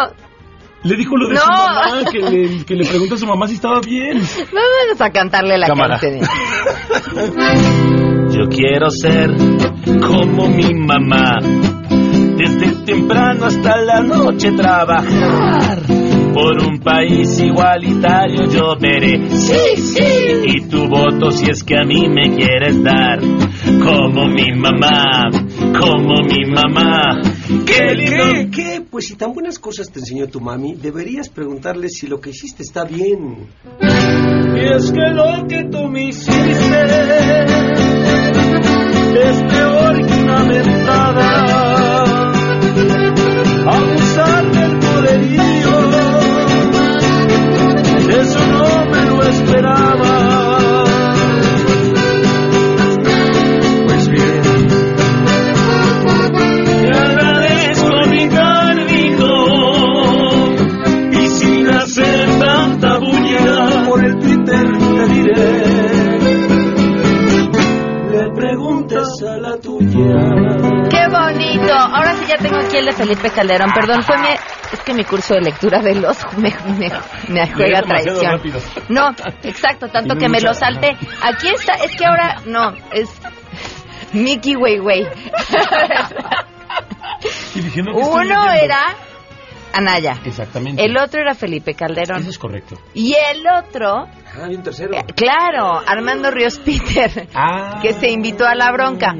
Le 0.83 0.97
dijo 0.97 1.17
lo 1.17 1.29
de 1.29 1.35
No. 1.37 1.41
su 1.41 1.47
mamá, 1.49 2.11
que 2.11 2.19
le, 2.19 2.65
que 2.67 2.75
le 2.75 2.85
preguntó 2.85 3.15
a 3.15 3.19
su 3.19 3.27
mamá 3.27 3.47
si 3.49 3.55
estaba 3.55 3.81
bien. 3.81 4.19
vamos 4.19 5.01
a 5.01 5.11
cantarle 5.11 5.57
la 5.57 5.67
Cámara. 5.69 5.99
canción. 5.99 6.29
Yo 8.31 8.49
quiero 8.49 8.91
ser 8.91 9.31
como 10.07 10.49
mi 10.49 10.75
mamá, 10.75 11.39
desde 12.37 12.85
temprano 12.85 13.47
hasta 13.47 13.77
la 13.77 14.01
noche 14.01 14.53
trabajar. 14.53 15.83
Por 16.33 16.61
un 16.67 16.81
país 16.81 17.39
igualitario 17.39 18.49
yo 18.51 18.77
veré, 18.81 19.31
sí, 19.31 19.77
sí. 19.77 20.03
Y 20.47 20.63
tu 20.63 20.89
voto 20.89 21.31
si 21.31 21.49
es 21.49 21.63
que 21.63 21.79
a 21.79 21.85
mí 21.85 22.09
me 22.09 22.35
quieres 22.35 22.83
dar, 22.83 23.21
como 23.21 24.27
mi 24.27 24.53
mamá, 24.53 25.31
como 25.79 26.23
mi 26.23 26.45
mamá. 26.45 27.23
Qué 27.65 27.95
lindo. 27.95 28.25
¿Qué? 28.33 28.51
¿Qué? 28.51 28.83
Pues 28.91 29.07
si 29.07 29.15
tan 29.15 29.33
buenas 29.33 29.61
cosas 29.61 29.91
te 29.93 30.01
enseñó 30.01 30.27
tu 30.27 30.41
mami, 30.41 30.75
deberías 30.75 31.29
preguntarle 31.29 31.89
si 31.89 32.09
lo 32.09 32.21
que 32.21 32.31
hiciste 32.31 32.65
está 32.65 32.85
bien. 32.85 33.49
Y 33.81 34.75
es 34.75 34.91
que 34.91 35.11
lo 35.13 35.47
que 35.47 35.65
tú 35.71 35.89
me 35.89 36.09
hiciste 36.09 36.44
aquí 72.75 72.79
el 72.79 72.87
de 72.87 72.93
Felipe 72.93 73.31
Calderón. 73.31 73.71
Perdón, 73.73 74.03
fue 74.03 74.19
mi... 74.19 74.29
Es 74.73 74.81
que 74.81 74.95
mi 74.95 75.05
curso 75.05 75.35
de 75.35 75.41
lectura 75.43 75.81
de 75.81 75.95
los 75.95 76.19
me, 76.37 76.53
me, 76.79 76.91
me 77.29 77.53
juega 77.53 77.83
traición. 77.83 78.25
rápido. 78.25 78.61
No, 78.89 79.11
exacto, 79.43 79.89
tanto 79.89 80.15
Tiene 80.17 80.21
que 80.21 80.29
me 80.29 80.39
mucha- 80.39 80.49
lo 80.49 80.55
salté. 80.55 80.97
Aquí 81.23 81.49
está, 81.49 81.75
es 81.75 81.95
que 81.97 82.05
ahora 82.05 82.37
no, 82.47 82.75
es 82.93 83.09
Mickey. 84.13 84.55
Y 87.55 87.61
dije, 87.61 87.83
no, 87.83 87.93
¿qué 87.95 88.01
estoy 88.01 88.27
Uno 88.27 88.51
era 88.51 88.97
Anaya. 89.73 90.17
Exactamente. 90.25 90.85
El 90.85 90.97
otro 90.97 91.21
era 91.21 91.35
Felipe 91.35 91.75
Calderón. 91.75 92.21
Eso 92.21 92.31
es 92.31 92.39
correcto. 92.39 92.77
Y 92.95 93.15
el 93.15 93.45
otro, 93.47 94.07
Ah, 94.37 94.45
hay 94.47 94.55
un 94.57 94.63
tercero. 94.63 94.93
eh, 94.95 95.05
claro, 95.17 95.81
Armando 95.87 96.31
Ríos 96.31 96.59
Peter, 96.61 97.29
Ah. 97.35 97.79
que 97.83 97.93
se 97.93 98.09
invitó 98.11 98.47
a 98.47 98.55
la 98.55 98.71
bronca. 98.73 99.13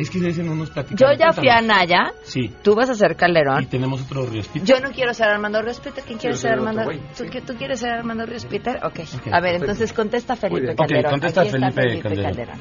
Es 0.00 0.10
que 0.10 0.18
de 0.18 0.28
ese 0.30 0.42
no 0.42 0.54
nos 0.54 0.70
platicamos. 0.70 1.00
Yo 1.00 1.18
ya 1.18 1.32
fui 1.32 1.48
a. 1.48 1.58
Anaya, 1.58 2.12
Sí. 2.22 2.50
tú 2.62 2.74
vas 2.74 2.88
a 2.90 2.94
ser 2.94 3.16
Calderón. 3.16 3.62
Y 3.62 3.66
tenemos 3.66 4.02
otro 4.02 4.24
Ríos 4.26 4.48
Pito. 4.48 4.64
Yo 4.64 4.80
no 4.80 4.90
quiero 4.90 5.12
ser 5.12 5.28
Armando 5.28 5.60
Ríos 5.60 5.78
Peter. 5.80 6.02
¿Quién 6.04 6.18
quiere 6.18 6.36
ser 6.36 6.52
Armando? 6.52 6.84
güey. 6.84 7.00
¿Tú, 7.16 7.24
tú 7.46 7.54
quieres 7.56 7.80
ser 7.80 7.90
Armando 7.90 8.24
Ríos 8.26 8.46
Peter? 8.46 8.80
Ok. 8.84 9.00
A 9.30 9.40
ver, 9.40 9.56
entonces 9.56 9.92
contesta 9.92 10.36
Felipe 10.36 10.60
bien. 10.60 10.72
Ok, 10.72 10.78
Calderón. 10.78 11.10
contesta 11.12 11.44
Felipe 11.44 12.00
Calderón. 12.22 12.60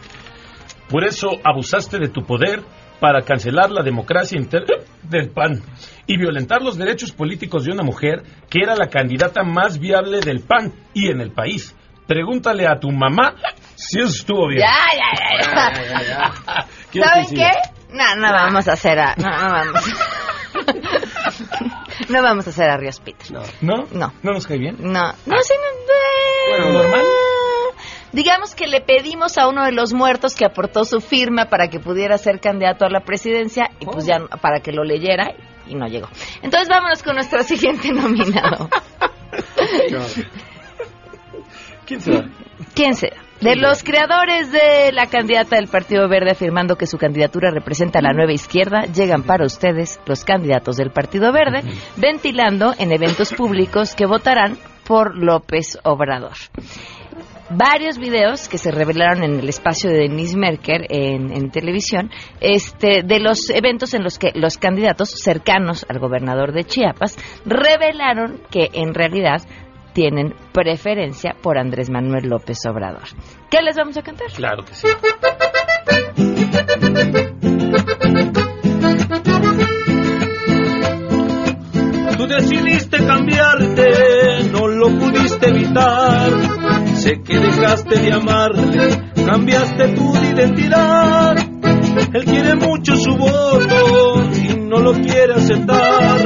Por 0.89 1.03
eso 1.05 1.29
abusaste 1.43 1.99
de 1.99 2.09
tu 2.09 2.23
poder 2.25 2.61
para 2.99 3.21
cancelar 3.21 3.69
la 3.71 3.83
democracia 3.83 4.37
inter- 4.37 4.65
del 5.03 5.29
PAN 5.29 5.61
y 6.07 6.17
violentar 6.17 6.61
los 6.61 6.77
derechos 6.77 7.11
políticos 7.11 7.63
de 7.63 7.71
una 7.71 7.83
mujer 7.83 8.23
que 8.49 8.59
era 8.61 8.75
la 8.75 8.87
candidata 8.89 9.43
más 9.43 9.79
viable 9.79 10.19
del 10.19 10.41
PAN 10.41 10.73
y 10.93 11.07
en 11.09 11.21
el 11.21 11.31
país. 11.31 11.75
Pregúntale 12.07 12.65
a 12.67 12.79
tu 12.79 12.89
mamá 12.91 13.35
si 13.75 13.99
eso 13.99 14.09
estuvo 14.09 14.47
bien. 14.47 14.61
Ya, 14.61 14.75
ya, 14.97 15.83
ya, 15.85 16.01
ya. 16.01 16.31
Quiero 16.33 16.65
¿Saben 16.93 17.27
que 17.27 17.35
qué? 17.35 17.51
No, 17.91 18.15
no 18.15 18.31
vamos 18.31 18.67
a 18.67 18.73
hacer 18.73 18.99
a... 18.99 19.15
No, 19.15 19.29
no 19.29 19.51
vamos. 19.51 19.83
no 22.09 22.21
vamos 22.21 22.47
a 22.47 22.49
hacer 22.49 22.69
a 22.69 22.77
Ríos 22.77 22.99
Peter. 22.99 23.31
No. 23.31 23.41
¿No? 23.61 23.87
No. 23.91 24.13
¿No 24.23 24.33
nos 24.33 24.47
cae 24.47 24.57
bien? 24.57 24.77
No, 24.79 25.13
no, 25.25 25.41
sí, 25.41 25.53
no, 25.55 26.57
Bueno, 26.57 26.83
normal. 26.83 27.05
Digamos 28.11 28.55
que 28.55 28.65
le 28.65 28.81
pedimos 28.81 29.37
a 29.37 29.47
uno 29.47 29.63
de 29.65 29.71
los 29.71 29.93
muertos 29.93 30.33
que 30.33 30.43
aportó 30.43 30.83
su 30.83 30.99
firma 30.99 31.45
para 31.45 31.67
que 31.67 31.79
pudiera 31.79 32.17
ser 32.17 32.39
candidato 32.39 32.85
a 32.85 32.89
la 32.89 33.01
presidencia 33.01 33.69
y 33.79 33.85
pues 33.85 34.05
ya 34.05 34.19
para 34.41 34.61
que 34.61 34.71
lo 34.71 34.83
leyera 34.83 35.35
y 35.67 35.75
no 35.75 35.87
llegó. 35.87 36.09
Entonces 36.41 36.67
vámonos 36.69 37.03
con 37.03 37.15
nuestro 37.15 37.43
siguiente 37.43 37.91
nominado. 37.91 38.69
¿Quién 41.85 42.01
será? 42.01 42.29
¿Quién 42.73 42.95
será? 42.95 43.17
De 43.41 43.55
los 43.55 43.83
creadores 43.83 44.51
de 44.51 44.91
la 44.91 45.05
candidata 45.05 45.55
del 45.55 45.69
Partido 45.69 46.09
Verde 46.09 46.31
afirmando 46.31 46.75
que 46.75 46.85
su 46.85 46.97
candidatura 46.97 47.51
representa 47.51 47.99
a 47.99 48.01
la 48.01 48.11
nueva 48.11 48.33
izquierda, 48.33 48.81
llegan 48.81 49.23
para 49.23 49.45
ustedes 49.45 49.97
los 50.05 50.25
candidatos 50.25 50.75
del 50.75 50.91
Partido 50.91 51.31
Verde, 51.31 51.61
ventilando 51.95 52.73
en 52.77 52.91
eventos 52.91 53.33
públicos 53.33 53.95
que 53.95 54.05
votarán 54.05 54.57
por 54.85 55.15
López 55.15 55.77
Obrador. 55.83 56.33
Varios 57.49 57.97
videos 57.97 58.49
que 58.49 58.57
se 58.57 58.71
revelaron 58.71 59.23
en 59.23 59.39
el 59.39 59.47
espacio 59.47 59.89
de 59.89 59.99
Denise 59.99 60.37
Merker 60.37 60.85
en, 60.89 61.31
en 61.31 61.49
televisión, 61.49 62.11
este, 62.41 63.03
de 63.03 63.19
los 63.21 63.49
eventos 63.49 63.93
en 63.93 64.03
los 64.03 64.19
que 64.19 64.31
los 64.35 64.57
candidatos 64.57 65.11
cercanos 65.11 65.85
al 65.87 65.99
gobernador 65.99 66.51
de 66.51 66.65
Chiapas 66.65 67.17
revelaron 67.45 68.41
que 68.51 68.69
en 68.73 68.93
realidad 68.93 69.41
tienen 69.93 70.33
preferencia 70.51 71.35
por 71.41 71.57
Andrés 71.57 71.89
Manuel 71.89 72.29
López 72.29 72.59
Obrador. 72.65 73.03
¿Qué 73.49 73.61
les 73.61 73.75
vamos 73.75 73.97
a 73.97 74.01
cantar? 74.01 74.27
Claro 74.31 74.63
que 74.63 74.73
sí. 74.73 74.87
Tú 82.17 82.27
decidiste 82.27 82.97
cambiarte, 83.05 84.49
no 84.51 84.67
lo 84.67 84.89
pudiste 84.89 85.49
evitar. 85.49 86.29
Sé 86.95 87.21
que 87.23 87.39
dejaste 87.39 87.99
de 87.99 88.13
amarle, 88.13 89.11
cambiaste 89.25 89.87
tu 89.89 90.15
identidad. 90.15 91.37
Él 92.13 92.25
quiere 92.25 92.55
mucho 92.55 92.95
su 92.97 93.15
voto 93.15 94.23
y 94.35 94.59
no 94.59 94.79
lo 94.79 94.93
quiere 94.93 95.33
aceptar. 95.35 96.21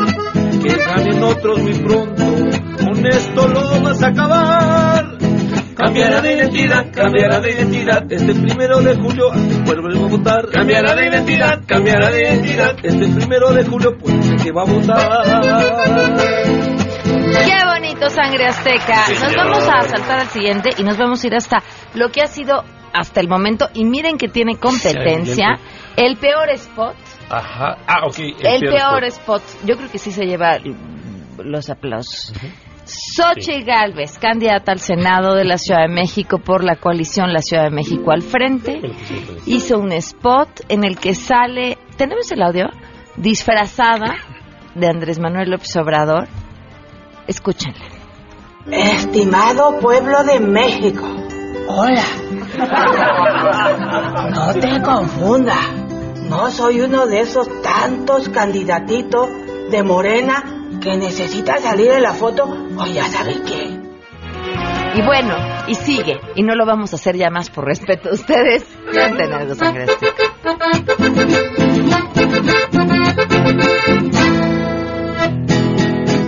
Que 0.63 0.75
ganen 0.77 1.23
otros 1.23 1.59
muy 1.59 1.73
pronto, 1.73 2.12
Cambiará 5.93 6.21
de 6.21 6.33
identidad, 6.33 6.91
cambiará 6.91 7.39
de 7.39 7.51
identidad, 7.51 8.11
este 8.11 8.33
primero 8.33 8.81
de 8.81 8.95
julio, 8.95 9.29
vuelve 9.63 9.95
a 9.95 10.07
votar. 10.07 10.49
Cambiará 10.49 10.95
de 10.95 11.05
identidad, 11.05 11.61
cambiará 11.67 12.09
de 12.09 12.21
identidad, 12.23 12.75
este 12.81 13.09
primero 13.09 13.53
de 13.53 13.63
julio, 13.63 13.95
pues 13.99 14.43
que 14.43 14.51
va 14.51 14.63
a 14.63 14.65
votar. 14.65 15.41
Qué 17.45 17.65
bonito, 17.67 18.09
sangre 18.09 18.47
azteca. 18.47 19.05
Sí, 19.05 19.13
nos 19.21 19.35
vamos 19.35 19.69
a 19.69 19.81
saltar 19.81 20.19
al 20.21 20.27
siguiente 20.29 20.71
y 20.79 20.83
nos 20.83 20.97
vamos 20.97 21.23
a 21.23 21.27
ir 21.27 21.35
hasta 21.35 21.61
lo 21.93 22.09
que 22.09 22.21
ha 22.21 22.27
sido 22.27 22.63
hasta 22.91 23.19
el 23.21 23.27
momento. 23.27 23.69
Y 23.75 23.85
miren 23.85 24.17
que 24.17 24.29
tiene 24.29 24.55
competencia. 24.57 25.59
El 25.95 26.17
peor 26.17 26.49
spot. 26.53 26.95
Ajá. 27.29 27.77
Ah, 27.85 28.07
ok. 28.07 28.17
El, 28.41 28.61
peor 28.61 29.03
spot. 29.03 29.43
Yo 29.63 29.77
creo 29.77 29.91
que 29.91 29.99
sí 29.99 30.11
se 30.11 30.25
lleva 30.25 30.57
los 31.37 31.69
aplausos. 31.69 32.33
Xochitl 32.85 33.63
Galvez, 33.63 34.17
candidata 34.19 34.73
al 34.73 34.79
Senado 34.79 35.35
de 35.35 35.45
la 35.45 35.57
Ciudad 35.57 35.83
de 35.83 35.93
México 35.93 36.39
por 36.39 36.63
la 36.63 36.75
coalición 36.75 37.31
La 37.31 37.41
Ciudad 37.41 37.63
de 37.63 37.69
México 37.69 38.11
al 38.11 38.21
frente, 38.21 38.81
hizo 39.45 39.77
un 39.77 39.91
spot 39.93 40.65
en 40.67 40.83
el 40.83 40.97
que 40.97 41.15
sale, 41.15 41.77
¿tenemos 41.95 42.29
el 42.31 42.41
audio? 42.41 42.69
Disfrazada 43.15 44.15
de 44.75 44.87
Andrés 44.87 45.19
Manuel 45.19 45.51
López 45.51 45.75
Obrador. 45.77 46.27
Escúchenla. 47.27 47.85
Estimado 48.69 49.79
pueblo 49.79 50.23
de 50.23 50.39
México, 50.39 51.05
hola. 51.67 52.03
No 54.29 54.53
te 54.53 54.81
confunda. 54.81 55.57
No 56.27 56.49
soy 56.49 56.81
uno 56.81 57.05
de 57.05 57.21
esos 57.21 57.47
tantos 57.61 58.29
candidatitos 58.29 59.29
de 59.69 59.83
Morena 59.83 60.62
que 60.83 60.97
necesita 60.97 61.57
salir 61.59 61.91
en 61.91 62.03
la 62.03 62.13
foto 62.13 62.43
o 62.43 62.85
ya 62.87 63.05
sabe 63.05 63.41
qué. 63.45 63.79
Y 64.95 65.01
bueno, 65.01 65.33
y 65.67 65.75
sigue. 65.75 66.19
Y 66.35 66.43
no 66.43 66.55
lo 66.55 66.65
vamos 66.65 66.91
a 66.93 66.97
hacer 66.97 67.15
ya 67.15 67.29
más 67.29 67.49
por 67.49 67.65
respeto 67.65 68.09
a 68.09 68.13
ustedes. 68.13 68.65
Canten 68.93 69.33
algo. 69.33 69.55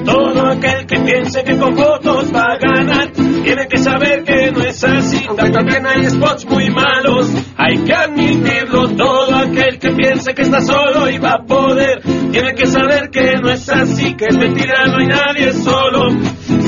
Todo 0.05 0.47
aquel 0.47 0.85
que 0.85 0.99
piense 0.99 1.43
que 1.43 1.57
con 1.57 1.75
votos 1.75 2.31
va 2.33 2.53
a 2.53 2.57
ganar 2.57 3.11
tiene 3.43 3.67
que 3.67 3.77
saber 3.77 4.23
que 4.23 4.51
no 4.51 4.61
es 4.61 4.83
así. 4.83 5.25
También 5.35 5.85
hay 5.85 6.05
spots 6.09 6.45
muy 6.45 6.69
malos, 6.69 7.31
hay 7.57 7.77
que 7.79 7.93
admitirlo. 7.93 8.89
Todo 8.89 9.35
aquel 9.35 9.79
que 9.79 9.91
piense 9.91 10.33
que 10.33 10.43
está 10.43 10.61
solo 10.61 11.09
y 11.09 11.17
va 11.17 11.33
a 11.33 11.43
poder 11.43 12.01
tiene 12.31 12.53
que 12.53 12.65
saber 12.67 13.09
que 13.09 13.37
no 13.41 13.49
es 13.49 13.67
así, 13.69 14.13
que 14.15 14.25
es 14.25 14.37
mentira, 14.37 14.85
no 14.87 14.97
hay 14.97 15.07
nadie 15.07 15.53
solo. 15.53 16.09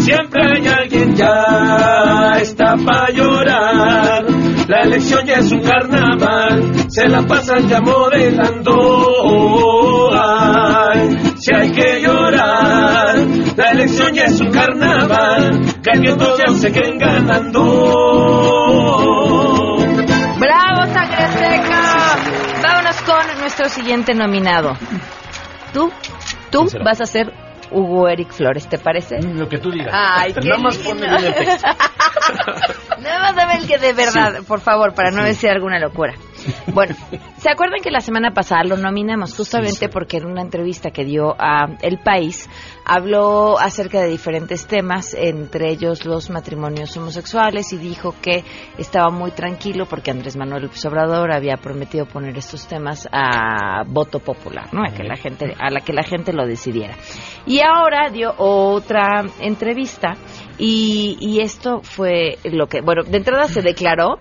Siempre 0.02 0.42
hay 0.46 0.68
alguien 0.68 1.16
ya 1.16 2.38
está 2.42 2.76
para 2.78 3.12
llorar. 3.12 4.26
La 4.68 4.82
elección 4.82 5.26
ya 5.26 5.36
es 5.36 5.52
un 5.52 5.62
carnaval, 5.62 6.90
se 6.90 7.08
la 7.08 7.22
pasan 7.24 7.68
ya 7.70 7.80
modelando. 7.82 8.74
Ay, 10.14 11.18
si 11.38 11.54
hay 11.54 11.72
que 11.72 11.97
ya 14.80 14.88
carnaval, 14.88 15.82
que 15.82 15.92
aquí 15.92 16.08
todos 16.18 16.60
se 16.60 16.72
queden 16.72 16.98
ganando. 16.98 17.62
¡Bravo, 20.40 20.94
sangre 20.94 21.24
azteca! 21.24 22.18
Vámonos 22.62 23.02
con 23.02 23.40
nuestro 23.40 23.70
siguiente 23.70 24.14
nominado. 24.14 24.78
Tú, 25.74 25.92
tú 26.52 26.68
vas 26.84 27.02
a 27.02 27.06
ser 27.06 27.34
Hugo 27.72 28.08
Eric 28.08 28.32
Flores, 28.32 28.68
¿te 28.68 28.78
parece? 28.78 29.20
Lo 29.22 29.48
que 29.50 29.58
tú 29.58 29.72
digas. 29.72 29.90
Ay, 29.92 30.34
qué 30.34 30.48
Nada 30.48 30.62
más 30.62 30.78
ponme 30.78 31.08
el 31.08 31.34
texto. 31.34 31.68
Nada 33.02 33.20
más 33.20 33.36
dame 33.36 33.58
el 33.58 33.68
que 33.68 33.78
de 33.78 33.94
verdad, 33.94 34.44
por 34.48 34.62
favor, 34.62 34.94
para 34.94 35.12
no 35.12 35.24
decir 35.24 35.50
alguna 35.50 35.80
locura. 35.80 36.14
Bueno, 36.74 36.96
¿se 37.38 37.50
acuerdan 37.50 37.82
que 37.82 37.92
la 37.92 38.02
semana 38.02 38.32
pasada 38.32 38.64
lo 38.64 38.78
nominamos 38.78 39.36
justamente 39.36 39.90
porque 39.90 40.18
en 40.18 40.26
una 40.26 40.42
entrevista 40.42 40.92
que 40.92 41.06
dio 41.06 41.36
a 41.40 41.78
El 41.82 42.00
País 42.00 42.50
habló 42.86 43.60
acerca 43.60 44.02
de 44.02 44.08
diferentes 44.08 44.68
temas, 44.68 45.14
entre 45.14 45.72
ellos 45.72 46.06
los 46.06 46.30
matrimonios 46.30 46.96
homosexuales 46.96 47.74
y 47.74 47.78
dijo 47.78 48.16
que 48.22 48.44
estaba 48.78 49.10
muy 49.10 49.32
tranquilo 49.32 49.86
porque 49.86 50.12
Andrés 50.12 50.38
Manuel 50.38 50.64
López 50.64 50.86
Obrador 50.86 51.34
había 51.34 51.58
prometido 51.58 52.06
poner 52.06 52.38
estos 52.38 52.68
temas 52.68 53.08
a 53.12 53.84
voto 53.86 54.20
popular, 54.20 54.74
¿no? 54.74 54.84
A 54.84 54.94
que 54.94 55.04
la 55.04 55.16
gente 55.16 55.54
a 55.60 55.70
la 55.70 55.82
que 55.82 55.94
la 55.94 56.04
gente 56.04 56.34
lo 56.34 56.46
decidiera. 56.46 56.96
Y 57.46 57.60
ahora 57.60 58.10
dio 58.10 58.34
otra 58.38 59.24
entrevista 59.40 60.16
y, 60.58 61.18
y 61.20 61.42
esto 61.42 61.82
fue 61.82 62.38
lo 62.46 62.68
que, 62.68 62.82
bueno, 62.82 63.04
de 63.04 63.18
entrada 63.18 63.48
se 63.48 63.62
declaró 63.62 64.18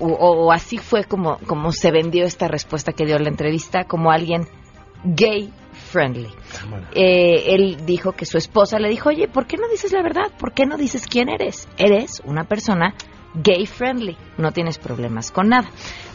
o, 0.00 0.46
o 0.46 0.52
así 0.52 0.78
fue 0.78 1.04
como, 1.04 1.38
como 1.46 1.72
se 1.72 1.90
vendió 1.90 2.24
esta 2.24 2.48
respuesta 2.48 2.92
que 2.92 3.04
dio 3.04 3.16
en 3.16 3.24
la 3.24 3.30
entrevista, 3.30 3.84
como 3.84 4.10
alguien 4.10 4.46
gay 5.04 5.52
friendly. 5.72 6.28
Eh, 6.94 7.54
él 7.54 7.84
dijo 7.86 8.12
que 8.12 8.26
su 8.26 8.38
esposa 8.38 8.78
le 8.78 8.88
dijo, 8.88 9.08
oye, 9.08 9.28
¿por 9.28 9.46
qué 9.46 9.56
no 9.56 9.68
dices 9.68 9.92
la 9.92 10.02
verdad? 10.02 10.30
¿Por 10.38 10.52
qué 10.52 10.66
no 10.66 10.76
dices 10.76 11.06
quién 11.06 11.28
eres? 11.28 11.68
Eres 11.78 12.22
una 12.24 12.44
persona 12.44 12.94
gay 13.34 13.66
friendly, 13.66 14.16
no 14.38 14.52
tienes 14.52 14.78
problemas 14.78 15.30
con 15.30 15.48
nada. 15.48 15.68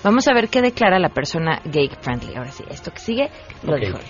Vamos 0.03 0.27
a 0.27 0.33
ver 0.33 0.49
qué 0.49 0.61
declara 0.61 0.99
la 0.99 1.09
persona 1.09 1.61
gay 1.65 1.89
friendly. 2.01 2.35
Ahora 2.35 2.51
sí, 2.51 2.63
esto 2.69 2.91
que 2.91 2.99
sigue 2.99 3.29
lo 3.63 3.75
dijo 3.77 3.97
él. 3.97 4.05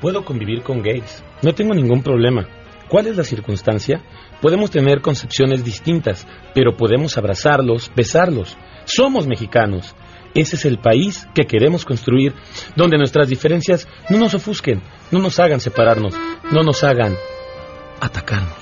Puedo 0.00 0.24
convivir 0.24 0.62
con 0.62 0.82
gays. 0.82 1.22
No 1.42 1.52
tengo 1.52 1.74
ningún 1.74 2.02
problema. 2.02 2.46
¿Cuál 2.92 3.06
es 3.06 3.16
la 3.16 3.24
circunstancia? 3.24 4.02
Podemos 4.42 4.70
tener 4.70 5.00
concepciones 5.00 5.64
distintas, 5.64 6.26
pero 6.54 6.76
podemos 6.76 7.16
abrazarlos, 7.16 7.90
besarlos. 7.96 8.58
Somos 8.84 9.26
mexicanos. 9.26 9.96
Ese 10.34 10.56
es 10.56 10.66
el 10.66 10.76
país 10.76 11.26
que 11.34 11.46
queremos 11.46 11.86
construir, 11.86 12.34
donde 12.76 12.98
nuestras 12.98 13.28
diferencias 13.28 13.88
no 14.10 14.18
nos 14.18 14.34
ofusquen, 14.34 14.82
no 15.10 15.20
nos 15.20 15.40
hagan 15.40 15.60
separarnos, 15.60 16.14
no 16.50 16.62
nos 16.62 16.84
hagan 16.84 17.16
atacarnos. 17.98 18.52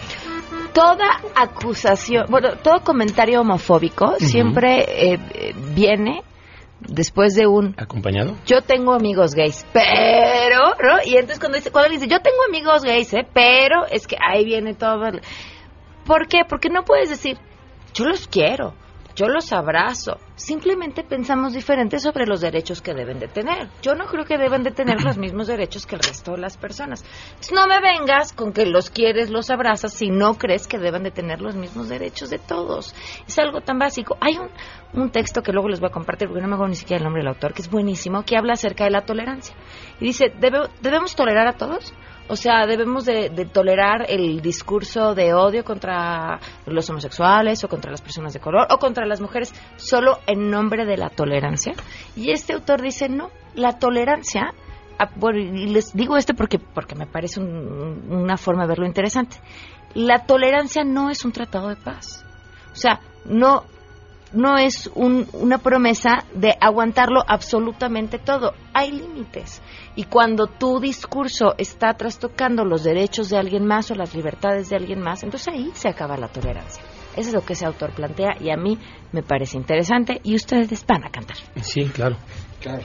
Toda 0.75 1.09
acusación, 1.35 2.27
bueno, 2.29 2.51
todo 2.63 2.85
comentario 2.85 3.41
homofóbico 3.41 4.15
siempre 4.21 5.13
eh, 5.13 5.19
eh, 5.35 5.55
viene 5.75 6.23
después 6.89 7.35
de 7.35 7.47
un 7.47 7.75
¿Acompañado? 7.79 8.37
yo 8.47 8.63
tengo 8.63 8.93
amigos 8.93 9.35
gays, 9.35 9.67
pero, 9.73 10.75
¿no? 10.83 10.99
Y 11.05 11.17
entonces 11.17 11.39
cuando 11.39 11.59
dice, 11.59 11.71
cuando 11.71 11.91
dice, 11.91 12.09
yo 12.09 12.21
tengo 12.21 12.39
amigos 12.49 12.83
gays, 12.83 13.13
¿eh? 13.15 13.27
Pero 13.33 13.87
es 13.91 14.07
que 14.07 14.17
ahí 14.21 14.45
viene 14.45 14.75
todo. 14.75 15.01
¿Por 16.07 16.29
qué? 16.29 16.41
Porque 16.49 16.69
no 16.71 16.85
puedes 16.85 17.11
decir, 17.11 17.39
yo 17.95 18.05
los 18.07 18.27
quiero, 18.27 18.75
yo 19.21 19.29
los 19.29 19.53
abrazo. 19.53 20.17
Simplemente 20.35 21.05
pensamos 21.05 21.53
diferente 21.53 21.99
sobre 21.99 22.25
los 22.27 22.41
derechos 22.41 22.81
que 22.81 22.95
deben 22.95 23.19
de 23.19 23.29
tener. 23.29 23.69
Yo 23.83 23.95
no 23.95 24.07
creo 24.07 24.25
que 24.25 24.39
deben 24.39 24.63
de 24.63 24.71
tener 24.71 25.03
los 25.03 25.19
mismos 25.19 25.47
derechos 25.47 25.85
que 25.85 25.97
el 25.97 26.01
resto 26.03 26.33
de 26.33 26.39
las 26.39 26.57
personas. 26.57 27.05
Entonces, 27.29 27.53
no 27.53 27.67
me 27.67 27.81
vengas 27.81 28.33
con 28.33 28.55
que 28.55 28.65
los 28.65 28.89
quieres, 28.89 29.29
los 29.29 29.51
abrazas, 29.51 29.93
si 29.93 30.09
no 30.09 30.39
crees 30.39 30.67
que 30.67 30.79
deben 30.79 31.03
de 31.03 31.11
tener 31.11 31.43
los 31.43 31.55
mismos 31.55 31.91
derechos 31.91 32.31
de 32.31 32.39
todos. 32.39 32.95
Es 33.29 33.39
algo 33.39 33.61
tan 33.61 33.79
básico. 33.79 34.17
Hay 34.23 34.39
un, 34.39 34.49
un 34.95 35.11
texto 35.11 35.43
que 35.43 35.53
luego 35.53 35.69
les 35.69 35.81
voy 35.81 35.91
a 35.91 35.93
compartir, 35.93 36.29
porque 36.29 36.41
no 36.41 36.49
me 36.49 36.55
acuerdo 36.55 36.71
ni 36.71 36.77
siquiera 36.77 36.99
el 36.99 37.05
nombre 37.05 37.21
del 37.21 37.29
autor, 37.29 37.53
que 37.53 37.61
es 37.61 37.71
buenísimo, 37.71 38.23
que 38.25 38.39
habla 38.39 38.55
acerca 38.55 38.85
de 38.85 38.91
la 38.91 39.03
tolerancia. 39.05 39.55
Y 40.01 40.07
dice, 40.07 40.33
¿debe- 40.41 40.71
¿debemos 40.81 41.15
tolerar 41.15 41.47
a 41.47 41.53
todos? 41.53 41.93
O 42.31 42.37
sea, 42.37 42.65
debemos 42.67 43.05
de, 43.05 43.29
de 43.31 43.45
tolerar 43.45 44.07
el 44.09 44.41
discurso 44.41 45.15
de 45.15 45.35
odio 45.35 45.65
contra 45.65 46.39
los 46.67 46.89
homosexuales 46.89 47.65
o 47.65 47.69
contra 47.69 47.91
las 47.91 48.01
personas 48.01 48.33
de 48.33 48.41
color 48.41 48.67
o 48.71 48.79
contra 48.79 49.05
las 49.05 49.21
mujeres 49.21 49.53
solo 49.77 50.19
en 50.27 50.49
nombre 50.51 50.85
de 50.87 50.97
la 50.97 51.11
tolerancia. 51.11 51.73
Y 52.15 52.31
este 52.31 52.53
autor 52.53 52.81
dice, 52.83 53.09
no, 53.09 53.31
la 53.55 53.79
tolerancia, 53.79 54.55
ah, 54.99 55.11
bueno, 55.17 55.39
y 55.41 55.67
les 55.69 55.93
digo 55.93 56.17
esto 56.17 56.35
porque, 56.35 56.59
porque 56.61 56.95
me 56.95 57.07
parece 57.07 57.41
un- 57.41 58.07
una 58.13 58.37
forma 58.37 58.63
de 58.63 58.69
verlo 58.69 58.87
interesante. 58.87 59.37
La 59.95 60.25
tolerancia 60.25 60.85
no 60.85 61.11
es 61.11 61.25
un 61.25 61.33
tratado 61.33 61.69
de 61.69 61.77
paz. 61.77 62.25
O 62.73 62.77
sea, 62.77 63.01
no, 63.25 63.65
no 64.33 64.57
es 64.59 64.89
un- 64.95 65.27
una 65.33 65.59
promesa 65.59 66.25
de 66.35 66.55
aguantarlo 66.61 67.23
absolutamente 67.27 68.19
todo. 68.19 68.53
Hay 68.73 68.93
límites. 68.93 69.61
Y 69.97 70.05
cuando 70.05 70.47
tu 70.47 70.79
discurso 70.81 71.55
está 71.59 71.95
trastocando 71.95 72.65
los 72.65 72.85
derechos 72.85 73.29
de 73.29 73.37
alguien 73.39 73.67
más 73.67 73.91
o 73.91 73.95
las 73.95 74.15
libertades 74.15 74.69
de 74.71 74.77
alguien 74.77 75.01
más, 75.01 75.23
entonces 75.23 75.49
ahí 75.53 75.71
se 75.75 75.89
acaba 75.89 76.17
la 76.17 76.29
tolerancia. 76.29 76.83
Eso 77.17 77.29
es 77.31 77.35
lo 77.35 77.45
que 77.45 77.55
ese 77.55 77.67
autor 77.67 77.91
plantea 77.93 78.37
y 78.41 78.51
a 78.51 78.57
mí 78.57 78.79
me 79.13 79.23
parece 79.23 79.57
interesante 79.59 80.21
y 80.23 80.37
ustedes 80.37 80.85
van 80.87 81.05
a 81.05 81.11
cantar. 81.11 81.37
Sí, 81.61 81.85
claro. 81.87 82.17
Claro. 82.61 82.85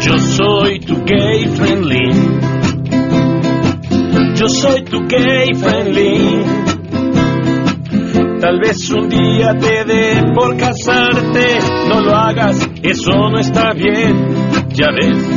Yo 0.00 0.18
soy 0.18 0.80
tu 0.80 1.04
gay 1.04 1.46
friendly. 1.54 2.10
Yo 4.34 4.48
soy 4.48 4.82
tu 4.82 5.06
gay 5.06 5.54
friendly. 5.54 6.59
Tal 8.40 8.58
vez 8.58 8.90
un 8.90 9.06
día 9.10 9.54
te 9.58 9.84
dé 9.84 10.32
por 10.34 10.56
casarte, 10.56 11.58
no 11.88 12.00
lo 12.00 12.16
hagas, 12.16 12.70
eso 12.82 13.28
no 13.30 13.38
está 13.38 13.74
bien, 13.74 14.16
ya 14.70 14.86
ves. 14.92 15.28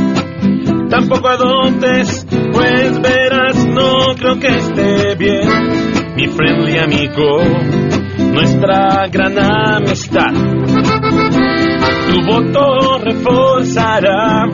Tampoco 0.88 1.28
adoptes, 1.28 2.26
pues 2.52 3.02
verás, 3.02 3.66
no 3.66 4.14
creo 4.16 4.40
que 4.40 4.46
esté 4.46 5.14
bien. 5.16 6.14
Mi 6.16 6.28
friendly 6.28 6.78
amigo, 6.78 7.42
nuestra 8.32 9.06
gran 9.08 9.38
amistad, 9.38 10.32
tu 12.08 12.22
voto 12.24 12.98
reforzará. 13.00 14.46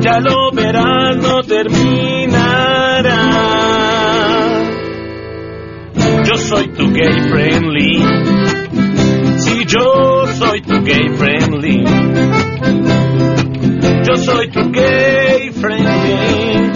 Ya 0.00 0.20
lo 0.20 0.50
verás, 0.52 1.16
no 1.16 1.42
terminará. 1.42 2.89
Yo 6.30 6.36
soy 6.36 6.68
tu 6.68 6.92
gay 6.92 7.28
friendly. 7.28 8.04
Sí, 9.40 9.64
yo 9.66 10.26
soy 10.38 10.62
tu 10.62 10.80
gay 10.84 11.08
friendly. 11.16 11.84
Yo 14.06 14.14
soy 14.14 14.48
tu 14.48 14.70
gay 14.70 15.50
friendly. 15.50 16.70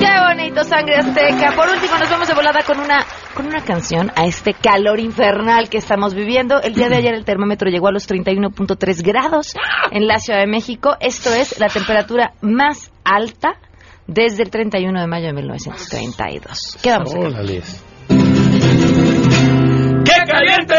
Qué 0.00 0.20
bonito, 0.26 0.64
sangre 0.64 0.96
azteca. 0.96 1.52
Por 1.54 1.68
último, 1.68 1.98
nos 1.98 2.08
vamos 2.08 2.28
de 2.28 2.34
volada 2.34 2.62
con 2.62 2.80
una, 2.80 3.04
con 3.34 3.46
una 3.46 3.62
canción 3.62 4.10
a 4.16 4.24
este 4.24 4.54
calor 4.54 4.98
infernal 4.98 5.68
que 5.68 5.76
estamos 5.76 6.14
viviendo. 6.14 6.62
El 6.62 6.74
día 6.74 6.88
de 6.88 6.96
ayer 6.96 7.12
el 7.12 7.26
termómetro 7.26 7.68
llegó 7.68 7.88
a 7.88 7.92
los 7.92 8.08
31.3 8.08 9.02
grados 9.04 9.54
en 9.90 10.06
la 10.06 10.18
Ciudad 10.18 10.40
de 10.40 10.46
México. 10.46 10.96
Esto 10.98 11.28
es 11.34 11.60
la 11.60 11.68
temperatura 11.68 12.32
más 12.40 12.90
alta 13.04 13.58
desde 14.06 14.42
el 14.42 14.50
31 14.50 15.00
de 15.00 15.06
mayo 15.06 15.26
de 15.26 15.32
1932. 15.34 16.78
¿Qué 16.82 16.90
vamos 16.90 17.14
a 17.14 17.18
hacer? 17.18 17.28
Órales. 17.28 17.84
¡Qué 20.04 20.16
caliente! 20.26 20.74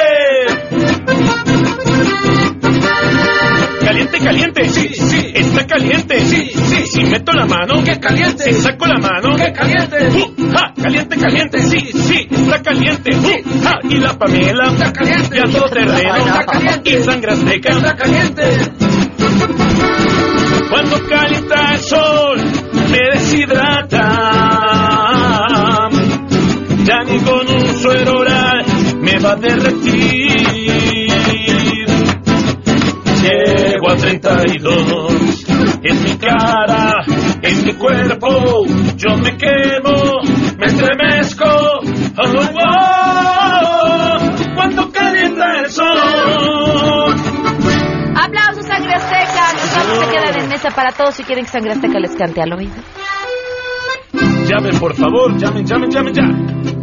Caliente, 3.82 4.20
caliente, 4.20 4.70
sí, 4.70 4.90
sí, 4.94 5.32
está 5.36 5.68
caliente, 5.68 6.20
sí, 6.22 6.50
sí, 6.54 6.88
si 6.88 7.04
meto 7.06 7.32
la 7.34 7.46
mano, 7.46 7.84
qué 7.84 8.00
caliente, 8.00 8.52
si 8.52 8.62
saco 8.62 8.88
la 8.88 8.98
mano, 8.98 9.36
qué 9.38 9.54
caliente, 9.54 10.08
uh, 10.08 10.52
ja, 10.52 10.74
caliente, 10.82 11.18
caliente, 11.18 11.62
sí, 11.62 11.80
sí, 11.94 12.28
está 12.30 12.62
caliente, 12.64 13.12
uh, 13.16 13.64
ja, 13.64 13.80
y 13.84 13.96
la 14.00 14.18
Pamela, 14.18 14.72
está 14.72 14.92
caliente, 14.92 15.38
y 15.38 15.40
a 15.40 15.44
todo 15.44 15.70
terreno, 15.70 16.16
está 16.16 16.46
caliente, 16.46 16.90
y 16.90 17.04
sangre 17.04 17.32
azteca, 17.34 17.70
está 17.70 17.96
caliente. 17.96 18.44
Cuando 20.70 21.08
calienta 21.08 21.74
el 21.74 21.80
sol, 21.80 22.40
deshidrata, 23.36 24.08
ya 26.84 27.04
ni 27.04 27.20
con 27.20 27.48
un 27.48 27.74
suero 27.76 28.20
oral 28.20 28.66
me 29.02 29.20
va 29.20 29.32
a 29.32 29.36
derretir. 29.36 31.06
Llego 33.22 33.90
a 33.90 33.96
32, 33.96 35.46
en 35.84 36.04
mi 36.04 36.18
cara, 36.18 37.04
en 37.42 37.66
mi 37.66 37.74
cuerpo, 37.74 38.66
yo 38.96 39.18
me 39.18 39.36
quemo, 39.36 40.22
me 40.58 40.66
estremezco. 40.68 41.46
Oh, 42.18 42.32
oh, 42.64 44.18
cuando 44.56 44.92
calienta 44.92 45.60
el 45.60 45.70
sol. 45.72 47.16
Aplausos, 48.16 48.66
sangre 48.66 48.94
azteca. 48.94 49.54
Los 49.54 49.76
vamos 49.76 49.98
se 50.00 50.08
quedan 50.12 50.40
en 50.40 50.48
mesa 50.50 50.70
para 50.70 50.92
todos 50.92 51.16
si 51.16 51.24
quieren 51.24 51.46
que 51.46 51.52
sangre 51.52 51.74
azteca 51.74 52.00
les 52.00 52.16
cante 52.16 52.42
al 52.42 52.54
oído. 52.54 52.76
Llamen, 54.48 54.80
por 54.80 54.94
favor, 54.96 55.36
llamen, 55.38 55.66
llamen, 55.66 55.90
llamen 55.90 56.14
ya. 56.14 56.24